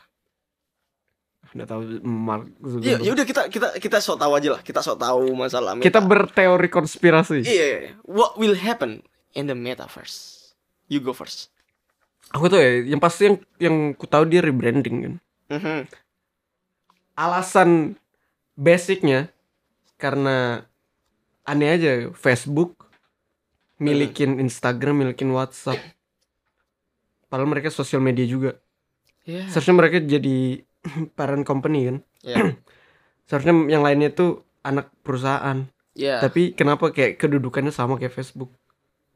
Udah 1.53 1.69
tahu 1.69 2.01
Mark 2.01 2.49
ya 2.49 2.65
Zuckerberg. 2.65 3.05
ya 3.05 3.11
udah 3.13 3.25
kita 3.29 3.41
kita 3.45 3.67
kita 3.77 3.97
sok 4.01 4.17
tahu 4.17 4.33
aja 4.33 4.57
lah 4.57 4.61
kita 4.65 4.81
sok 4.81 4.97
tahu 4.97 5.37
masalah 5.37 5.77
meta. 5.77 5.85
Kita 5.85 6.01
berteori 6.01 6.65
konspirasi. 6.65 7.45
iya 7.45 7.93
what 8.09 8.33
will 8.41 8.57
happen 8.57 9.05
in 9.37 9.45
the 9.45 9.53
metaverse 9.53 10.49
you 10.89 10.97
go 10.97 11.13
first 11.13 11.53
Aku 12.33 12.49
tuh 12.49 12.57
ya, 12.57 12.81
yang 12.89 12.97
pasti 12.97 13.29
yang 13.29 13.37
yang 13.61 13.75
ku 13.93 14.09
tahu 14.09 14.25
dia 14.25 14.41
rebranding 14.41 14.97
kan. 15.05 15.13
Mhm. 15.53 15.79
Alasan 17.13 17.93
basicnya 18.57 19.29
karena 20.01 20.65
aneh 21.45 21.69
aja 21.69 21.91
Facebook 22.17 22.89
milikin 23.77 24.41
Instagram, 24.41 25.05
milikin 25.05 25.29
WhatsApp. 25.29 25.77
Padahal 27.33 27.49
mereka 27.49 27.73
sosial 27.73 27.97
media 27.97 28.29
juga. 28.29 28.61
ya 29.25 29.49
Seharusnya 29.49 29.73
mereka 29.73 29.97
jadi 29.97 30.61
parent 31.17 31.41
company 31.41 31.89
kan. 31.89 31.97
ya 32.21 32.37
Seharusnya 33.25 33.57
yang 33.73 33.81
lainnya 33.81 34.13
tuh 34.13 34.45
anak 34.61 34.93
perusahaan. 35.01 35.65
ya 35.97 36.21
Tapi 36.21 36.53
kenapa 36.53 36.93
kayak 36.93 37.17
kedudukannya 37.17 37.73
sama 37.73 37.97
kayak 37.97 38.13
Facebook? 38.13 38.53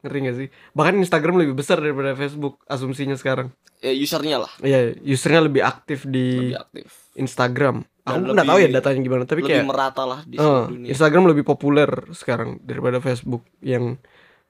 Ngerti 0.02 0.18
gak 0.18 0.36
sih? 0.36 0.48
Bahkan 0.74 0.98
Instagram 0.98 1.38
lebih 1.38 1.54
besar 1.54 1.78
daripada 1.78 2.18
Facebook 2.18 2.58
asumsinya 2.66 3.14
sekarang. 3.14 3.54
Ya 3.78 3.94
usernya 3.94 4.42
lah 4.42 4.50
Iya, 4.58 4.98
usernya 4.98 5.46
lebih 5.46 5.62
aktif 5.62 6.02
di 6.02 6.50
lebih 6.50 6.58
aktif. 6.58 6.90
Instagram. 7.14 7.86
Aku 8.02 8.18
Dan 8.18 8.34
nggak 8.34 8.48
tahu 8.50 8.58
ya 8.58 8.68
datanya 8.74 9.00
gimana, 9.04 9.22
tapi 9.28 9.40
lebih 9.46 9.52
kayak 9.54 9.68
merata 9.70 10.02
lah 10.02 10.20
di 10.26 10.34
seluruh 10.34 10.66
dunia. 10.74 10.88
Instagram 10.90 11.24
lebih 11.30 11.44
populer 11.46 11.90
sekarang 12.10 12.58
daripada 12.66 12.98
Facebook 12.98 13.46
yang 13.62 13.94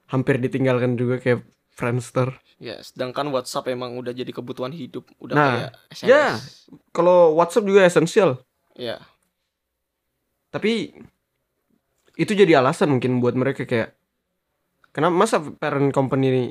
hampir 0.09 0.41
ditinggalkan 0.41 0.97
juga 0.97 1.21
kayak 1.21 1.45
Friendster. 1.69 2.33
Ya, 2.59 2.75
sedangkan 2.77 3.31
WhatsApp 3.31 3.67
emang 3.67 3.95
udah 3.95 4.11
jadi 4.11 4.27
kebutuhan 4.29 4.69
hidup, 4.69 5.07
udah 5.17 5.31
Nah, 5.33 5.47
kayak 5.49 5.71
SMS. 5.89 6.05
ya. 6.05 6.25
Kalau 6.91 7.31
WhatsApp 7.33 7.63
juga 7.63 7.81
esensial, 7.81 8.43
Ya. 8.75 8.99
tapi 10.49 10.91
itu 12.15 12.31
jadi 12.33 12.59
alasan 12.59 12.91
mungkin 12.91 13.19
buat 13.19 13.31
mereka 13.33 13.63
kayak 13.63 13.95
kenapa 14.91 15.13
masa 15.13 15.39
parent 15.39 15.89
company 15.89 16.25
ini 16.27 16.43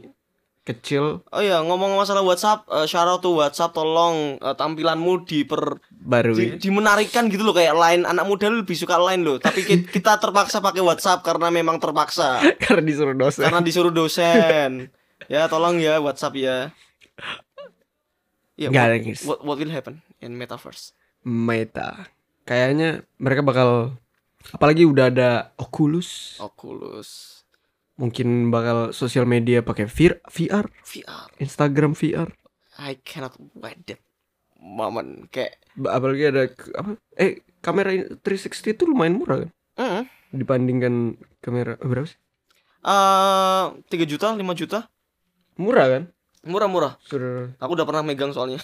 kecil 0.62 1.24
Oh 1.28 1.40
ya, 1.40 1.60
ngomong 1.60 1.92
masalah 1.94 2.20
WhatsApp, 2.20 2.64
eh, 2.68 2.84
shout 2.84 3.04
out 3.04 3.20
to 3.20 3.32
WhatsApp 3.34 3.72
tolong 3.72 4.36
eh, 4.36 4.54
tampilanmu 4.54 5.24
diper 5.24 5.76
baru 5.90 6.32
di, 6.32 6.56
dimenarikan 6.58 7.28
gitu 7.28 7.40
loh 7.42 7.52
kayak 7.52 7.72
line 7.74 8.04
anak 8.04 8.24
muda 8.24 8.48
lebih 8.48 8.72
suka 8.72 8.96
line 8.98 9.20
loh, 9.20 9.36
tapi 9.36 9.60
ki- 9.60 9.88
kita 9.96 10.16
terpaksa 10.16 10.60
pakai 10.60 10.80
WhatsApp 10.80 11.20
karena 11.20 11.48
memang 11.48 11.76
terpaksa. 11.76 12.40
karena 12.58 12.80
disuruh 12.82 13.12
dosen. 13.12 13.44
karena 13.44 13.60
disuruh 13.60 13.92
dosen. 13.92 14.88
ya, 15.28 15.46
tolong 15.46 15.76
ya 15.78 16.00
WhatsApp 16.00 16.34
ya. 16.36 16.56
Ya, 18.58 18.74
Nggak 18.74 19.22
what, 19.22 19.38
what, 19.38 19.38
what 19.46 19.56
will 19.62 19.70
happen 19.70 20.02
in 20.18 20.34
metaverse? 20.34 20.90
Meta. 21.22 22.10
Kayaknya 22.42 23.06
mereka 23.20 23.46
bakal 23.46 23.94
apalagi 24.50 24.82
udah 24.82 25.12
ada 25.12 25.30
Oculus, 25.60 26.40
Oculus, 26.42 27.42
mungkin 27.94 28.48
bakal 28.50 28.90
sosial 28.90 29.28
media 29.28 29.62
pakai 29.62 29.86
VR, 29.86 30.18
VR, 30.26 30.66
VR. 30.82 31.28
Instagram 31.38 31.92
VR. 31.94 32.32
I 32.78 32.98
cannot 33.02 33.34
wait 33.54 33.78
that 33.86 34.00
moment 34.58 35.30
kayak 35.30 35.58
Apalagi 35.78 36.34
ada 36.34 36.50
apa? 36.74 36.98
Eh, 37.14 37.46
kamera 37.62 37.94
ini 37.94 38.10
360 38.22 38.74
itu 38.74 38.82
lumayan 38.86 39.18
murah 39.18 39.46
kan 39.46 39.50
mm, 39.78 40.02
dibandingkan 40.34 41.14
kamera 41.38 41.78
berapa 41.78 42.10
sih? 42.10 42.18
eh 42.82 43.66
3 43.86 44.10
juta, 44.10 44.34
5 44.34 44.42
juta. 44.58 44.90
Murah 45.58 45.86
kan? 45.90 46.02
Murah-murah. 46.46 46.94
Aku 47.58 47.72
udah 47.74 47.84
pernah 47.84 48.06
megang 48.06 48.30
soalnya. 48.30 48.62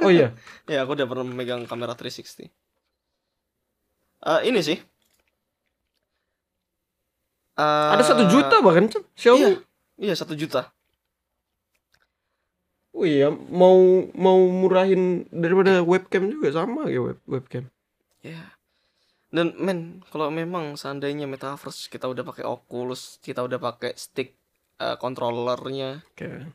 Oh 0.00 0.08
iya. 0.08 0.32
ya, 0.72 0.82
aku 0.88 0.96
udah 0.96 1.04
pernah 1.04 1.28
megang 1.28 1.68
kamera 1.68 1.92
360. 1.92 2.48
Eh 4.24 4.40
ini 4.48 4.60
sih. 4.64 4.80
Eh, 7.54 7.90
Ada 7.92 8.02
satu 8.16 8.24
juta 8.26 8.64
bahkan 8.64 8.88
Cen. 8.88 9.04
Xiaomi. 9.14 9.44
Iya. 9.44 9.50
Iya, 10.00 10.14
satu 10.16 10.34
juta. 10.34 10.74
Oh 12.94 13.02
iya, 13.02 13.26
mau 13.30 14.06
mau 14.14 14.38
murahin 14.48 15.26
daripada 15.34 15.82
webcam 15.82 16.30
juga 16.30 16.54
sama 16.54 16.86
ya 16.86 17.02
web 17.02 17.18
webcam. 17.26 17.66
Ya. 18.22 18.54
Dan 19.34 19.50
men, 19.58 20.06
kalau 20.14 20.30
memang 20.30 20.78
seandainya 20.78 21.26
metaverse 21.26 21.90
kita 21.90 22.06
udah 22.06 22.22
pakai 22.22 22.46
Oculus, 22.46 23.18
kita 23.18 23.42
udah 23.42 23.58
pakai 23.58 23.98
stick 23.98 24.38
eh, 24.76 24.96
controllernya, 24.96 26.02
Kayak 26.14 26.50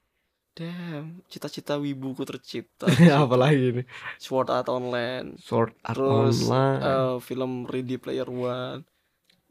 damn, 0.53 1.23
cita-cita 1.27 1.79
wibuku 1.79 2.27
tercipta. 2.27 2.83
apalagi 3.23 3.71
ini. 3.71 3.83
Sword 4.17 4.51
Art 4.51 4.67
Online, 4.67 5.39
Sword 5.39 5.71
Art 5.81 5.95
terus 5.95 6.43
Online. 6.45 6.79
eh, 6.83 7.15
film 7.21 7.63
Ready 7.63 7.95
Player 7.95 8.27
One. 8.27 8.83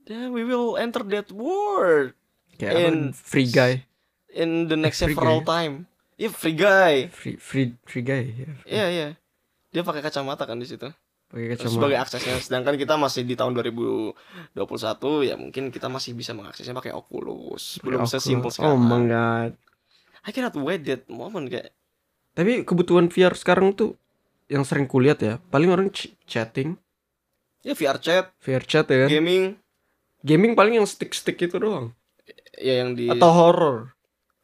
Damn, 0.04 0.32
we 0.32 0.42
will 0.42 0.76
enter 0.76 1.04
that 1.06 1.28
world 1.28 2.12
Kayak 2.56 2.92
in- 2.92 3.12
Free 3.12 3.48
Guy. 3.48 3.84
in 4.28 4.68
the 4.68 4.76
next 4.76 5.00
Free 5.00 5.16
several 5.16 5.40
guy. 5.40 5.48
time. 5.48 5.74
Iya, 6.18 6.28
free 6.28 6.52
guy. 6.52 6.94
Free 7.08 7.38
free 7.38 7.78
free 7.86 8.02
guy 8.02 8.22
ya. 8.26 8.50
Iya, 8.66 8.86
iya. 8.90 9.08
Dia 9.70 9.80
pakai 9.80 10.02
kacamata 10.02 10.44
kan 10.44 10.58
di 10.58 10.66
situ. 10.66 10.90
Pakai 11.28 11.44
kacamata. 11.50 11.68
sebagai 11.70 11.98
aksesnya 11.98 12.34
sedangkan 12.38 12.74
kita 12.74 12.94
masih 12.94 13.20
di 13.22 13.34
tahun 13.34 13.52
2021 13.52 14.16
ya 15.22 15.34
mungkin 15.34 15.68
kita 15.68 15.86
masih 15.86 16.12
bisa 16.12 16.32
mengaksesnya 16.32 16.72
pakai 16.72 16.90
Oculus 16.90 17.76
belum 17.78 18.02
Oculus. 18.02 18.12
sesimpel 18.14 18.48
Oh 18.48 18.54
sekarang 18.54 18.80
my 18.80 19.02
god. 19.04 19.52
I 20.20 20.30
cannot 20.30 20.56
wait 20.56 20.82
that 20.84 21.04
moment 21.06 21.46
kayak 21.46 21.76
Tapi 22.32 22.62
kebutuhan 22.62 23.06
VR 23.06 23.34
sekarang 23.34 23.72
tuh 23.72 23.98
yang 24.46 24.62
sering 24.62 24.86
kulihat 24.86 25.18
ya, 25.18 25.34
paling 25.44 25.68
orang 25.68 25.88
ch- 25.88 26.16
chatting, 26.24 26.80
ya 27.60 27.74
VR 27.74 27.98
chat 27.98 28.32
VR 28.38 28.62
chat 28.62 28.86
ya 28.86 29.04
kan. 29.04 29.08
gaming 29.10 29.44
Gaming 30.18 30.52
paling 30.54 30.74
yang 30.74 30.84
stick-stick 30.84 31.36
itu 31.36 31.56
doang. 31.56 31.92
ya 32.56 32.80
yang 32.80 32.94
di 32.94 33.06
Atau 33.06 33.28
horror. 33.28 33.76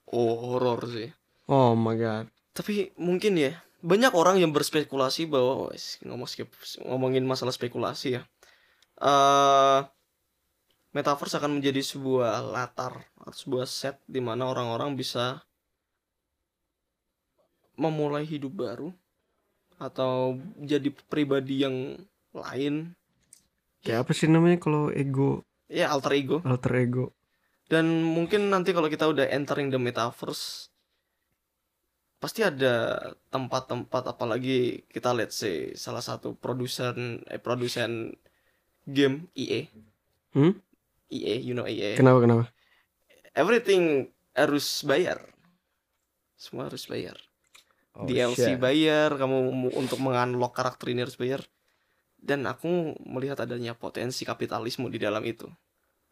oh 0.07 0.37
horror 0.53 0.85
sih 0.87 1.09
Oh 1.47 1.73
my 1.73 1.95
god. 1.95 2.29
tapi 2.51 2.93
mungkin 2.95 3.35
ya 3.35 3.64
banyak 3.85 4.13
orang 4.17 4.41
yang 4.41 4.51
berspekulasi 4.57 5.29
bahwa 5.29 5.69
wes, 5.69 6.01
ngomong 6.01 6.25
skip- 6.25 6.81
ngomongin 6.81 7.29
masalah 7.29 7.53
spekulasi 7.53 8.17
ya. 8.19 8.23
Eh 8.99 9.81
metaverse 10.97 11.37
akan 11.37 11.61
menjadi 11.61 11.83
sebuah 11.85 12.41
latar 12.55 13.05
atau 13.21 13.35
sebuah 13.35 13.67
set 13.69 14.01
di 14.09 14.23
mana 14.23 14.49
orang-orang 14.49 14.97
bisa 14.97 15.43
memulai 17.75 18.23
hidup 18.23 18.55
baru 18.55 18.95
atau 19.77 20.39
jadi 20.63 20.89
pribadi 21.11 21.67
yang 21.67 21.99
lain. 22.33 22.95
Kayak 23.85 24.09
apa 24.09 24.13
sih 24.17 24.31
namanya 24.31 24.63
kalau 24.63 24.89
ego? 24.95 25.43
Ya 25.69 25.91
alter 25.91 26.15
ego. 26.15 26.39
Alter 26.47 26.73
ego? 26.79 27.07
dan 27.65 28.05
mungkin 28.05 28.53
nanti 28.53 28.77
kalau 28.77 28.93
kita 28.93 29.09
udah 29.09 29.25
entering 29.33 29.73
the 29.73 29.81
metaverse 29.81 30.69
pasti 32.25 32.41
ada 32.41 32.97
tempat-tempat 33.29 34.17
apalagi 34.17 34.89
kita 34.89 35.13
let's 35.13 35.37
say 35.37 35.77
salah 35.77 36.01
satu 36.01 36.33
produsen 36.33 37.21
eh 37.29 37.37
produsen 37.37 38.17
game 38.89 39.29
EA 39.37 39.69
Hmm? 40.33 40.57
EA 41.13 41.37
you 41.45 41.53
know 41.53 41.69
EA 41.69 42.01
Kenapa 42.01 42.25
kenapa? 42.25 42.45
everything 43.37 44.09
harus 44.33 44.83
bayar. 44.83 45.21
Semua 46.35 46.67
harus 46.67 46.89
bayar. 46.91 47.15
Oh, 47.95 48.09
DLC 48.09 48.57
shit. 48.57 48.59
bayar 48.59 49.15
kamu 49.15 49.55
mu- 49.55 49.75
untuk 49.79 50.03
mengunlock 50.03 50.51
karakter 50.57 50.91
ini 50.91 51.07
harus 51.07 51.15
bayar. 51.15 51.45
Dan 52.19 52.49
aku 52.49 52.97
melihat 53.05 53.45
adanya 53.45 53.77
potensi 53.79 54.27
kapitalisme 54.27 54.89
di 54.91 54.99
dalam 54.99 55.23
itu. 55.23 55.47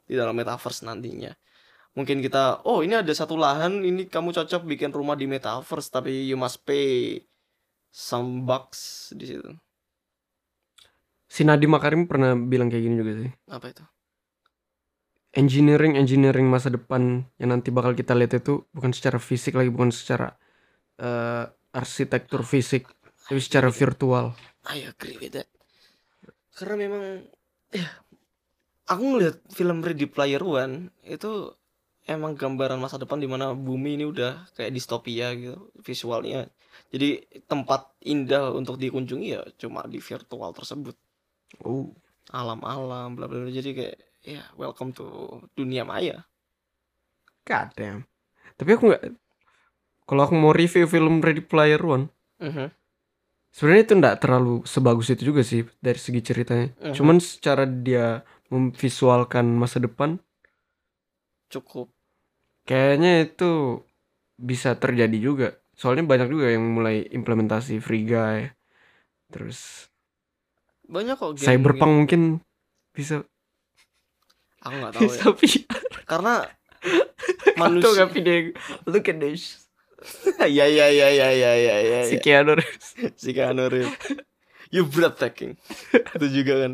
Di 0.07 0.15
dalam 0.15 0.37
metaverse 0.37 0.85
nantinya 0.87 1.33
mungkin 1.93 2.25
kita 2.25 2.65
oh 2.65 2.81
ini 2.81 2.97
ada 3.01 3.13
satu 3.13 3.37
lahan 3.37 3.85
ini 3.85 4.09
kamu 4.09 4.33
cocok 4.33 4.65
bikin 4.65 4.91
rumah 4.93 5.17
di 5.17 5.29
metaverse 5.29 5.93
tapi 5.93 6.29
you 6.29 6.37
must 6.41 6.65
pay 6.65 7.21
some 7.93 8.49
bucks 8.49 9.13
di 9.17 9.27
situ 9.29 9.51
Si 11.33 11.49
Nadiem 11.49 11.73
Makarim 11.73 12.05
pernah 12.05 12.37
bilang 12.37 12.69
kayak 12.69 12.85
gini 12.85 12.97
juga 13.01 13.13
sih. 13.25 13.33
apa 13.49 13.67
itu 13.73 13.85
Engineering 15.33 15.97
engineering 15.97 16.45
masa 16.45 16.69
depan 16.69 17.25
yang 17.41 17.57
nanti 17.57 17.73
bakal 17.73 17.97
kita 17.97 18.13
lihat 18.13 18.37
itu 18.37 18.69
bukan 18.69 18.93
secara 18.93 19.17
fisik 19.17 19.57
lagi, 19.57 19.73
bukan 19.73 19.89
secara 19.89 20.37
eh, 21.01 21.49
arsitektur 21.73 22.45
fisik, 22.45 22.85
tapi 23.33 23.41
secara 23.41 23.73
virtual. 23.73 24.37
I 24.69 24.85
agree 24.85 25.17
with 25.17 25.33
that 25.33 25.49
karena 26.57 26.85
memang 26.85 27.05
ya 27.73 27.89
aku 28.89 29.03
ngeliat 29.03 29.37
film 29.53 29.81
Ready 29.81 30.07
Player 30.09 30.45
One 30.45 30.93
itu 31.09 31.57
emang 32.07 32.35
gambaran 32.35 32.79
masa 32.83 32.99
depan 32.99 33.19
di 33.23 33.29
mana 33.31 33.55
bumi 33.55 33.95
ini 33.99 34.05
udah 34.11 34.51
kayak 34.59 34.75
distopia 34.75 35.33
gitu 35.39 35.71
visualnya 35.87 36.51
jadi 36.91 37.23
tempat 37.47 37.95
indah 38.03 38.51
untuk 38.53 38.77
dikunjungi 38.81 39.29
ya 39.39 39.43
cuma 39.61 39.87
di 39.87 39.99
virtual 40.03 40.51
tersebut 40.57 40.97
Oh, 41.63 41.93
alam-alam 42.33 43.13
bla 43.13 43.29
bla 43.29 43.45
bla. 43.45 43.53
jadi 43.53 43.71
kayak 43.77 43.97
ya 44.25 44.43
welcome 44.57 44.91
to 44.97 45.05
dunia 45.53 45.85
maya 45.85 46.25
god 47.45 47.69
damn. 47.77 48.07
Tapi 48.57 48.73
aku 48.73 48.89
nggak 48.89 49.03
kalau 50.09 50.23
aku 50.25 50.35
mau 50.35 50.57
review 50.57 50.89
film 50.89 51.21
Ready 51.21 51.43
Player 51.45 51.81
One, 51.83 52.09
Mhm. 52.41 52.73
sebenarnya 53.53 53.83
itu 53.85 53.95
nggak 54.01 54.19
terlalu 54.25 54.65
sebagus 54.65 55.13
itu 55.13 55.31
juga 55.31 55.45
sih 55.45 55.67
dari 55.79 55.99
segi 56.01 56.21
ceritanya. 56.25 56.73
Mhm. 56.81 56.95
Cuman 56.97 57.17
secara 57.21 57.65
dia 57.69 58.25
memvisualkan 58.49 59.45
masa 59.57 59.81
depan, 59.81 60.17
cukup 61.53 61.92
kayaknya 62.69 63.27
itu 63.27 63.83
bisa 64.39 64.75
terjadi 64.79 65.19
juga. 65.19 65.49
Soalnya 65.77 66.05
banyak 66.07 66.29
juga 66.29 66.53
yang 66.53 66.63
mulai 66.77 67.07
implementasi 67.11 67.81
free 67.83 68.07
guy. 68.07 68.53
Terus 69.33 69.89
banyak 70.93 71.17
kok 71.17 71.41
game 71.41 71.47
Cyberpunk 71.47 71.93
mungkin 72.05 72.23
bisa 72.93 73.25
aku 74.61 74.75
nggak 74.77 74.93
tahu 74.93 75.03
ya 75.03 75.09
bisa 75.09 75.25
VR. 75.41 75.81
karena 76.05 76.35
manusia 77.57 78.05
nggak 78.05 78.11
video 78.13 78.37
look 78.85 79.09
at 79.09 79.17
this 79.17 79.65
ya 80.59 80.67
ya 80.69 80.91
ya 80.93 81.09
ya 81.09 81.29
ya 81.33 81.53
ya 81.57 81.77
ya 81.81 82.01
si 82.05 82.21
Keanu 82.21 82.59
Reeves. 82.59 82.89
si 83.23 83.31
Keanu 83.33 83.73
Reeves 83.73 83.97
you 84.69 84.85
breathtaking 84.85 85.57
itu 85.97 86.27
juga 86.29 86.67
kan 86.69 86.73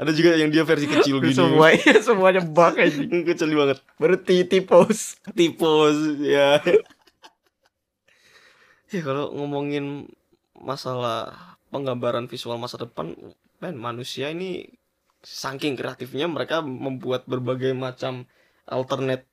Ada 0.00 0.12
juga 0.12 0.36
yang 0.36 0.52
dia 0.52 0.68
versi 0.68 0.84
kecil 0.84 1.20
gini. 1.20 1.32
Semua 1.32 1.72
iya, 1.72 1.96
semuanya 2.00 2.44
bug 2.44 2.76
aja. 2.76 3.00
kecil 3.32 3.56
banget. 3.56 3.78
Baru 3.96 4.16
titi 4.20 4.60
pose. 4.60 5.16
Tipos 5.32 5.96
ya. 6.20 6.60
ya 8.92 9.00
kalau 9.00 9.32
ngomongin 9.32 10.08
masalah 10.56 11.56
penggambaran 11.72 12.28
visual 12.28 12.60
masa 12.60 12.76
depan, 12.76 13.16
men 13.64 13.76
manusia 13.80 14.28
ini 14.28 14.68
saking 15.24 15.76
kreatifnya 15.76 16.28
mereka 16.28 16.60
membuat 16.60 17.24
berbagai 17.24 17.72
macam 17.76 18.28
alternate 18.68 19.28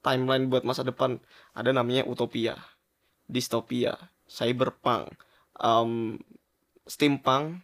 timeline 0.00 0.48
buat 0.48 0.64
masa 0.64 0.84
depan. 0.84 1.20
Ada 1.52 1.76
namanya 1.76 2.08
utopia, 2.08 2.56
distopia, 3.28 3.96
cyberpunk, 4.24 5.12
um, 5.60 6.16
steampunk 6.88 7.60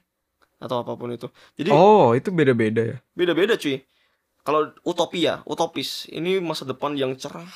atau 0.57 0.83
apa 0.83 0.93
pun 0.97 1.13
itu. 1.13 1.29
Jadi 1.59 1.71
Oh, 1.73 2.13
itu 2.17 2.29
beda-beda 2.33 2.83
ya. 2.83 2.97
beda-beda 3.13 3.55
cuy 3.61 3.83
kalau 4.47 4.71
utopia 4.87 5.43
utopis 5.45 6.07
ini 6.09 6.39
masa 6.39 6.63
depan 6.65 6.95
yang 6.95 7.19
cerah 7.19 7.49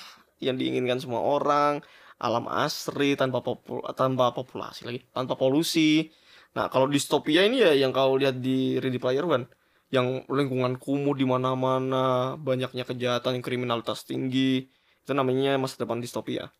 yang 0.42 0.58
diinginkan 0.58 0.98
semua 0.98 1.22
orang 1.22 1.80
alam 2.20 2.44
asri 2.50 3.14
tanpa 3.16 3.40
popul 3.40 3.80
tanpa 3.94 4.34
populasi 4.34 4.84
lagi 4.88 5.00
tanpa 5.14 5.38
polusi 5.38 6.10
nah 6.52 6.66
kalau 6.66 6.90
distopia 6.90 7.46
ini 7.46 7.62
ya 7.62 7.72
yang 7.78 7.94
kau 7.94 8.18
lihat 8.18 8.42
di 8.42 8.76
Ready 8.82 8.98
Player 8.98 9.22
One 9.22 9.46
yang 9.94 10.26
lingkungan 10.26 10.78
kumuh 10.82 11.14
di 11.14 11.26
mana-mana 11.26 12.34
banyaknya 12.38 12.82
kejahatan 12.86 13.38
kriminalitas 13.42 14.02
tinggi 14.06 14.66
itu 15.02 15.12
namanya 15.14 15.56
masa 15.62 15.78
depan 15.78 16.02
distopia 16.02 16.50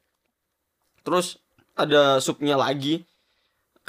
terus 1.03 1.41
ada 1.75 2.21
subnya 2.21 2.55
lagi 2.61 3.05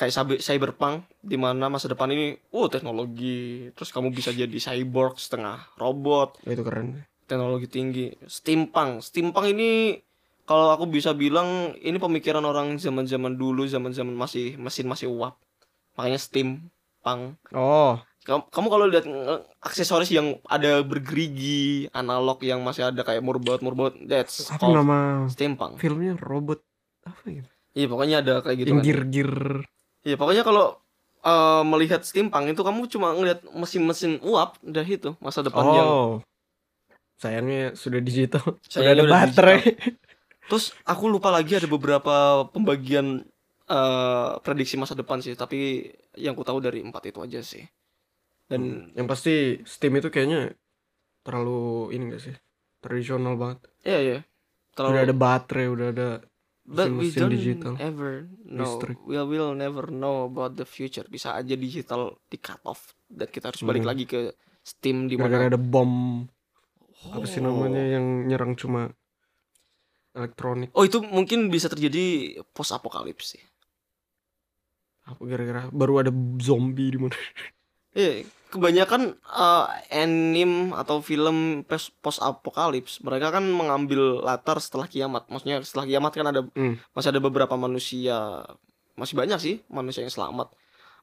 kayak 0.02 0.10
cyber- 0.12 0.42
cyberpunk 0.42 1.06
di 1.22 1.38
mana 1.38 1.70
masa 1.70 1.86
depan 1.86 2.10
ini 2.10 2.34
oh 2.50 2.66
teknologi. 2.66 3.70
Terus 3.78 3.94
kamu 3.94 4.10
bisa 4.10 4.34
jadi 4.34 4.50
cyborg 4.52 5.22
setengah 5.22 5.70
robot. 5.78 6.42
Oh, 6.42 6.50
itu 6.50 6.66
keren. 6.66 7.06
teknologi 7.30 7.70
tinggi. 7.70 8.12
Steampunk. 8.26 9.00
Steampunk 9.00 9.46
ini 9.48 10.02
kalau 10.44 10.74
aku 10.74 10.84
bisa 10.84 11.14
bilang 11.14 11.72
ini 11.78 11.96
pemikiran 11.96 12.42
orang 12.42 12.76
zaman-zaman 12.76 13.38
dulu 13.38 13.64
zaman-zaman 13.64 14.12
masih 14.12 14.58
mesin 14.58 14.90
masih 14.90 15.08
uap. 15.08 15.38
Makanya 15.96 16.20
steampunk. 16.20 17.38
Oh, 17.56 18.02
kamu, 18.22 18.42
kamu 18.50 18.68
kalau 18.68 18.86
lihat 18.86 19.06
eh, 19.06 19.40
aksesoris 19.62 20.12
yang 20.12 20.38
ada 20.46 20.82
bergerigi 20.82 21.88
analog 21.90 22.38
yang 22.44 22.62
masih 22.62 22.90
ada 22.90 23.02
kayak 23.02 23.24
murbot 23.24 23.64
murbot 23.64 23.96
that's 24.06 24.46
apa 24.50 24.62
nama 24.68 25.26
steampunk. 25.26 25.80
filmnya? 25.80 26.14
Robot 26.20 26.62
apa 27.02 27.22
gitu? 27.26 27.50
iya 27.72 27.88
pokoknya 27.88 28.16
ada 28.20 28.34
kayak 28.44 28.58
gitu 28.60 28.68
Yang 28.70 28.78
kan. 28.78 28.86
gear-gear. 28.86 29.34
Iya 30.02 30.16
pokoknya 30.18 30.44
kalau 30.46 30.78
eh, 31.22 31.64
melihat 31.66 32.02
steampunk 32.02 32.54
itu 32.54 32.62
kamu 32.62 32.82
cuma 32.90 33.14
ngelihat 33.14 33.46
mesin-mesin 33.54 34.18
uap 34.26 34.58
udah 34.66 34.86
itu 34.86 35.10
masa 35.22 35.46
depan 35.46 35.66
yang 35.72 35.88
Oh. 35.88 36.14
Sayangnya 37.22 37.78
sudah 37.78 38.02
digital. 38.02 38.58
sudah 38.72 38.98
ada 38.98 39.06
baterai. 39.06 39.78
terus 40.50 40.74
aku 40.84 41.06
lupa 41.08 41.30
lagi 41.32 41.56
ada 41.56 41.70
beberapa 41.70 42.44
pembagian 42.50 43.24
eh, 43.70 44.32
prediksi 44.42 44.76
masa 44.76 44.98
depan 44.98 45.22
sih 45.22 45.38
tapi 45.38 45.88
yang 46.18 46.34
ku 46.36 46.44
tahu 46.44 46.60
dari 46.60 46.82
empat 46.84 47.14
itu 47.14 47.22
aja 47.24 47.40
sih 47.40 47.64
dan 48.52 48.92
yang 49.00 49.08
pasti 49.08 49.64
Steam 49.64 49.96
itu 49.96 50.12
kayaknya 50.12 50.52
terlalu 51.24 51.96
ini 51.96 52.12
gak 52.12 52.24
sih? 52.28 52.36
Tradisional 52.84 53.40
banget. 53.40 53.64
ya 53.88 54.00
ya 54.04 54.20
terlalu 54.76 54.92
Udah 54.92 55.04
ada 55.08 55.16
baterai, 55.16 55.68
udah 55.72 55.88
ada 55.96 56.10
but 56.72 56.88
we 56.90 57.08
don't 57.10 57.30
digital. 57.30 57.74
ever 57.78 58.26
know 58.42 58.64
Listrik. 58.66 58.98
we 59.04 59.20
will 59.20 59.52
never 59.52 59.88
know 59.88 60.26
about 60.26 60.56
the 60.56 60.64
future 60.64 61.04
bisa 61.06 61.36
aja 61.36 61.54
digital 61.54 62.16
di 62.26 62.38
cut 62.38 62.64
off 62.64 62.96
dan 63.06 63.28
kita 63.28 63.52
harus 63.52 63.62
balik 63.62 63.84
Hmm. 63.84 63.92
lagi 63.92 64.06
ke 64.06 64.32
Steam 64.62 65.06
di 65.06 65.16
mana 65.16 65.48
ada 65.48 65.58
bom 65.58 66.24
apa 67.10 67.26
sih 67.26 67.38
Oh. 67.38 67.50
namanya 67.50 67.82
yang 67.82 68.06
nyerang 68.26 68.54
cuma 68.54 68.94
elektronik. 70.12 70.70
oh 70.72 70.84
itu 70.84 71.02
mungkin 71.02 71.48
bisa 71.48 71.66
terjadi 71.66 72.36
post 72.52 72.72
apokalips 72.72 73.34
sih 73.34 73.44
Apa 75.02 75.18
gara-gara 75.26 75.66
baru 75.74 76.06
ada 76.06 76.12
zombie 76.38 76.94
di 76.94 77.00
mana? 77.00 77.18
Iya, 77.92 78.24
kebanyakan 78.48 79.02
eh, 79.14 79.66
anime 79.94 80.72
atau 80.74 81.00
film 81.00 81.68
post 81.68 82.20
apokalips 82.20 83.00
mereka 83.02 83.32
kan 83.32 83.44
mengambil 83.46 84.20
latar 84.20 84.58
setelah 84.58 84.86
kiamat. 84.86 85.28
Maksudnya 85.28 85.60
setelah 85.62 85.86
kiamat 85.86 86.12
kan 86.12 86.26
ada 86.26 86.42
Hmm. 86.50 86.80
masih 86.92 87.10
ada 87.10 87.20
beberapa 87.20 87.56
manusia, 87.56 88.48
masih 88.94 89.16
banyak 89.16 89.38
sih 89.38 89.56
manusia 89.68 90.02
yang 90.02 90.10
selamat. 90.10 90.52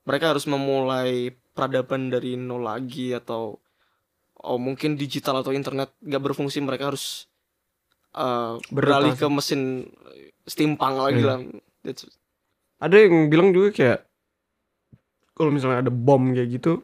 Mereka 0.02 0.32
harus 0.32 0.44
memulai 0.44 1.28
peradaban 1.52 2.08
dari 2.08 2.34
nol 2.34 2.62
lagi 2.62 3.12
atau 3.12 3.60
oh 4.38 4.56
mungkin 4.56 4.94
digital 4.94 5.42
atau 5.42 5.50
internet 5.50 5.92
gak 6.00 6.22
berfungsi 6.22 6.62
mereka 6.62 6.88
harus 6.88 7.28
eh, 8.10 8.54
beralih 8.70 9.12
ke 9.12 9.28
mesin 9.28 9.92
steampunk 10.42 10.96
lagi 10.96 11.20
Iya. 11.20 11.28
lah. 11.28 11.38
That's- 11.82 12.08
Ada 12.78 12.96
yang 13.04 13.28
bilang 13.28 13.52
juga 13.52 13.68
kayak 13.70 14.07
kalau 15.38 15.54
misalnya 15.54 15.86
ada 15.86 15.92
bom 15.94 16.34
kayak 16.34 16.58
gitu 16.58 16.82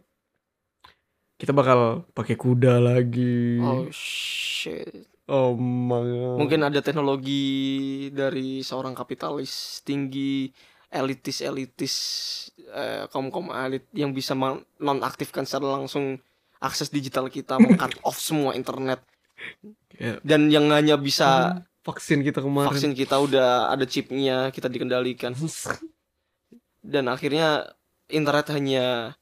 kita 1.35 1.51
bakal 1.51 2.07
pakai 2.15 2.39
kuda 2.39 2.79
lagi. 2.79 3.59
oh 3.59 3.91
shit. 3.91 5.11
Oh 5.25 5.57
my. 5.57 6.37
Mungkin 6.37 6.61
ada 6.69 6.85
teknologi 6.85 8.09
dari 8.13 8.61
seorang 8.61 8.93
kapitalis 8.93 9.81
tinggi, 9.83 10.53
elitis 10.93 11.41
elitis, 11.41 11.95
eh, 12.71 13.09
kaum 13.09 13.33
kaum 13.33 13.49
elit 13.51 13.89
yang 13.97 14.13
bisa 14.13 14.37
nonaktifkan 14.79 15.49
secara 15.49 15.81
langsung 15.81 16.21
akses 16.61 16.93
digital 16.93 17.27
kita, 17.33 17.57
meng-cut 17.63 17.99
off 18.05 18.21
semua 18.21 18.53
internet, 18.55 19.01
Kayak, 19.91 20.21
dan 20.23 20.53
yang 20.53 20.69
hanya 20.71 21.01
bisa 21.01 21.57
hmm, 21.57 21.83
vaksin 21.83 22.21
kita 22.21 22.45
kemarin. 22.45 22.69
vaksin 22.69 22.93
kita 22.93 23.17
udah 23.17 23.73
ada 23.73 23.89
chipnya, 23.89 24.53
kita 24.53 24.69
dikendalikan, 24.69 25.33
dan 26.95 27.09
akhirnya 27.09 27.75
internet 28.15 28.47
hanya 28.55 29.19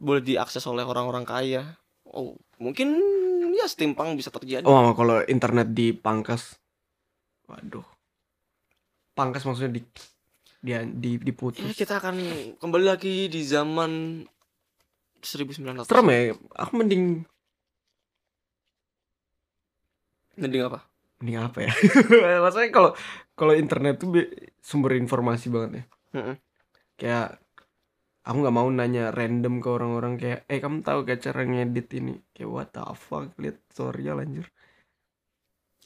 boleh 0.00 0.24
diakses 0.24 0.64
oleh 0.64 0.82
orang-orang 0.82 1.22
kaya. 1.22 1.76
Oh, 2.08 2.34
mungkin 2.56 2.96
ya 3.52 3.68
steampunk 3.68 4.16
bisa 4.16 4.32
terjadi. 4.32 4.64
Oh, 4.64 4.96
kalau 4.96 5.20
internet 5.28 5.70
dipangkas. 5.70 6.56
Waduh. 7.46 7.84
Pangkas 9.12 9.44
maksudnya 9.44 9.76
di 9.76 9.82
dia 10.60 10.80
di 10.84 11.16
Ya, 11.16 11.24
diputus. 11.24 11.72
kita 11.72 12.00
akan 12.00 12.16
kembali 12.56 12.84
lagi 12.84 13.28
di 13.28 13.40
zaman 13.44 14.24
1900. 15.20 15.84
Serem 15.84 16.08
ya. 16.08 16.32
Aku 16.56 16.80
mending 16.80 17.24
Mending 20.40 20.64
apa? 20.64 20.80
mending 21.20 21.36
apa 21.36 21.58
ya? 21.68 21.72
Maksudnya 22.44 22.72
kalau 22.72 22.90
kalau 23.36 23.52
internet 23.52 24.00
tuh 24.00 24.08
be- 24.08 24.32
sumber 24.64 24.96
informasi 24.96 25.52
banget 25.52 25.70
ya. 25.70 25.84
Heeh. 26.16 26.34
Kayak 26.96 27.28
aku 28.20 28.36
nggak 28.44 28.56
mau 28.56 28.68
nanya 28.68 29.10
random 29.10 29.64
ke 29.64 29.68
orang-orang 29.68 30.14
kayak, 30.20 30.40
eh 30.46 30.60
kamu 30.60 30.84
tahu 30.84 30.98
gak 31.08 31.20
cara 31.24 31.40
ngedit 31.44 31.88
ini? 31.96 32.14
Kayak 32.36 32.50
what 32.52 32.68
the 32.72 32.82
fuck, 32.94 33.32
lihat 33.40 33.56
tutorial 33.72 34.20
anjir. 34.20 34.46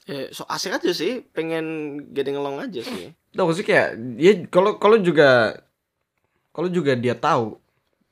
Ya, 0.05 0.29
so 0.29 0.45
asik 0.45 0.77
aja 0.77 0.91
sih, 0.93 1.25
pengen 1.33 1.65
getting 2.13 2.37
along 2.37 2.61
aja 2.61 2.85
sih. 2.85 3.09
Tahu 3.33 3.49
sih 3.57 3.65
kayak 3.65 3.97
ya 4.21 4.31
kalau 4.53 4.77
kalau 4.77 5.01
juga 5.01 5.57
kalau 6.53 6.69
juga 6.69 6.93
dia 6.95 7.17
tahu 7.17 7.57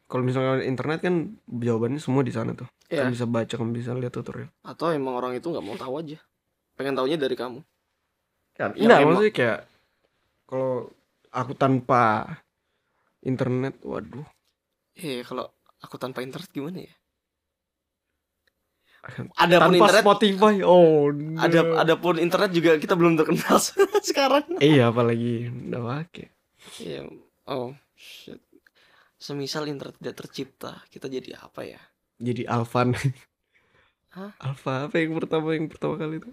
kalau 0.10 0.24
misalnya 0.26 0.66
internet 0.66 1.00
kan 1.06 1.38
jawabannya 1.48 2.02
semua 2.02 2.26
di 2.26 2.34
sana 2.34 2.58
tuh. 2.58 2.66
Ya, 2.90 3.06
Kamu 3.06 3.14
bisa 3.14 3.26
baca, 3.30 3.54
kamu 3.58 3.72
bisa 3.74 3.92
lihat 3.98 4.14
tutorial. 4.14 4.50
atau 4.62 4.90
emang 4.94 5.18
orang 5.18 5.34
itu 5.38 5.50
nggak 5.50 5.66
mau 5.66 5.78
tahu 5.78 6.02
aja. 6.02 6.18
Pengen 6.78 6.98
taunya 6.98 7.18
dari 7.18 7.34
kamu. 7.38 7.62
Kan, 8.58 8.74
enggak, 8.78 8.98
emang- 9.02 9.18
maksudnya 9.18 9.34
kayak 9.34 9.60
kalau 10.46 10.90
aku 11.34 11.54
tanpa 11.58 12.02
internet, 13.24 13.80
waduh, 13.84 14.28
Eh, 14.94 15.26
kalau 15.26 15.50
aku 15.82 15.98
tanpa 15.98 16.22
internet 16.22 16.54
gimana 16.54 16.86
ya? 16.86 16.94
Ada 19.36 19.68
pun 19.68 19.76
internet, 19.76 20.04
Spotify, 20.06 20.56
oh, 20.64 21.12
no. 21.12 21.36
ada 21.36 21.84
ada 21.84 21.94
pun 22.00 22.16
internet 22.16 22.56
juga 22.56 22.80
kita 22.80 22.96
belum 22.96 23.20
terkenal 23.20 23.60
sekarang. 24.10 24.48
Iya, 24.64 24.96
apalagi 24.96 25.52
udah 25.52 25.82
pakai. 25.84 26.32
Iya. 26.80 27.12
Oh, 27.44 27.76
shit. 28.00 28.40
Semisal 29.20 29.68
internet 29.68 30.00
tidak 30.00 30.16
tercipta, 30.24 30.80
kita 30.88 31.12
jadi 31.12 31.36
apa 31.36 31.68
ya? 31.68 31.82
Jadi 32.16 32.48
Alvan. 32.48 32.96
Hah? 34.16 34.32
Alfa 34.40 34.88
apa 34.88 34.96
yang 35.02 35.20
pertama 35.20 35.52
yang 35.52 35.68
pertama 35.68 36.00
kali 36.00 36.24
itu? 36.24 36.30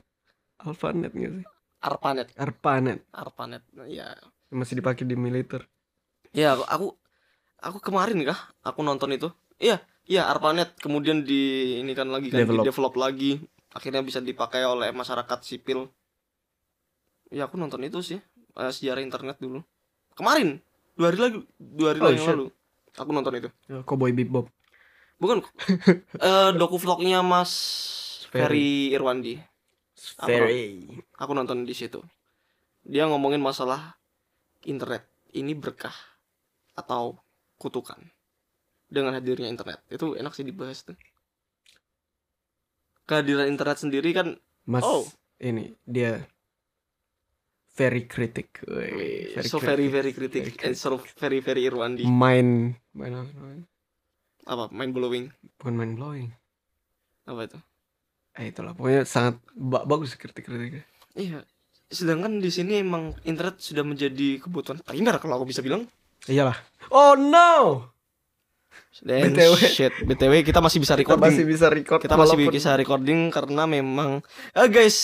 Alphanet 0.61 1.11
nggak 1.16 1.32
sih? 1.41 1.47
Arpanet, 1.80 2.28
Arpanet 2.36 3.01
Arpanet. 3.11 3.64
Ya, 3.88 4.12
masih 4.53 4.78
dipakai 4.78 5.09
di 5.09 5.16
militer. 5.16 5.64
Ya 6.31 6.55
aku 6.55 6.64
aku, 6.66 6.87
aku 7.59 7.78
kemarin 7.83 8.22
kah 8.22 8.39
aku 8.62 8.81
nonton 8.81 9.11
itu. 9.11 9.28
Iya, 9.59 9.83
iya 10.07 10.31
Arpanet 10.31 10.78
kemudian 10.78 11.22
di 11.22 11.74
ini 11.78 11.93
kan 11.93 12.09
lagi 12.09 12.31
kan 12.31 12.43
Develop. 12.43 12.62
di 12.64 12.68
develop 12.70 12.95
lagi. 12.97 13.33
Akhirnya 13.70 14.03
bisa 14.03 14.18
dipakai 14.18 14.62
oleh 14.62 14.91
masyarakat 14.91 15.39
sipil. 15.43 15.87
Ya 17.31 17.47
aku 17.47 17.55
nonton 17.55 17.83
itu 17.83 18.03
sih 18.03 18.18
eh, 18.57 18.70
sejarah 18.70 19.03
internet 19.03 19.39
dulu. 19.39 19.62
Kemarin 20.14 20.59
dua 20.95 21.11
hari 21.11 21.18
lagi 21.18 21.39
dua 21.57 21.95
hari 21.95 21.99
Oh, 22.01 22.11
yang 22.11 22.18
shit. 22.20 22.31
lalu 22.35 22.47
aku 22.95 23.11
nonton 23.11 23.33
itu. 23.37 23.49
Ya, 23.66 23.78
Cowboy 23.83 24.11
Bebop. 24.11 24.51
Bukan 25.20 25.45
eh 26.26 26.51
doku 26.57 26.81
vlognya 26.81 27.20
Mas 27.20 27.53
Ferry 28.31 28.91
Irwandi. 28.91 29.39
Very. 30.24 30.89
Aku 31.20 31.37
nonton 31.37 31.62
di 31.62 31.74
situ. 31.76 32.01
Dia 32.83 33.05
ngomongin 33.05 33.39
masalah 33.39 34.01
internet. 34.64 35.05
Ini 35.31 35.55
berkah 35.55 35.93
atau 36.81 37.20
kutukan 37.57 38.01
dengan 38.89 39.12
hadirnya 39.12 39.47
internet. 39.47 39.85
Itu 39.87 40.16
enak 40.16 40.33
sih 40.33 40.43
dibahas 40.43 40.83
tuh. 40.83 40.97
Kehadiran 43.05 43.51
internet 43.51 43.78
sendiri 43.78 44.11
kan 44.14 44.39
Mas 44.64 44.87
Oh. 44.87 45.03
ini 45.39 45.74
dia 45.83 46.24
very 47.74 48.07
critic. 48.07 48.62
Wih, 48.64 49.35
so 49.43 49.59
critic. 49.59 49.66
very 49.66 49.87
very 49.89 50.11
kritik 50.12 50.43
Very 50.47 50.64
and 50.70 50.74
so 50.74 51.01
very 51.18 51.41
very 51.41 51.66
Irwandi. 51.66 52.07
Main 52.07 52.76
main 52.95 53.12
apa 54.47 54.66
mind 54.72 54.93
blowing? 54.95 55.31
Bukan 55.59 55.74
main 55.74 55.93
blowing. 55.95 56.28
Apa 57.26 57.47
itu? 57.47 57.59
Eh 58.35 58.51
itulah 58.51 58.74
pokoknya 58.74 59.03
sangat 59.05 59.39
ba- 59.53 59.85
bagus 59.85 60.14
kritik-kritiknya. 60.14 60.87
Iya. 61.14 61.43
Sedangkan 61.91 62.39
di 62.39 62.51
sini 62.51 62.78
emang 62.78 63.14
internet 63.26 63.59
sudah 63.59 63.83
menjadi 63.83 64.39
kebutuhan 64.39 64.78
primer 64.83 65.18
kalau 65.18 65.43
aku 65.43 65.51
bisa 65.51 65.62
bilang. 65.62 65.87
Iyalah. 66.27 66.57
Oh 66.89 67.14
no. 67.14 67.87
Dan 69.01 69.33
BTW. 69.33 69.55
shit, 69.57 69.95
BTW 69.99 70.43
kita 70.43 70.61
masih 70.61 70.77
bisa 70.77 70.93
Kita 70.93 71.16
recording. 71.16 71.25
masih 71.25 71.45
bisa 71.47 71.66
record 71.68 72.01
kita 72.01 72.14
masih 72.14 72.37
walaupun- 72.37 72.53
bisa 72.53 72.71
recording 72.75 73.21
karena 73.29 73.64
memang 73.64 74.21
eh 74.53 74.68
guys 74.68 74.99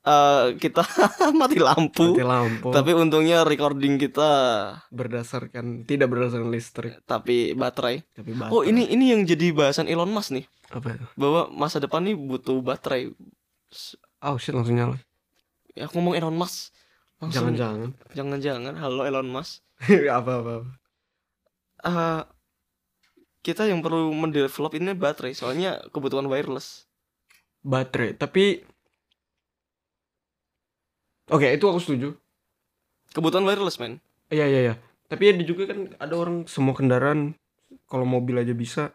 eh 0.00 0.54
kita 0.54 0.86
mati 1.40 1.58
lampu. 1.58 2.14
mati 2.14 2.22
lampu. 2.22 2.70
Tapi 2.70 2.90
untungnya 2.92 3.42
recording 3.42 3.98
kita 3.98 4.30
berdasarkan 4.88 5.82
tidak 5.82 6.06
berdasarkan 6.08 6.46
listrik 6.48 7.02
tapi 7.02 7.52
baterai. 7.52 8.06
tapi 8.08 8.30
baterai. 8.32 8.52
Oh, 8.52 8.62
ini 8.62 8.86
ini 8.86 9.10
yang 9.10 9.24
jadi 9.24 9.50
bahasan 9.50 9.88
Elon 9.88 10.08
Musk 10.08 10.30
nih, 10.30 10.46
apa 10.70 10.94
itu? 10.94 11.06
bahwa 11.14 11.50
masa 11.50 11.80
depan 11.80 12.04
nih 12.04 12.14
butuh 12.14 12.60
baterai. 12.60 13.10
Oh 14.20 14.36
shit 14.36 14.52
langsung 14.52 14.78
nyala. 14.78 15.02
Ya 15.72 15.84
aku 15.84 15.98
ngomong 15.98 16.14
Elon 16.14 16.36
Musk. 16.36 16.70
Jangan-jangan. 17.22 17.94
jangan-jangan 18.12 18.74
halo 18.78 19.06
Elon 19.06 19.28
Musk. 19.30 19.62
apa 20.18 20.32
apa. 20.40 20.52
apa. 20.58 20.72
Eh 21.84 22.20
kita 23.44 23.68
yang 23.68 23.84
perlu 23.84 24.08
mendevelop 24.16 24.72
ini 24.72 24.96
baterai 24.96 25.36
soalnya 25.36 25.84
kebutuhan 25.92 26.24
wireless. 26.26 26.88
Baterai, 27.60 28.16
tapi 28.16 28.64
Oke, 31.32 31.48
itu 31.48 31.64
aku 31.64 31.80
setuju. 31.80 32.12
Kebutuhan 33.16 33.48
wireless, 33.48 33.80
men. 33.80 33.96
Iya 34.28 34.44
iya 34.44 34.60
iya. 34.60 34.74
Tapi 35.08 35.32
ada 35.32 35.40
juga 35.40 35.72
kan 35.72 35.96
ada 35.96 36.14
orang 36.20 36.44
semua 36.44 36.76
kendaraan 36.76 37.32
kalau 37.88 38.04
mobil 38.04 38.36
aja 38.36 38.52
bisa, 38.52 38.92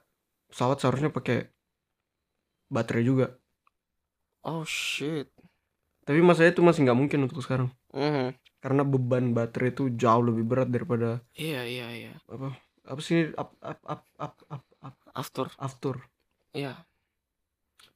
pesawat 0.50 0.78
seharusnya 0.78 1.10
pakai 1.10 1.50
baterai 2.70 3.02
juga. 3.02 3.34
Oh 4.46 4.62
shit. 4.62 5.30
Tapi 6.06 6.22
masalahnya 6.22 6.54
itu 6.54 6.62
masih 6.62 6.82
nggak 6.86 7.00
mungkin 7.00 7.20
untuk 7.26 7.42
sekarang. 7.42 7.74
Mhm. 7.96 8.38
Karena 8.60 8.84
beban 8.84 9.32
baterai 9.32 9.72
itu 9.72 9.88
jauh 9.96 10.20
lebih 10.20 10.44
berat 10.44 10.70
daripada 10.70 11.24
Iya, 11.34 11.64
iya, 11.64 11.88
iya. 11.96 12.14
apa? 12.28 12.54
Apa 12.84 13.00
sih 13.00 13.32
up 13.38 13.56
up 13.64 13.80
up 13.88 14.04
up 14.20 14.36
up, 14.52 14.64
up 14.84 14.96
After. 15.16 15.48
after. 15.58 15.96
Iya. 16.52 16.84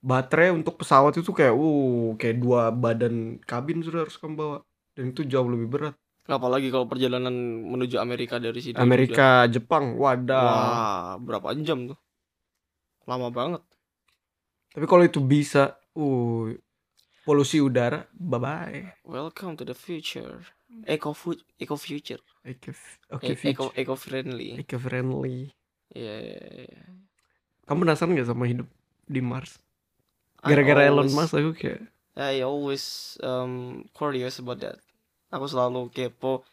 Baterai 0.04 0.52
untuk 0.52 0.80
pesawat 0.80 1.16
itu 1.16 1.32
kayak 1.32 1.56
uh 1.56 2.16
kayak 2.20 2.38
dua 2.44 2.72
badan 2.72 3.39
kabin 3.44 3.80
sudah 3.84 4.04
harus 4.08 4.16
kamu 4.20 4.36
bawa. 4.36 4.58
Dan 4.94 5.12
itu 5.16 5.26
jauh 5.26 5.48
lebih 5.50 5.68
berat. 5.72 5.96
Apalagi 6.24 6.72
kalau 6.72 6.88
perjalanan 6.88 7.34
menuju 7.68 8.00
Amerika 8.00 8.39
dari 8.39 8.60
sini. 8.64 8.80
juga. 8.80 8.84
Amerika, 8.88 9.30
Jepang, 9.52 10.00
wadah. 10.00 10.48
Wah, 10.48 11.12
berapa 11.20 11.52
jam 11.60 11.91
tuh? 11.91 12.00
Lama 13.04 13.28
banget. 13.28 13.60
Tapi 14.72 14.86
kalau 14.88 15.04
itu 15.04 15.20
bisa, 15.20 15.76
uh 16.00 16.48
polusi 17.24 17.63
udara, 17.63 18.05
bye 18.13 18.39
bye. 18.39 18.82
Welcome 19.07 19.55
to 19.57 19.63
the 19.65 19.74
future. 19.76 20.43
Eco 20.88 21.13
food, 21.13 21.39
eco 21.59 21.78
future. 21.78 22.19
Oke, 22.43 22.74
oke, 23.13 23.24
E- 23.32 23.38
eco 23.49 23.71
eco 23.78 23.95
friendly. 23.95 24.59
eco 24.59 24.78
friendly. 24.80 25.53
Iya, 25.93 26.15
iya, 26.19 26.41
iya. 26.67 26.84
Kamu 27.63 27.86
penasaran 27.88 28.17
gak 28.17 28.28
sama 28.28 28.49
hidup 28.49 28.67
di 29.07 29.21
Mars? 29.24 29.61
Gara-gara 30.43 30.84
Elon 30.84 31.07
Musk 31.13 31.39
aku 31.39 31.55
kayak 31.55 31.88
I 32.13 32.43
always 32.43 33.15
um 33.24 33.86
curious 33.95 34.38
about 34.38 34.59
that. 34.59 34.78
Aku 35.32 35.47
selalu 35.47 35.88
kepo. 35.89 36.43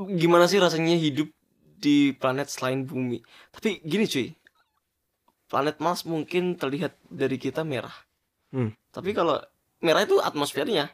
Gimana 0.00 0.48
sih 0.48 0.56
rasanya 0.56 0.96
hidup 0.96 1.28
di 1.76 2.16
planet 2.16 2.48
selain 2.48 2.88
bumi? 2.88 3.20
Tapi 3.52 3.84
gini 3.84 4.08
cuy, 4.08 4.32
planet 5.50 5.76
Mars 5.82 6.06
mungkin 6.08 6.56
terlihat 6.56 6.96
dari 7.10 7.36
kita 7.36 7.66
merah. 7.66 7.92
Hmm. 8.54 8.72
Tapi 8.90 9.12
kalau 9.12 9.38
merah 9.80 10.04
itu 10.04 10.16
atmosfernya, 10.20 10.92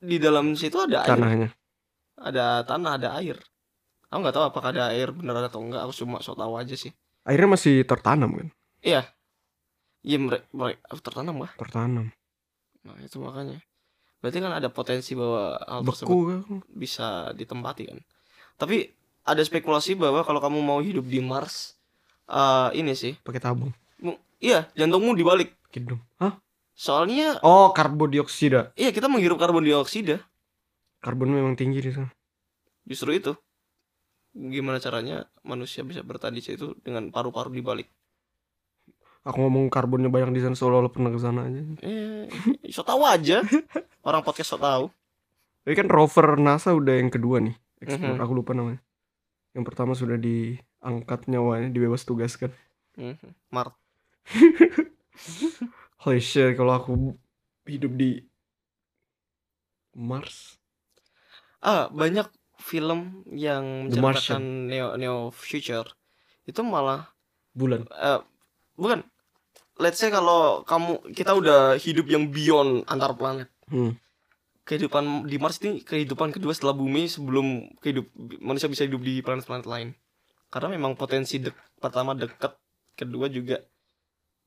di 0.00 0.16
dalam 0.20 0.52
situ 0.54 0.76
ada 0.80 1.04
air, 1.04 1.10
tanahnya. 1.16 1.48
ada 2.20 2.62
tanah, 2.68 2.92
ada 3.00 3.08
air. 3.20 3.36
Aku 4.12 4.22
nggak 4.22 4.34
tahu 4.36 4.44
apakah 4.46 4.70
ada 4.70 4.94
air 4.94 5.10
beneran 5.10 5.48
atau 5.48 5.58
enggak. 5.58 5.82
Aku 5.82 5.92
cuma 6.04 6.22
so 6.22 6.38
tahu 6.38 6.54
aja 6.54 6.76
sih. 6.78 6.92
Airnya 7.26 7.50
masih 7.50 7.82
tertanam 7.82 8.30
kan? 8.36 8.48
Iya, 8.84 10.20
mereka, 10.20 10.44
mereka 10.52 10.78
tertanam 11.00 11.40
kah? 11.42 11.52
Tertanam. 11.56 12.12
Nah 12.84 12.96
itu 13.00 13.16
makanya. 13.18 13.58
Berarti 14.20 14.38
kan 14.40 14.52
ada 14.52 14.68
potensi 14.68 15.16
bahwa 15.16 15.56
hal 15.64 15.80
tersebut 15.84 16.12
Beku 16.12 16.56
bisa 16.68 17.32
ditempati 17.32 17.88
kan. 17.88 17.98
Tapi 18.60 18.92
ada 19.24 19.40
spekulasi 19.40 19.96
bahwa 19.96 20.20
kalau 20.20 20.40
kamu 20.40 20.60
mau 20.60 20.80
hidup 20.84 21.08
di 21.08 21.18
Mars, 21.24 21.74
eh 22.28 22.68
ini 22.76 22.92
sih, 22.92 23.16
Pakai 23.24 23.40
tabung. 23.40 23.72
iya 24.38 24.68
jantungmu 24.76 25.16
dibalik. 25.16 25.56
Kidung. 25.72 25.98
Hah? 26.20 26.36
Soalnya, 26.74 27.38
Oh, 27.40 27.70
karbon 27.70 28.10
dioksida. 28.10 28.74
iya 28.74 28.90
kita 28.90 29.06
menghirup 29.06 29.38
karbon 29.38 29.62
dioksida. 29.62 30.18
Karbon 30.98 31.30
memang 31.30 31.54
tinggi 31.54 31.78
di 31.78 31.90
sana. 31.94 32.10
Justru 32.82 33.14
itu. 33.14 33.32
Gimana 34.34 34.82
caranya 34.82 35.30
manusia 35.40 35.86
bisa 35.86 36.02
bertahan 36.02 36.34
di 36.34 36.42
situ 36.42 36.74
dengan 36.82 37.14
paru-paru 37.14 37.54
dibalik? 37.54 37.86
Aku 39.24 39.40
ngomong 39.40 39.70
karbonnya 39.70 40.10
banyak 40.10 40.34
di 40.34 40.42
sana 40.42 40.52
seolah-olah 40.52 40.90
pernah 40.90 41.08
ke 41.08 41.16
sana 41.16 41.46
aja. 41.46 41.62
Eh, 41.80 42.26
so 42.68 42.82
tahu 42.82 43.06
aja. 43.06 43.40
Orang 44.02 44.20
podcast 44.20 44.52
so 44.52 44.58
tahu. 44.58 44.90
Tapi 45.64 45.74
kan 45.78 45.88
rover 45.88 46.36
NASA 46.36 46.74
udah 46.74 46.98
yang 46.98 47.08
kedua 47.08 47.40
nih. 47.40 47.54
Explore. 47.80 48.18
Mhm. 48.18 48.24
Aku 48.26 48.32
lupa 48.34 48.52
namanya. 48.52 48.82
Yang 49.54 49.64
pertama 49.64 49.94
sudah 49.94 50.18
diangkat 50.18 51.30
nyawanya, 51.30 51.70
dibebas 51.70 52.02
tugaskan. 52.02 52.50
Mhm. 52.98 53.32
Mart. 53.48 53.72
Holy 56.04 56.20
shit, 56.20 56.52
kalau 56.52 56.76
aku 56.76 56.92
hidup 57.64 57.96
di 57.96 58.20
Mars. 59.96 60.60
Ah, 61.64 61.88
banyak 61.88 62.28
film 62.60 63.24
yang 63.32 63.88
menceritakan 63.88 64.68
neo 64.68 65.00
neo 65.00 65.32
future 65.32 65.88
itu 66.44 66.60
malah 66.60 67.08
Bulan. 67.56 67.88
eh, 67.88 68.20
bukan 68.76 69.00
let's 69.80 69.96
say 69.96 70.12
kalau 70.12 70.60
kamu 70.68 71.00
kita 71.16 71.32
udah 71.32 71.80
hidup 71.80 72.04
yang 72.04 72.28
beyond 72.28 72.84
antar 72.84 73.16
planet 73.16 73.48
Hmm. 73.72 73.96
kehidupan 74.68 75.24
di 75.24 75.40
Mars 75.40 75.56
ini 75.64 75.80
kehidupan 75.80 76.36
kedua 76.36 76.52
setelah 76.52 76.76
bumi 76.76 77.08
sebelum 77.08 77.72
kehidup 77.80 78.12
manusia 78.44 78.68
bisa 78.68 78.84
hidup 78.84 79.00
di 79.00 79.24
planet-planet 79.24 79.64
lain 79.64 79.96
karena 80.52 80.68
memang 80.76 80.92
potensi 81.00 81.40
dek, 81.40 81.80
pertama 81.80 82.12
dekat 82.12 82.52
kedua 82.92 83.32
juga 83.32 83.64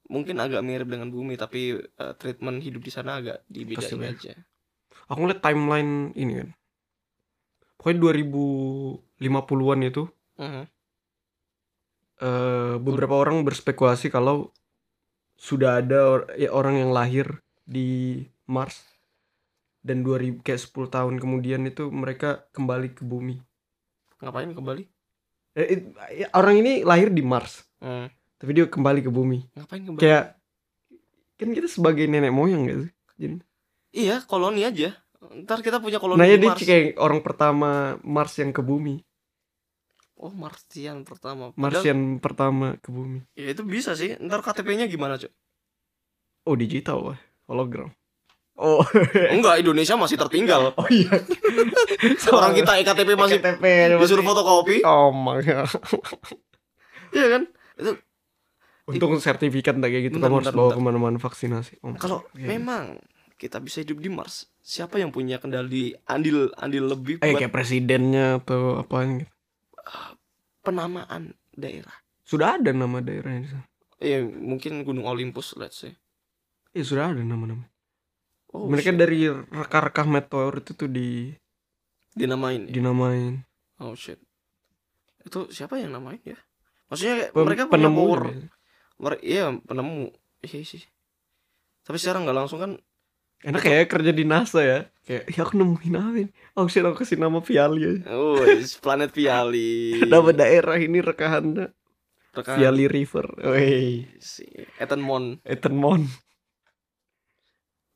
mungkin 0.07 0.39
agak 0.39 0.63
mirip 0.63 0.87
dengan 0.87 1.11
bumi 1.11 1.35
tapi 1.35 1.75
eh, 1.77 2.13
treatment 2.15 2.63
hidup 2.63 2.81
di 2.81 2.91
sana 2.91 3.19
agak 3.19 3.43
dibedain 3.47 3.79
Pasti 3.83 3.95
beda. 3.95 4.11
aja 4.11 4.33
Aku 5.07 5.23
ngeliat 5.23 5.39
timeline 5.39 6.11
ini 6.15 6.33
kan. 6.43 6.49
Pokoknya 7.77 7.99
2050-an 8.01 9.79
itu 9.83 10.03
Mhm. 10.35 10.63
eh 12.17 12.75
beberapa 12.81 13.13
orang 13.13 13.45
berspekulasi 13.45 14.09
kalau 14.09 14.49
sudah 15.37 15.79
ada 15.79 15.99
or- 16.03 16.27
ya, 16.33 16.49
orang 16.49 16.81
yang 16.81 16.91
lahir 16.91 17.39
di 17.61 18.19
Mars 18.49 18.81
dan 19.79 20.01
2000 20.01 20.41
kayak 20.41 20.59
10 20.59 20.89
tahun 20.89 21.21
kemudian 21.21 21.61
itu 21.63 21.87
mereka 21.87 22.49
kembali 22.51 22.91
ke 22.91 23.03
bumi. 23.03 23.37
ngapain 24.17 24.49
kembali 24.49 24.83
Eh, 25.53 25.67
it- 25.73 25.89
ya, 26.15 26.27
orang 26.33 26.57
ini 26.57 26.81
lahir 26.81 27.09
di 27.09 27.21
Mars, 27.21 27.65
Hmm, 27.77 28.09
tapi 28.37 28.51
dia 28.51 28.65
kembali 28.65 29.01
ke 29.01 29.09
bumi. 29.09 29.49
ngapain 29.51 29.81
kembali 29.81 29.99
Kayak 29.99 30.37
kan 31.35 31.49
kita 31.51 31.67
sebagai 31.67 32.05
nenek 32.05 32.29
moyang 32.29 32.65
gak 32.65 32.79
sih? 32.79 32.91
Jadi, 33.15 33.35
iya 33.91 34.21
koloni 34.21 34.61
aja 34.61 34.93
ntar 35.39 35.59
kita 35.59 35.77
punya 35.77 35.97
koloni 35.97 36.15
nah 36.15 36.25
ya 36.25 36.33
di 36.33 36.45
dia 36.45 36.49
Mars 36.51 36.61
kayak 36.61 36.85
orang 36.95 37.19
pertama 37.19 37.69
Mars 37.99 38.33
yang 38.35 38.49
ke 38.49 38.61
bumi, 38.61 39.01
oh 40.15 40.29
Martian 40.29 41.01
pertama 41.01 41.49
Padahal- 41.49 41.81
Martian 41.81 41.99
pertama 42.17 42.67
ke 42.75 42.89
bumi. 42.89 43.25
ya 43.33 43.49
itu 43.49 43.61
bisa 43.61 43.91
sih 43.91 44.13
ntar 44.19 44.39
KTP-nya 44.39 44.85
gimana 44.85 45.17
cuy 45.17 45.33
Oh 46.43 46.53
digital 46.53 47.03
wah, 47.03 47.19
hologram. 47.43 47.91
Oh, 48.55 48.79
enggak 49.35 49.59
Indonesia 49.59 49.93
masih 49.93 50.15
tertinggal 50.15 50.71
oh 50.73 50.87
iya. 50.87 51.09
orang 52.31 52.53
kita 52.53 52.77
EKTP 52.77 53.09
masih 53.13 53.37
KTP 53.37 53.63
disuruh 53.93 54.23
fotokopi 54.23 54.81
Oh 54.81 55.09
my 55.09 55.41
god. 55.41 55.69
iya 57.11 57.25
kan 57.31 57.41
itu 57.75 57.91
Untung 58.87 59.19
sertifikat 59.19 59.75
kayak 59.75 60.09
gitu 60.09 60.15
Bentar, 60.15 60.31
kamu 60.31 60.35
harus 60.39 60.47
bentar, 60.47 60.59
bawa 60.63 60.69
ke 60.71 60.79
mana-mana 60.79 61.17
vaksinasi. 61.19 61.83
Oh, 61.83 61.91
Kalau 61.99 62.23
iya. 62.33 62.55
memang 62.55 63.03
kita 63.35 63.59
bisa 63.59 63.83
hidup 63.83 63.99
di 63.99 64.07
Mars, 64.07 64.47
siapa 64.63 64.97
yang 64.97 65.11
punya 65.11 65.37
kendali 65.37 65.91
andil 66.07 66.49
andil 66.55 66.95
lebih 66.95 67.19
eh 67.19 67.35
buat 67.35 67.43
kayak 67.43 67.53
presidennya 67.53 68.39
atau 68.39 68.79
apaan 68.79 69.21
gitu. 69.21 69.31
penamaan 70.63 71.35
daerah? 71.51 71.93
Sudah 72.23 72.59
ada 72.59 72.71
nama 72.71 72.99
daerahnya 72.99 73.41
di 73.43 73.49
sana. 73.51 73.65
Ya 73.97 74.23
mungkin 74.23 74.83
Gunung 74.83 75.03
Olympus, 75.03 75.55
let's 75.59 75.83
say. 75.83 75.95
Eh 76.71 76.83
sudah 76.83 77.11
ada 77.11 77.21
nama-nama. 77.21 77.67
Oh, 78.55 78.71
Mereka 78.71 78.95
shit. 78.95 78.99
dari 78.99 79.27
reka-reka 79.27 80.07
meteor 80.07 80.63
itu 80.63 80.71
tuh 80.73 80.87
di 80.87 81.35
dinamain. 82.15 82.67
ya? 82.67 82.73
dinamain. 82.73 83.43
Oh 83.83 83.93
shit. 83.93 84.17
Itu 85.21 85.51
siapa 85.51 85.75
yang 85.75 85.91
namain 85.91 86.23
ya? 86.23 86.39
Maksudnya 86.87 87.35
Pem- 87.35 87.43
mereka 87.43 87.67
punya 87.67 87.73
penemu 87.83 87.99
power. 87.99 88.21
Iya 89.21 89.53
penemu. 89.61 90.09
Iya 90.41 90.61
sih. 90.63 90.83
Tapi 91.83 91.97
secara 91.97 92.21
nggak 92.21 92.37
langsung 92.37 92.59
kan 92.59 92.73
Enak 93.37 93.61
ya 93.63 93.85
kerja 93.85 94.09
di 94.09 94.25
NASA 94.25 94.65
ya. 94.65 94.79
Kayak 95.05 95.29
ya 95.29 95.39
aku 95.45 95.61
nemuin 95.61 95.93
apa 95.93 96.17
ini? 96.25 96.31
Oh 96.57 96.65
shit 96.65 96.81
aku 96.81 97.05
kasih 97.05 97.21
nama 97.21 97.37
Viali 97.37 97.85
aja. 97.85 98.17
Oh, 98.17 98.41
planet 98.81 99.13
Viali. 99.13 99.93
Nama 100.09 100.29
daerah 100.33 100.73
ini 100.81 100.97
rekahannya 101.05 101.69
Rekan 102.33 102.57
Viali 102.57 102.89
River. 102.89 103.37
Wey, 103.45 104.09
si 104.17 104.41
Etenmon. 104.81 105.45
Etenmon. 105.45 106.09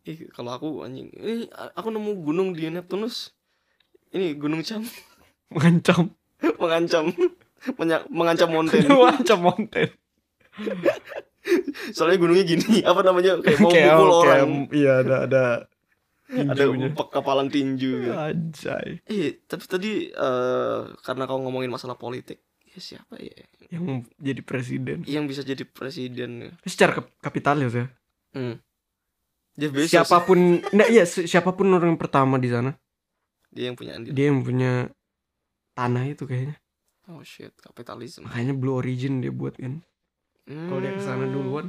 Ih, 0.01 0.29
kalau 0.29 0.53
aku 0.53 0.69
anjing, 0.81 1.09
ini 1.13 1.45
aku 1.49 1.89
nemu 1.89 2.21
gunung 2.21 2.53
di 2.53 2.69
Neptunus. 2.69 3.33
Ini 4.13 4.37
gunung 4.37 4.61
Cam 4.61 4.85
Mengancam. 5.49 6.13
mengancam 6.61 7.05
menya- 7.77 8.05
mengancam 8.09 8.49
mountain. 8.55 8.85
Mengancam 8.85 9.39
mountain. 9.41 9.89
Soalnya 11.91 12.17
gunungnya 12.17 12.45
gini, 12.45 12.79
apa 12.89 13.01
namanya? 13.01 13.39
Kayak 13.39 13.59
mau 13.59 13.71
Kayak- 13.71 13.89
mukul 13.91 14.07
kayak- 14.07 14.21
orang. 14.21 14.49
Iya 14.71 14.91
ada 14.99 15.15
ada 15.25 15.43
Ada 16.31 16.63
kepalan 17.11 17.47
tinju. 17.47 17.91
gitu. 18.01 18.13
Anjay. 18.13 19.03
Eh, 19.03 19.43
tapi 19.43 19.63
tadi 19.65 19.91
eh 20.07 20.79
karena 21.01 21.25
kau 21.25 21.35
ngomongin 21.37 21.67
masalah 21.67 21.95
politik, 21.95 22.39
ya 22.65 22.79
siapa 22.79 23.19
ya 23.19 23.35
Yang 23.67 24.07
jadi 24.15 24.41
presiden. 24.41 24.97
yang 25.03 25.27
bisa 25.27 25.41
jadi 25.41 25.63
presiden? 25.63 26.55
Secara 26.63 26.95
kap- 26.97 27.11
kapitalis 27.19 27.73
ya. 27.73 27.85
Hmm. 28.31 28.63
Jeff 29.53 29.75
Bezos. 29.75 29.91
Siapa 29.91 30.23
pun, 30.23 30.39
nah 30.71 30.87
iya 30.87 31.03
si- 31.03 31.27
siapa 31.27 31.51
pun 31.51 31.67
orang 31.69 31.99
pertama 31.99 32.39
di 32.39 32.47
sana, 32.47 32.71
Dia 33.49 33.67
yang 33.67 33.75
punya 33.75 33.99
andil. 33.99 34.15
dia 34.15 34.31
yang 34.31 34.39
punya 34.39 34.87
tanah 35.73 36.07
itu 36.07 36.23
kayaknya. 36.23 36.55
Oh 37.11 37.19
shit, 37.21 37.51
kapitalisme. 37.57 38.23
Makanya 38.23 38.55
Blue 38.55 38.71
Origin 38.73 39.19
dia 39.19 39.27
buat 39.29 39.59
kan. 39.59 39.83
Kalau 40.51 40.79
dia 40.79 40.93
ke 40.93 41.01
sana 41.01 41.25
Hmm. 41.25 41.33
duluan, 41.33 41.67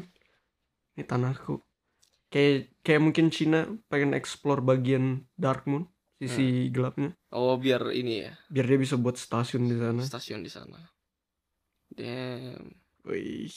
ini 0.93 1.05
tanahku. 1.05 1.63
Kayak 2.29 2.73
kayak 2.81 3.03
mungkin 3.03 3.29
Cina 3.29 3.69
pengen 3.87 4.13
explore 4.13 4.59
bagian 4.59 5.29
Dark 5.37 5.69
Moon, 5.69 5.87
sisi 6.17 6.71
gelapnya, 6.71 7.13
Oh, 7.29 7.55
biar 7.57 7.93
ini 7.93 8.25
ya, 8.25 8.33
biar 8.49 8.67
dia 8.67 8.79
bisa 8.79 8.97
buat 8.97 9.15
stasiun 9.15 9.67
di 9.67 9.77
sana. 9.77 10.01
stasiun 10.01 10.41
di 10.41 10.49
sana. 10.49 10.79
Damn. 11.91 12.73
Wih. 13.05 13.53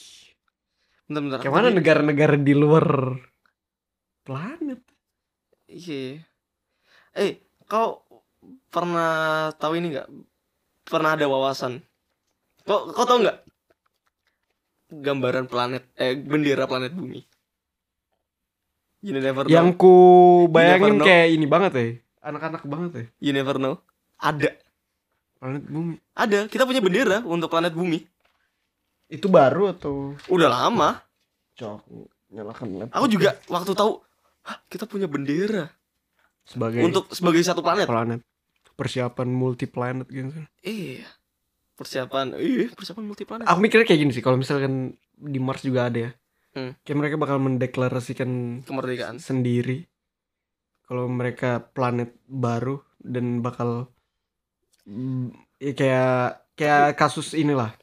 Bentar, 1.06 1.22
bentar. 1.22 1.38
Kayak 1.40 1.48
aku 1.48 1.56
mana 1.56 1.68
tadi- 1.70 1.78
negara-negara 1.78 2.36
di 2.36 2.52
luar 2.52 2.86
planet? 4.20 4.80
Iya. 5.66 6.20
Eh, 7.14 7.32
kau 7.64 8.02
pernah 8.68 9.48
tahu 9.54 9.78
ini 9.78 9.94
nggak? 9.94 10.08
Pernah 10.84 11.14
ada 11.14 11.26
wawasan? 11.26 11.80
Kau 12.62 12.90
kau 12.90 13.06
tahu 13.06 13.22
nggak? 13.22 13.38
Gambaran 14.86 15.50
planet, 15.50 15.90
eh 15.94 16.14
bendera 16.14 16.64
planet 16.64 16.94
bumi. 16.94 17.20
You 19.02 19.14
never 19.14 19.46
know. 19.46 19.52
Yang 19.52 19.68
ku 19.76 19.94
bayangin 20.48 20.98
kayak 20.98 21.28
ini 21.30 21.46
banget 21.46 21.72
ya, 21.74 21.84
anak-anak 22.24 22.62
banget 22.64 22.90
ya. 22.94 23.04
You 23.20 23.32
never 23.34 23.58
know. 23.58 23.78
Ada, 24.16 24.56
Planet 25.36 25.62
bumi. 25.68 25.94
ada. 26.16 26.48
Kita 26.48 26.64
punya 26.64 26.80
bendera 26.80 27.20
untuk 27.20 27.52
planet 27.52 27.76
bumi. 27.76 28.00
Itu 29.06 29.28
baru 29.28 29.70
atau? 29.70 30.16
Udah 30.26 30.48
lama. 30.48 30.98
Cok, 31.54 31.84
nyalakan 32.32 32.66
laptop. 32.80 32.96
Aku 32.96 33.06
juga 33.06 33.36
waktu 33.46 33.72
tahu, 33.76 34.00
Hah, 34.46 34.58
kita 34.70 34.86
punya 34.86 35.10
bendera 35.10 35.66
sebagai 36.46 36.78
untuk 36.80 37.10
sebagai 37.10 37.42
satu 37.42 37.58
planet. 37.60 37.90
planet 37.90 38.20
persiapan 38.78 39.26
multi 39.26 39.66
planet 39.66 40.06
gitu. 40.06 40.30
Iya. 40.62 41.06
Persiapan, 41.76 42.32
iya, 42.40 42.72
persiapan 42.72 43.04
multi 43.04 43.28
planet. 43.28 43.44
Aku 43.44 43.60
mikirnya 43.60 43.84
kayak 43.84 44.00
gini 44.00 44.12
sih, 44.12 44.24
kalau 44.24 44.40
misalkan 44.40 44.96
di 45.12 45.36
Mars 45.36 45.60
juga 45.60 45.86
ada 45.86 46.08
ya. 46.08 46.10
Hmm. 46.56 46.72
Kayak 46.82 46.98
mereka 46.98 47.16
bakal 47.20 47.36
mendeklarasikan 47.36 48.64
Kemerdekaan. 48.64 49.20
sendiri 49.20 49.84
kalau 50.88 51.04
mereka 51.04 51.60
planet 51.60 52.16
baru 52.24 52.80
dan 52.96 53.44
bakal 53.44 53.92
mm, 54.86 55.36
ya 55.60 55.72
kayak 55.76 56.16
kayak 56.56 56.86
kasus 56.96 57.36
inilah. 57.36 57.76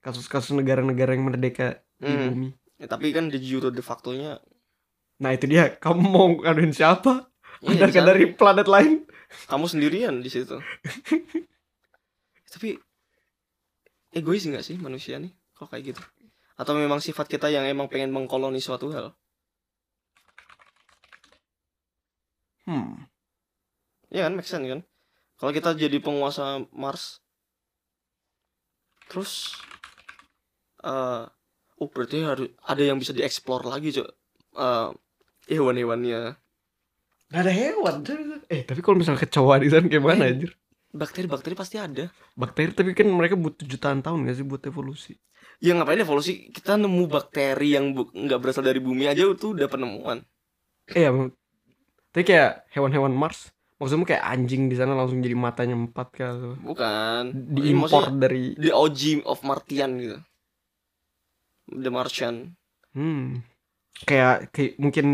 Kasus-kasus 0.00 0.52
negara-negara 0.52 1.12
yang 1.12 1.28
merdeka 1.28 1.80
di 1.96 2.08
Hmm. 2.08 2.28
bumi. 2.32 2.48
Ya, 2.76 2.88
tapi 2.88 3.12
kan 3.12 3.28
de 3.28 3.36
jure 3.36 3.68
de 3.68 3.80
facto-nya 3.80 4.40
Nah, 5.20 5.36
itu 5.36 5.44
dia. 5.44 5.68
Kamu 5.76 6.00
mau 6.00 6.28
ngaduin 6.32 6.72
siapa? 6.72 7.28
iya, 7.60 7.84
di 7.84 7.92
dari 7.92 8.24
planet 8.32 8.64
lain? 8.64 9.04
kamu 9.46 9.64
sendirian 9.64 10.16
di 10.18 10.28
situ. 10.28 10.56
Tapi 12.52 12.74
egois 14.10 14.42
nggak 14.46 14.64
sih 14.66 14.76
manusia 14.78 15.16
nih 15.22 15.32
kalau 15.54 15.68
kayak 15.70 15.94
gitu? 15.94 16.02
Atau 16.60 16.76
memang 16.76 17.00
sifat 17.00 17.26
kita 17.30 17.48
yang 17.48 17.64
emang 17.64 17.88
pengen 17.88 18.12
mengkoloni 18.12 18.60
suatu 18.60 18.92
hal? 18.92 19.16
Hmm. 22.68 23.08
Ya 24.10 24.26
kan, 24.26 24.34
make 24.36 24.46
sense 24.46 24.66
kan? 24.68 24.80
Kalau 25.40 25.52
kita 25.56 25.72
jadi 25.72 25.96
penguasa 26.04 26.60
Mars, 26.76 27.24
terus, 29.08 29.56
eh 30.84 31.24
oh 31.80 31.88
berarti 31.88 32.20
harus 32.20 32.52
ada 32.60 32.82
yang 32.84 33.00
bisa 33.00 33.16
dieksplor 33.16 33.64
lagi 33.64 33.96
cok, 33.96 34.08
Eh 34.60 34.88
hewan-hewannya, 35.48 36.36
Gak 37.30 37.46
ada 37.46 37.52
hewan. 37.54 38.02
Eh, 38.50 38.66
tapi 38.66 38.82
kalau 38.82 38.98
misalnya 38.98 39.22
kecoa 39.22 39.62
di 39.62 39.70
sana 39.70 39.86
gimana 39.86 40.26
Eh. 40.26 40.30
anjir? 40.34 40.50
Bakteri-bakteri 40.90 41.54
pasti 41.54 41.76
ada. 41.78 42.10
Bakteri 42.34 42.74
tapi 42.74 42.90
kan 42.94 43.06
mereka 43.08 43.38
butuh 43.38 43.66
jutaan 43.66 44.02
tahun 44.02 44.26
gak 44.26 44.36
sih 44.38 44.46
buat 44.46 44.62
evolusi? 44.66 45.14
Ya 45.60 45.76
ngapain 45.76 46.00
evolusi? 46.00 46.48
Kita 46.50 46.76
nemu 46.80 47.04
bakteri 47.06 47.76
yang 47.76 47.92
bu- 47.92 48.12
nggak 48.12 48.40
berasal 48.40 48.64
dari 48.64 48.80
bumi 48.80 49.06
aja 49.08 49.28
itu 49.28 49.52
udah 49.52 49.68
penemuan. 49.68 50.24
Eh, 50.90 51.06
ya, 51.06 51.12
tapi 52.10 52.24
kayak 52.26 52.66
hewan-hewan 52.74 53.14
Mars, 53.14 53.54
maksudmu 53.78 54.08
kayak 54.08 54.24
anjing 54.24 54.66
di 54.66 54.74
sana 54.74 54.96
langsung 54.96 55.22
jadi 55.22 55.36
matanya 55.36 55.76
empat 55.78 56.08
kali. 56.10 56.58
Bukan. 56.64 57.22
Diimpor 57.54 58.10
dari 58.18 58.56
The 58.58 58.72
OG 58.74 59.22
of 59.22 59.44
Martian 59.46 59.90
gitu. 60.00 60.18
The 61.70 61.90
Martian. 61.92 62.56
hmm. 62.96 63.46
Kayak, 64.00 64.48
kayak 64.56 64.80
mungkin 64.80 65.06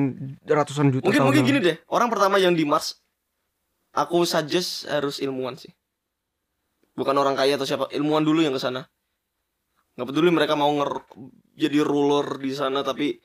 ratusan 0.46 0.94
juta 0.94 1.10
Mungkin 1.10 1.20
tahun 1.20 1.28
mungkin 1.32 1.44
gini 1.44 1.58
deh. 1.58 1.76
Orang 1.90 2.06
pertama 2.06 2.38
yang 2.38 2.54
di 2.54 2.62
Mars 2.62 3.02
aku 3.97 4.28
suggest 4.28 4.84
harus 4.86 5.18
ilmuwan 5.18 5.57
sih. 5.57 5.72
Bukan 6.97 7.16
orang 7.16 7.36
kaya 7.36 7.57
atau 7.57 7.68
siapa, 7.68 7.88
ilmuwan 7.92 8.24
dulu 8.24 8.40
yang 8.40 8.53
ke 8.53 8.61
sana. 8.61 8.84
Nggak 9.97 10.09
peduli 10.12 10.28
mereka 10.28 10.55
mau 10.57 10.68
nger 10.72 11.09
jadi 11.57 11.80
ruler 11.80 12.36
di 12.36 12.53
sana 12.53 12.84
tapi 12.84 13.16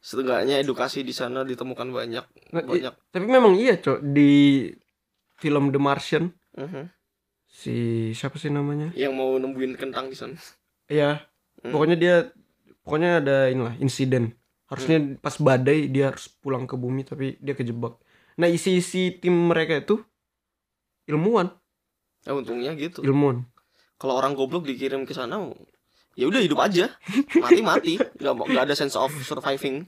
setengahnya 0.00 0.60
edukasi 0.60 1.04
di 1.04 1.12
sana 1.12 1.44
ditemukan 1.44 1.88
banyak 1.88 2.24
Nah, 2.52 2.64
banyak. 2.64 2.92
Tapi 3.12 3.24
memang 3.28 3.56
iya, 3.56 3.76
Cok, 3.76 4.00
di 4.00 4.68
film 5.36 5.68
The 5.72 5.80
Martian 5.80 6.32
Mhm. 6.56 6.88
si 7.44 7.74
siapa 8.12 8.40
sih 8.40 8.48
namanya? 8.48 8.92
Yang 8.96 9.12
mau 9.16 9.36
nembuin 9.36 9.76
kentang 9.76 10.08
di 10.08 10.16
sana. 10.16 10.36
Iya, 10.88 11.24
Hmm. 11.64 11.72
pokoknya 11.72 11.96
dia 11.96 12.14
pokoknya 12.84 13.10
ada 13.24 13.36
inilah 13.48 13.76
insiden. 13.80 14.36
Harusnya 14.68 15.00
Hmm. 15.00 15.16
pas 15.20 15.36
badai 15.36 15.88
dia 15.88 16.12
harus 16.12 16.28
pulang 16.28 16.64
ke 16.64 16.76
bumi 16.76 17.04
tapi 17.04 17.36
dia 17.40 17.52
kejebak. 17.52 18.00
Nah, 18.36 18.48
isi-isi 18.48 19.20
tim 19.20 19.48
mereka 19.48 19.76
itu 19.76 20.00
ilmuwan, 21.06 21.52
Ya 22.24 22.32
untungnya 22.32 22.72
gitu. 22.74 23.04
ilmuwan. 23.04 23.44
Kalau 23.96 24.16
orang 24.16 24.32
goblok 24.32 24.64
dikirim 24.64 25.04
ke 25.04 25.12
sana 25.12 25.52
ya 26.14 26.24
udah 26.26 26.40
hidup 26.40 26.60
aja. 26.60 26.88
Mati-mati, 27.36 27.98
nggak 27.98 28.34
mau 28.34 28.44
nggak 28.44 28.64
ada 28.70 28.76
sense 28.76 28.94
of 28.94 29.12
surviving. 29.20 29.84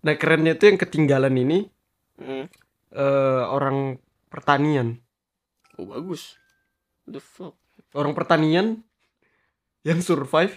Nah, 0.00 0.16
kerennya 0.16 0.56
itu 0.56 0.64
yang 0.66 0.78
ketinggalan 0.80 1.34
ini 1.34 1.68
Hmm. 2.16 2.44
eh, 2.92 3.44
orang 3.46 3.96
pertanian. 4.28 5.00
Oh 5.76 5.88
bagus. 5.88 6.36
The 7.08 7.16
fuck. 7.16 7.56
Orang 7.96 8.12
pertanian 8.12 8.84
yang 9.82 10.04
survive 10.04 10.52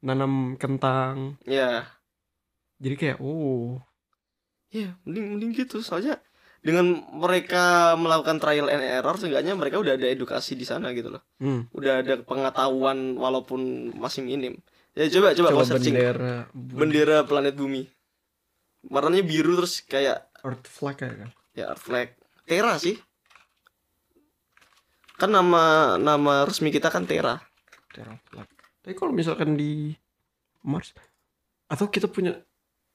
nanam 0.00 0.58
kentang. 0.58 1.38
Ya, 1.46 1.86
Jadi 2.78 2.94
kayak 2.94 3.18
oh, 3.18 3.78
ya 4.70 4.94
mending 5.02 5.34
mending 5.34 5.50
gitu 5.56 5.82
soalnya 5.82 6.18
dengan 6.68 6.84
mereka 7.08 7.96
melakukan 7.96 8.36
trial 8.36 8.68
and 8.68 8.84
error 8.84 9.16
seenggaknya 9.16 9.56
mereka 9.56 9.80
udah 9.80 9.96
ada 9.96 10.04
edukasi 10.04 10.52
di 10.52 10.68
sana 10.68 10.92
gitu 10.92 11.08
loh. 11.08 11.24
hmm. 11.40 11.72
Udah 11.72 12.04
ada 12.04 12.20
pengetahuan 12.20 13.16
walaupun 13.16 13.60
masih 13.96 14.20
minim. 14.20 14.60
Ya 14.92 15.08
coba 15.08 15.32
coba, 15.32 15.48
Coba 15.54 15.64
searching 15.64 15.96
bendera 15.96 16.36
bendera 16.52 17.18
planet 17.24 17.56
bumi. 17.56 17.88
Warnanya 18.84 19.24
biru 19.24 19.56
terus 19.56 19.80
kayak 19.80 20.28
Earth 20.44 20.68
flag 20.68 20.98
kan. 20.98 21.32
ya 21.52 21.72
Earth 21.72 21.80
flag. 21.82 22.12
Terra 22.44 22.76
sih. 22.76 23.00
Kan 25.16 25.30
nama 25.30 25.96
nama 25.96 26.44
resmi 26.44 26.68
kita 26.68 26.90
kan 26.90 27.02
Terra. 27.02 27.40
Terra 27.90 28.14
flag. 28.24 28.46
Tapi 28.82 28.94
kalau 28.94 29.10
misalkan 29.10 29.54
di 29.54 29.90
Mars 30.62 30.92
atau 31.66 31.88
kita 31.88 32.06
punya 32.06 32.34